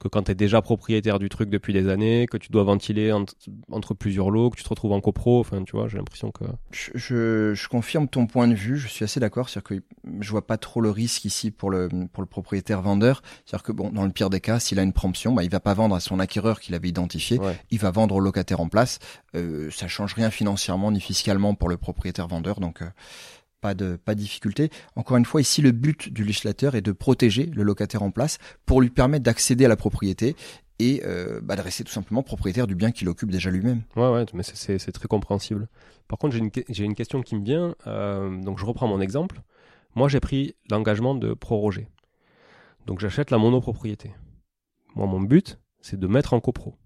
que 0.00 0.08
quand 0.08 0.22
tu 0.24 0.30
es 0.32 0.34
déjà 0.34 0.62
propriétaire 0.62 1.18
du 1.18 1.28
truc 1.28 1.50
depuis 1.50 1.72
des 1.72 1.88
années, 1.88 2.26
que 2.26 2.36
tu 2.36 2.50
dois 2.52 2.64
ventiler 2.64 3.12
ent- 3.12 3.24
entre 3.70 3.94
plusieurs 3.94 4.30
lots, 4.30 4.50
que 4.50 4.56
tu 4.56 4.62
te 4.64 4.68
retrouves 4.68 4.92
en 4.92 5.00
copro, 5.00 5.40
enfin 5.40 5.62
tu 5.64 5.72
vois, 5.76 5.88
j'ai 5.88 5.98
l'impression 5.98 6.30
que... 6.30 6.44
Je, 6.70 6.90
je, 6.94 7.54
je 7.54 7.68
confirme 7.68 8.08
ton 8.08 8.26
point 8.26 8.48
de 8.48 8.54
vue, 8.54 8.76
je 8.78 8.88
suis 8.88 9.04
assez 9.04 9.20
d'accord, 9.20 9.48
c'est-à-dire 9.48 9.78
que 9.78 9.82
je 10.20 10.30
vois 10.30 10.46
pas 10.46 10.56
trop 10.58 10.80
le 10.80 10.90
risque 10.90 11.24
ici 11.24 11.50
pour 11.50 11.70
le, 11.70 11.88
pour 12.12 12.22
le 12.22 12.26
propriétaire 12.28 12.82
vendeur. 12.82 13.22
C'est-à-dire 13.44 13.62
que 13.64 13.72
bon, 13.72 13.90
dans 13.90 14.04
le 14.04 14.10
pire 14.10 14.30
des 14.30 14.40
cas, 14.40 14.58
s'il 14.60 14.78
a 14.78 14.82
une 14.82 14.92
préemption, 14.92 15.32
bah, 15.32 15.44
il 15.44 15.50
va 15.50 15.60
pas 15.60 15.74
vendre 15.74 15.94
à 15.94 16.00
son 16.00 16.18
acquéreur 16.20 16.60
qu'il 16.60 16.74
avait 16.74 16.88
identifié, 16.88 17.38
Ouais. 17.38 17.58
il 17.70 17.78
va 17.78 17.90
vendre 17.90 18.14
au 18.14 18.20
locataire 18.20 18.60
en 18.60 18.68
place. 18.68 18.98
Euh, 19.34 19.70
ça 19.70 19.88
change 19.88 20.14
rien 20.14 20.30
financièrement 20.30 20.90
ni 20.92 21.00
fiscalement 21.00 21.54
pour 21.54 21.68
le 21.68 21.76
propriétaire 21.76 22.28
vendeur, 22.28 22.60
donc 22.60 22.82
euh, 22.82 22.86
pas 23.60 23.74
de 23.74 23.98
difficulté. 24.14 24.70
Encore 24.96 25.16
une 25.16 25.24
fois, 25.24 25.40
ici 25.40 25.62
le 25.62 25.72
but 25.72 26.12
du 26.12 26.24
législateur 26.24 26.74
est 26.74 26.80
de 26.82 26.92
protéger 26.92 27.46
le 27.46 27.62
locataire 27.62 28.02
en 28.02 28.10
place 28.10 28.38
pour 28.66 28.80
lui 28.80 28.90
permettre 28.90 29.24
d'accéder 29.24 29.64
à 29.64 29.68
la 29.68 29.76
propriété 29.76 30.36
et 30.78 31.02
euh, 31.04 31.40
bah, 31.42 31.56
de 31.56 31.60
rester 31.60 31.82
tout 31.82 31.90
simplement 31.92 32.22
propriétaire 32.22 32.66
du 32.68 32.74
bien 32.76 32.92
qu'il 32.92 33.08
occupe 33.08 33.30
déjà 33.30 33.50
lui-même. 33.50 33.82
Ouais, 33.96 34.10
ouais, 34.12 34.26
mais 34.32 34.42
c'est- 34.44 34.78
très 34.92 35.08
compréhensible. 35.08 35.68
Par 36.06 36.18
contre, 36.18 36.34
j'ai 36.34 36.38
une, 36.40 36.50
que- 36.50 36.60
j'ai 36.68 36.84
une 36.84 36.94
question 36.94 37.20
qui 37.20 37.34
me 37.34 37.44
vient, 37.44 37.74
euh, 37.86 38.40
donc 38.42 38.58
je 38.58 38.64
reprends 38.64 38.86
mon 38.86 39.00
exemple. 39.00 39.42
Moi, 39.96 40.08
j'ai 40.08 40.20
pris 40.20 40.54
l'engagement 40.70 41.14
de 41.16 41.34
proroger. 41.34 41.88
Donc 42.86 43.00
j'achète 43.00 43.30
la 43.32 43.38
monopropriété. 43.38 44.12
Moi, 44.94 45.06
mon 45.06 45.20
but, 45.20 45.58
c'est 45.80 45.98
de 45.98 46.06
mettre 46.06 46.32
en 46.32 46.40
copro. 46.40 46.76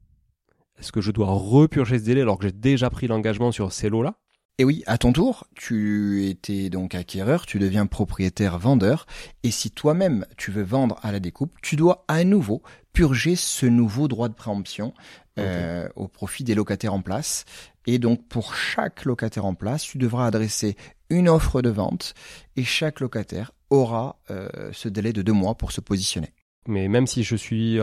Est-ce 0.79 0.91
que 0.91 1.01
je 1.03 1.11
dois 1.13 1.27
repurger 1.31 1.99
ce 1.99 2.05
délai 2.05 2.23
alors 2.23 2.39
que 2.39 2.47
j'ai 2.47 2.53
déjà 2.53 2.89
pris 2.89 3.07
l'engagement 3.09 3.53
sur 3.53 3.73
ces 3.73 3.89
lots-là? 3.91 4.15
Et 4.59 4.65
oui, 4.65 4.83
à 4.87 4.99
ton 4.99 5.13
tour, 5.13 5.47
tu 5.55 6.27
étais 6.27 6.69
donc 6.69 6.95
acquéreur, 6.95 7.47
tu 7.47 7.59
deviens 7.59 7.87
propriétaire 7.87 8.59
vendeur, 8.59 9.07
et 9.43 9.51
si 9.51 9.71
toi-même 9.71 10.27
tu 10.37 10.51
veux 10.51 10.63
vendre 10.63 10.99
à 11.03 11.11
la 11.11 11.21
découpe, 11.21 11.57
tu 11.63 11.75
dois 11.75 12.05
à 12.07 12.23
nouveau 12.23 12.63
purger 12.93 13.35
ce 13.35 13.65
nouveau 13.65 14.09
droit 14.09 14.29
de 14.29 14.35
préemption 14.35 14.93
euh, 15.39 15.89
au 15.97 16.07
profit 16.07 16.45
des 16.45 16.55
locataires 16.55 16.93
en 16.93 17.01
place. 17.01 17.47
Et 17.87 17.99
donc 17.99 18.29
pour 18.29 18.55
chaque 18.55 19.07
locataire 19.07 19.47
en 19.47 19.55
place, 19.55 19.85
tu 19.85 19.97
devras 19.97 20.27
adresser 20.27 20.77
une 21.09 21.31
offre 21.31 21.63
de 21.63 21.71
vente, 21.71 22.15
et 22.57 22.65
chaque 22.65 23.01
locataire 23.01 23.53
aura 23.71 24.21
euh, 24.31 24.71
ce 24.73 24.89
délai 24.89 25.15
de 25.15 25.23
deux 25.23 25.33
mois 25.33 25.55
pour 25.55 25.73
se 25.73 25.81
positionner. 25.81 26.35
Mais 26.69 26.89
même 26.89 27.07
si 27.07 27.25
je 27.25 27.37
suis 27.37 27.81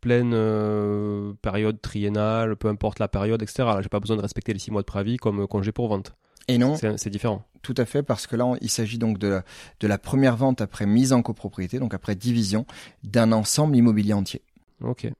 pleine 0.00 0.32
euh, 0.34 1.32
période 1.42 1.80
triennale, 1.80 2.56
peu 2.56 2.68
importe 2.68 2.98
la 2.98 3.08
période, 3.08 3.42
etc., 3.42 3.74
là, 3.74 3.82
j'ai 3.82 3.88
pas 3.88 4.00
besoin 4.00 4.16
de 4.16 4.22
respecter 4.22 4.52
les 4.52 4.58
six 4.58 4.70
mois 4.70 4.82
de 4.82 4.86
préavis 4.86 5.16
comme 5.16 5.40
euh, 5.42 5.46
congé 5.46 5.72
pour 5.72 5.88
vente. 5.88 6.14
Et 6.50 6.56
non, 6.56 6.76
C'est 6.76 7.10
différent. 7.10 7.44
Tout 7.60 7.74
à 7.76 7.84
fait, 7.84 8.02
parce 8.02 8.26
que 8.26 8.34
là, 8.36 8.46
on- 8.46 8.56
il 8.62 8.70
s'agit 8.70 8.96
donc 8.98 9.18
de 9.18 9.28
la, 9.28 9.44
de 9.80 9.86
la 9.86 9.98
première 9.98 10.36
vente 10.36 10.60
après 10.62 10.86
mise 10.86 11.12
en 11.12 11.20
copropriété, 11.22 11.78
donc 11.78 11.92
après 11.92 12.14
division 12.14 12.64
d'un 13.04 13.32
ensemble 13.32 13.76
immobilier 13.76 14.14
entier. 14.14 14.40
Ok. 14.80 15.10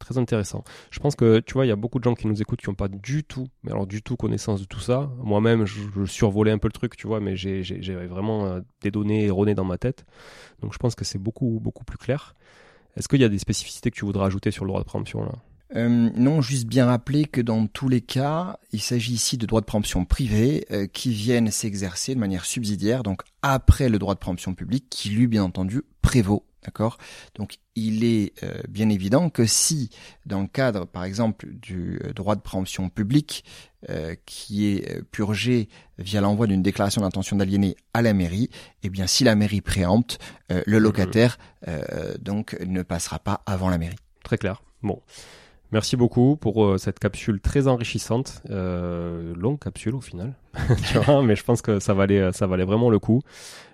Très 0.00 0.18
intéressant. 0.18 0.64
Je 0.90 0.98
pense 0.98 1.14
que, 1.14 1.38
tu 1.40 1.54
vois, 1.54 1.64
il 1.64 1.68
y 1.68 1.72
a 1.72 1.76
beaucoup 1.76 1.98
de 1.98 2.04
gens 2.04 2.14
qui 2.14 2.26
nous 2.26 2.42
écoutent 2.42 2.60
qui 2.60 2.68
n'ont 2.68 2.74
pas 2.74 2.88
du 2.88 3.22
tout, 3.22 3.46
mais 3.62 3.70
alors 3.70 3.86
du 3.86 4.02
tout 4.02 4.16
connaissance 4.16 4.60
de 4.60 4.66
tout 4.66 4.80
ça. 4.80 5.08
Moi-même, 5.22 5.64
je, 5.64 5.80
je 5.96 6.04
survolais 6.04 6.50
un 6.50 6.58
peu 6.58 6.66
le 6.68 6.72
truc, 6.72 6.96
tu 6.96 7.06
vois, 7.06 7.20
mais 7.20 7.36
j'avais 7.36 8.06
vraiment 8.06 8.46
euh, 8.46 8.60
des 8.82 8.90
données 8.90 9.24
erronées 9.26 9.54
dans 9.54 9.64
ma 9.64 9.78
tête. 9.78 10.04
Donc 10.60 10.72
je 10.72 10.78
pense 10.78 10.94
que 10.96 11.04
c'est 11.04 11.18
beaucoup, 11.20 11.60
beaucoup 11.62 11.84
plus 11.84 11.98
clair. 11.98 12.34
Est-ce 12.96 13.08
qu'il 13.08 13.20
y 13.20 13.24
a 13.24 13.28
des 13.28 13.38
spécificités 13.38 13.90
que 13.90 13.96
tu 13.96 14.04
voudrais 14.04 14.26
ajouter 14.26 14.50
sur 14.50 14.64
le 14.64 14.68
droit 14.68 14.80
de 14.80 14.86
préemption 14.86 15.24
là? 15.24 15.32
Euh, 15.76 16.10
non, 16.14 16.40
juste 16.40 16.66
bien 16.66 16.86
rappeler 16.86 17.24
que 17.24 17.40
dans 17.40 17.66
tous 17.66 17.88
les 17.88 18.00
cas, 18.00 18.58
il 18.72 18.80
s'agit 18.80 19.14
ici 19.14 19.36
de 19.38 19.46
droits 19.46 19.60
de 19.60 19.66
préemption 19.66 20.04
privés 20.04 20.66
euh, 20.70 20.86
qui 20.86 21.10
viennent 21.10 21.50
s'exercer 21.50 22.14
de 22.14 22.20
manière 22.20 22.44
subsidiaire, 22.44 23.02
donc 23.02 23.22
après 23.42 23.88
le 23.88 23.98
droit 23.98 24.14
de 24.14 24.20
préemption 24.20 24.54
public, 24.54 24.86
qui 24.88 25.08
lui, 25.08 25.26
bien 25.26 25.42
entendu, 25.42 25.82
prévaut 26.00 26.44
D'accord? 26.64 26.98
Donc 27.34 27.58
il 27.76 28.04
est 28.04 28.32
euh, 28.42 28.62
bien 28.68 28.88
évident 28.88 29.30
que 29.30 29.44
si, 29.46 29.90
dans 30.26 30.40
le 30.40 30.46
cadre, 30.46 30.86
par 30.86 31.04
exemple, 31.04 31.46
du 31.50 32.00
euh, 32.04 32.12
droit 32.12 32.36
de 32.36 32.40
préemption 32.40 32.88
publique, 32.88 33.44
euh, 33.90 34.14
qui 34.24 34.66
est 34.66 35.02
purgé 35.10 35.68
via 35.98 36.22
l'envoi 36.22 36.46
d'une 36.46 36.62
déclaration 36.62 37.02
d'intention 37.02 37.36
d'aliéner 37.36 37.76
à 37.92 38.00
la 38.00 38.14
mairie, 38.14 38.48
eh 38.82 38.88
bien 38.88 39.06
si 39.06 39.24
la 39.24 39.34
mairie 39.34 39.60
préempte, 39.60 40.18
le 40.48 40.78
locataire 40.78 41.38
donc 42.20 42.56
ne 42.66 42.82
passera 42.82 43.18
pas 43.18 43.42
avant 43.46 43.68
la 43.68 43.78
mairie. 43.78 43.98
Très 44.22 44.38
clair. 44.38 44.62
Bon. 44.82 45.02
Merci 45.74 45.96
beaucoup 45.96 46.36
pour 46.36 46.78
cette 46.78 47.00
capsule 47.00 47.40
très 47.40 47.66
enrichissante, 47.66 48.42
longue 48.48 49.58
capsule 49.58 49.96
au 49.96 50.00
final, 50.00 50.34
mais 51.24 51.34
je 51.34 51.42
pense 51.42 51.62
que 51.62 51.80
ça 51.80 51.94
valait, 51.94 52.32
ça 52.32 52.46
valait 52.46 52.64
vraiment 52.64 52.90
le 52.90 53.00
coup. 53.00 53.22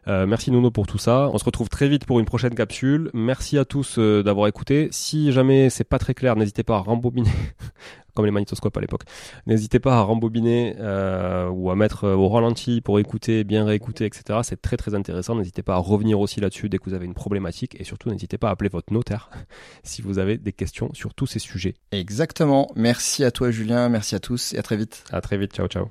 Euh, 0.08 0.26
merci 0.26 0.50
Nuno 0.50 0.70
pour 0.70 0.86
tout 0.86 0.98
ça. 0.98 1.28
On 1.32 1.38
se 1.38 1.44
retrouve 1.44 1.68
très 1.68 1.88
vite 1.88 2.04
pour 2.04 2.20
une 2.20 2.26
prochaine 2.26 2.54
capsule. 2.54 3.10
Merci 3.12 3.58
à 3.58 3.64
tous 3.64 3.98
euh, 3.98 4.22
d'avoir 4.22 4.48
écouté. 4.48 4.88
Si 4.90 5.30
jamais 5.32 5.70
c'est 5.70 5.84
pas 5.84 5.98
très 5.98 6.14
clair, 6.14 6.36
n'hésitez 6.36 6.62
pas 6.62 6.76
à 6.76 6.78
rembobiner, 6.78 7.30
comme 8.20 8.26
les 8.26 8.32
magnétoscopes 8.32 8.76
à 8.76 8.80
l'époque. 8.80 9.02
N'hésitez 9.46 9.80
pas 9.80 9.96
à 9.96 10.02
rembobiner 10.02 10.76
euh, 10.78 11.48
ou 11.48 11.70
à 11.70 11.76
mettre 11.76 12.08
au 12.08 12.28
ralenti 12.28 12.80
pour 12.80 12.98
écouter, 12.98 13.44
bien 13.44 13.64
réécouter, 13.64 14.04
etc. 14.04 14.40
C'est 14.42 14.60
très 14.60 14.76
très 14.76 14.94
intéressant. 14.94 15.34
N'hésitez 15.34 15.62
pas 15.62 15.74
à 15.74 15.78
revenir 15.78 16.20
aussi 16.20 16.40
là-dessus 16.40 16.68
dès 16.68 16.78
que 16.78 16.84
vous 16.84 16.94
avez 16.94 17.06
une 17.06 17.14
problématique 17.14 17.76
et 17.80 17.84
surtout 17.84 18.10
n'hésitez 18.10 18.38
pas 18.38 18.48
à 18.48 18.52
appeler 18.52 18.68
votre 18.70 18.92
notaire 18.92 19.30
si 19.82 20.02
vous 20.02 20.18
avez 20.18 20.38
des 20.38 20.52
questions 20.52 20.90
sur 20.92 21.14
tous 21.14 21.26
ces 21.26 21.38
sujets. 21.38 21.74
Exactement. 21.92 22.70
Merci 22.76 23.24
à 23.24 23.30
toi 23.30 23.50
Julien. 23.50 23.88
Merci 23.88 24.14
à 24.14 24.20
tous 24.20 24.52
et 24.54 24.58
à 24.58 24.62
très 24.62 24.76
vite. 24.76 25.04
À 25.10 25.20
très 25.20 25.38
vite. 25.38 25.54
Ciao 25.54 25.66
ciao. 25.66 25.88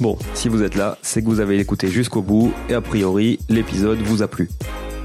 Bon, 0.00 0.18
si 0.32 0.48
vous 0.48 0.62
êtes 0.62 0.76
là, 0.76 0.96
c'est 1.02 1.20
que 1.20 1.26
vous 1.26 1.40
avez 1.40 1.58
écouté 1.58 1.88
jusqu'au 1.88 2.22
bout 2.22 2.54
et 2.70 2.74
a 2.74 2.80
priori, 2.80 3.38
l'épisode 3.50 3.98
vous 3.98 4.22
a 4.22 4.28
plu. 4.28 4.48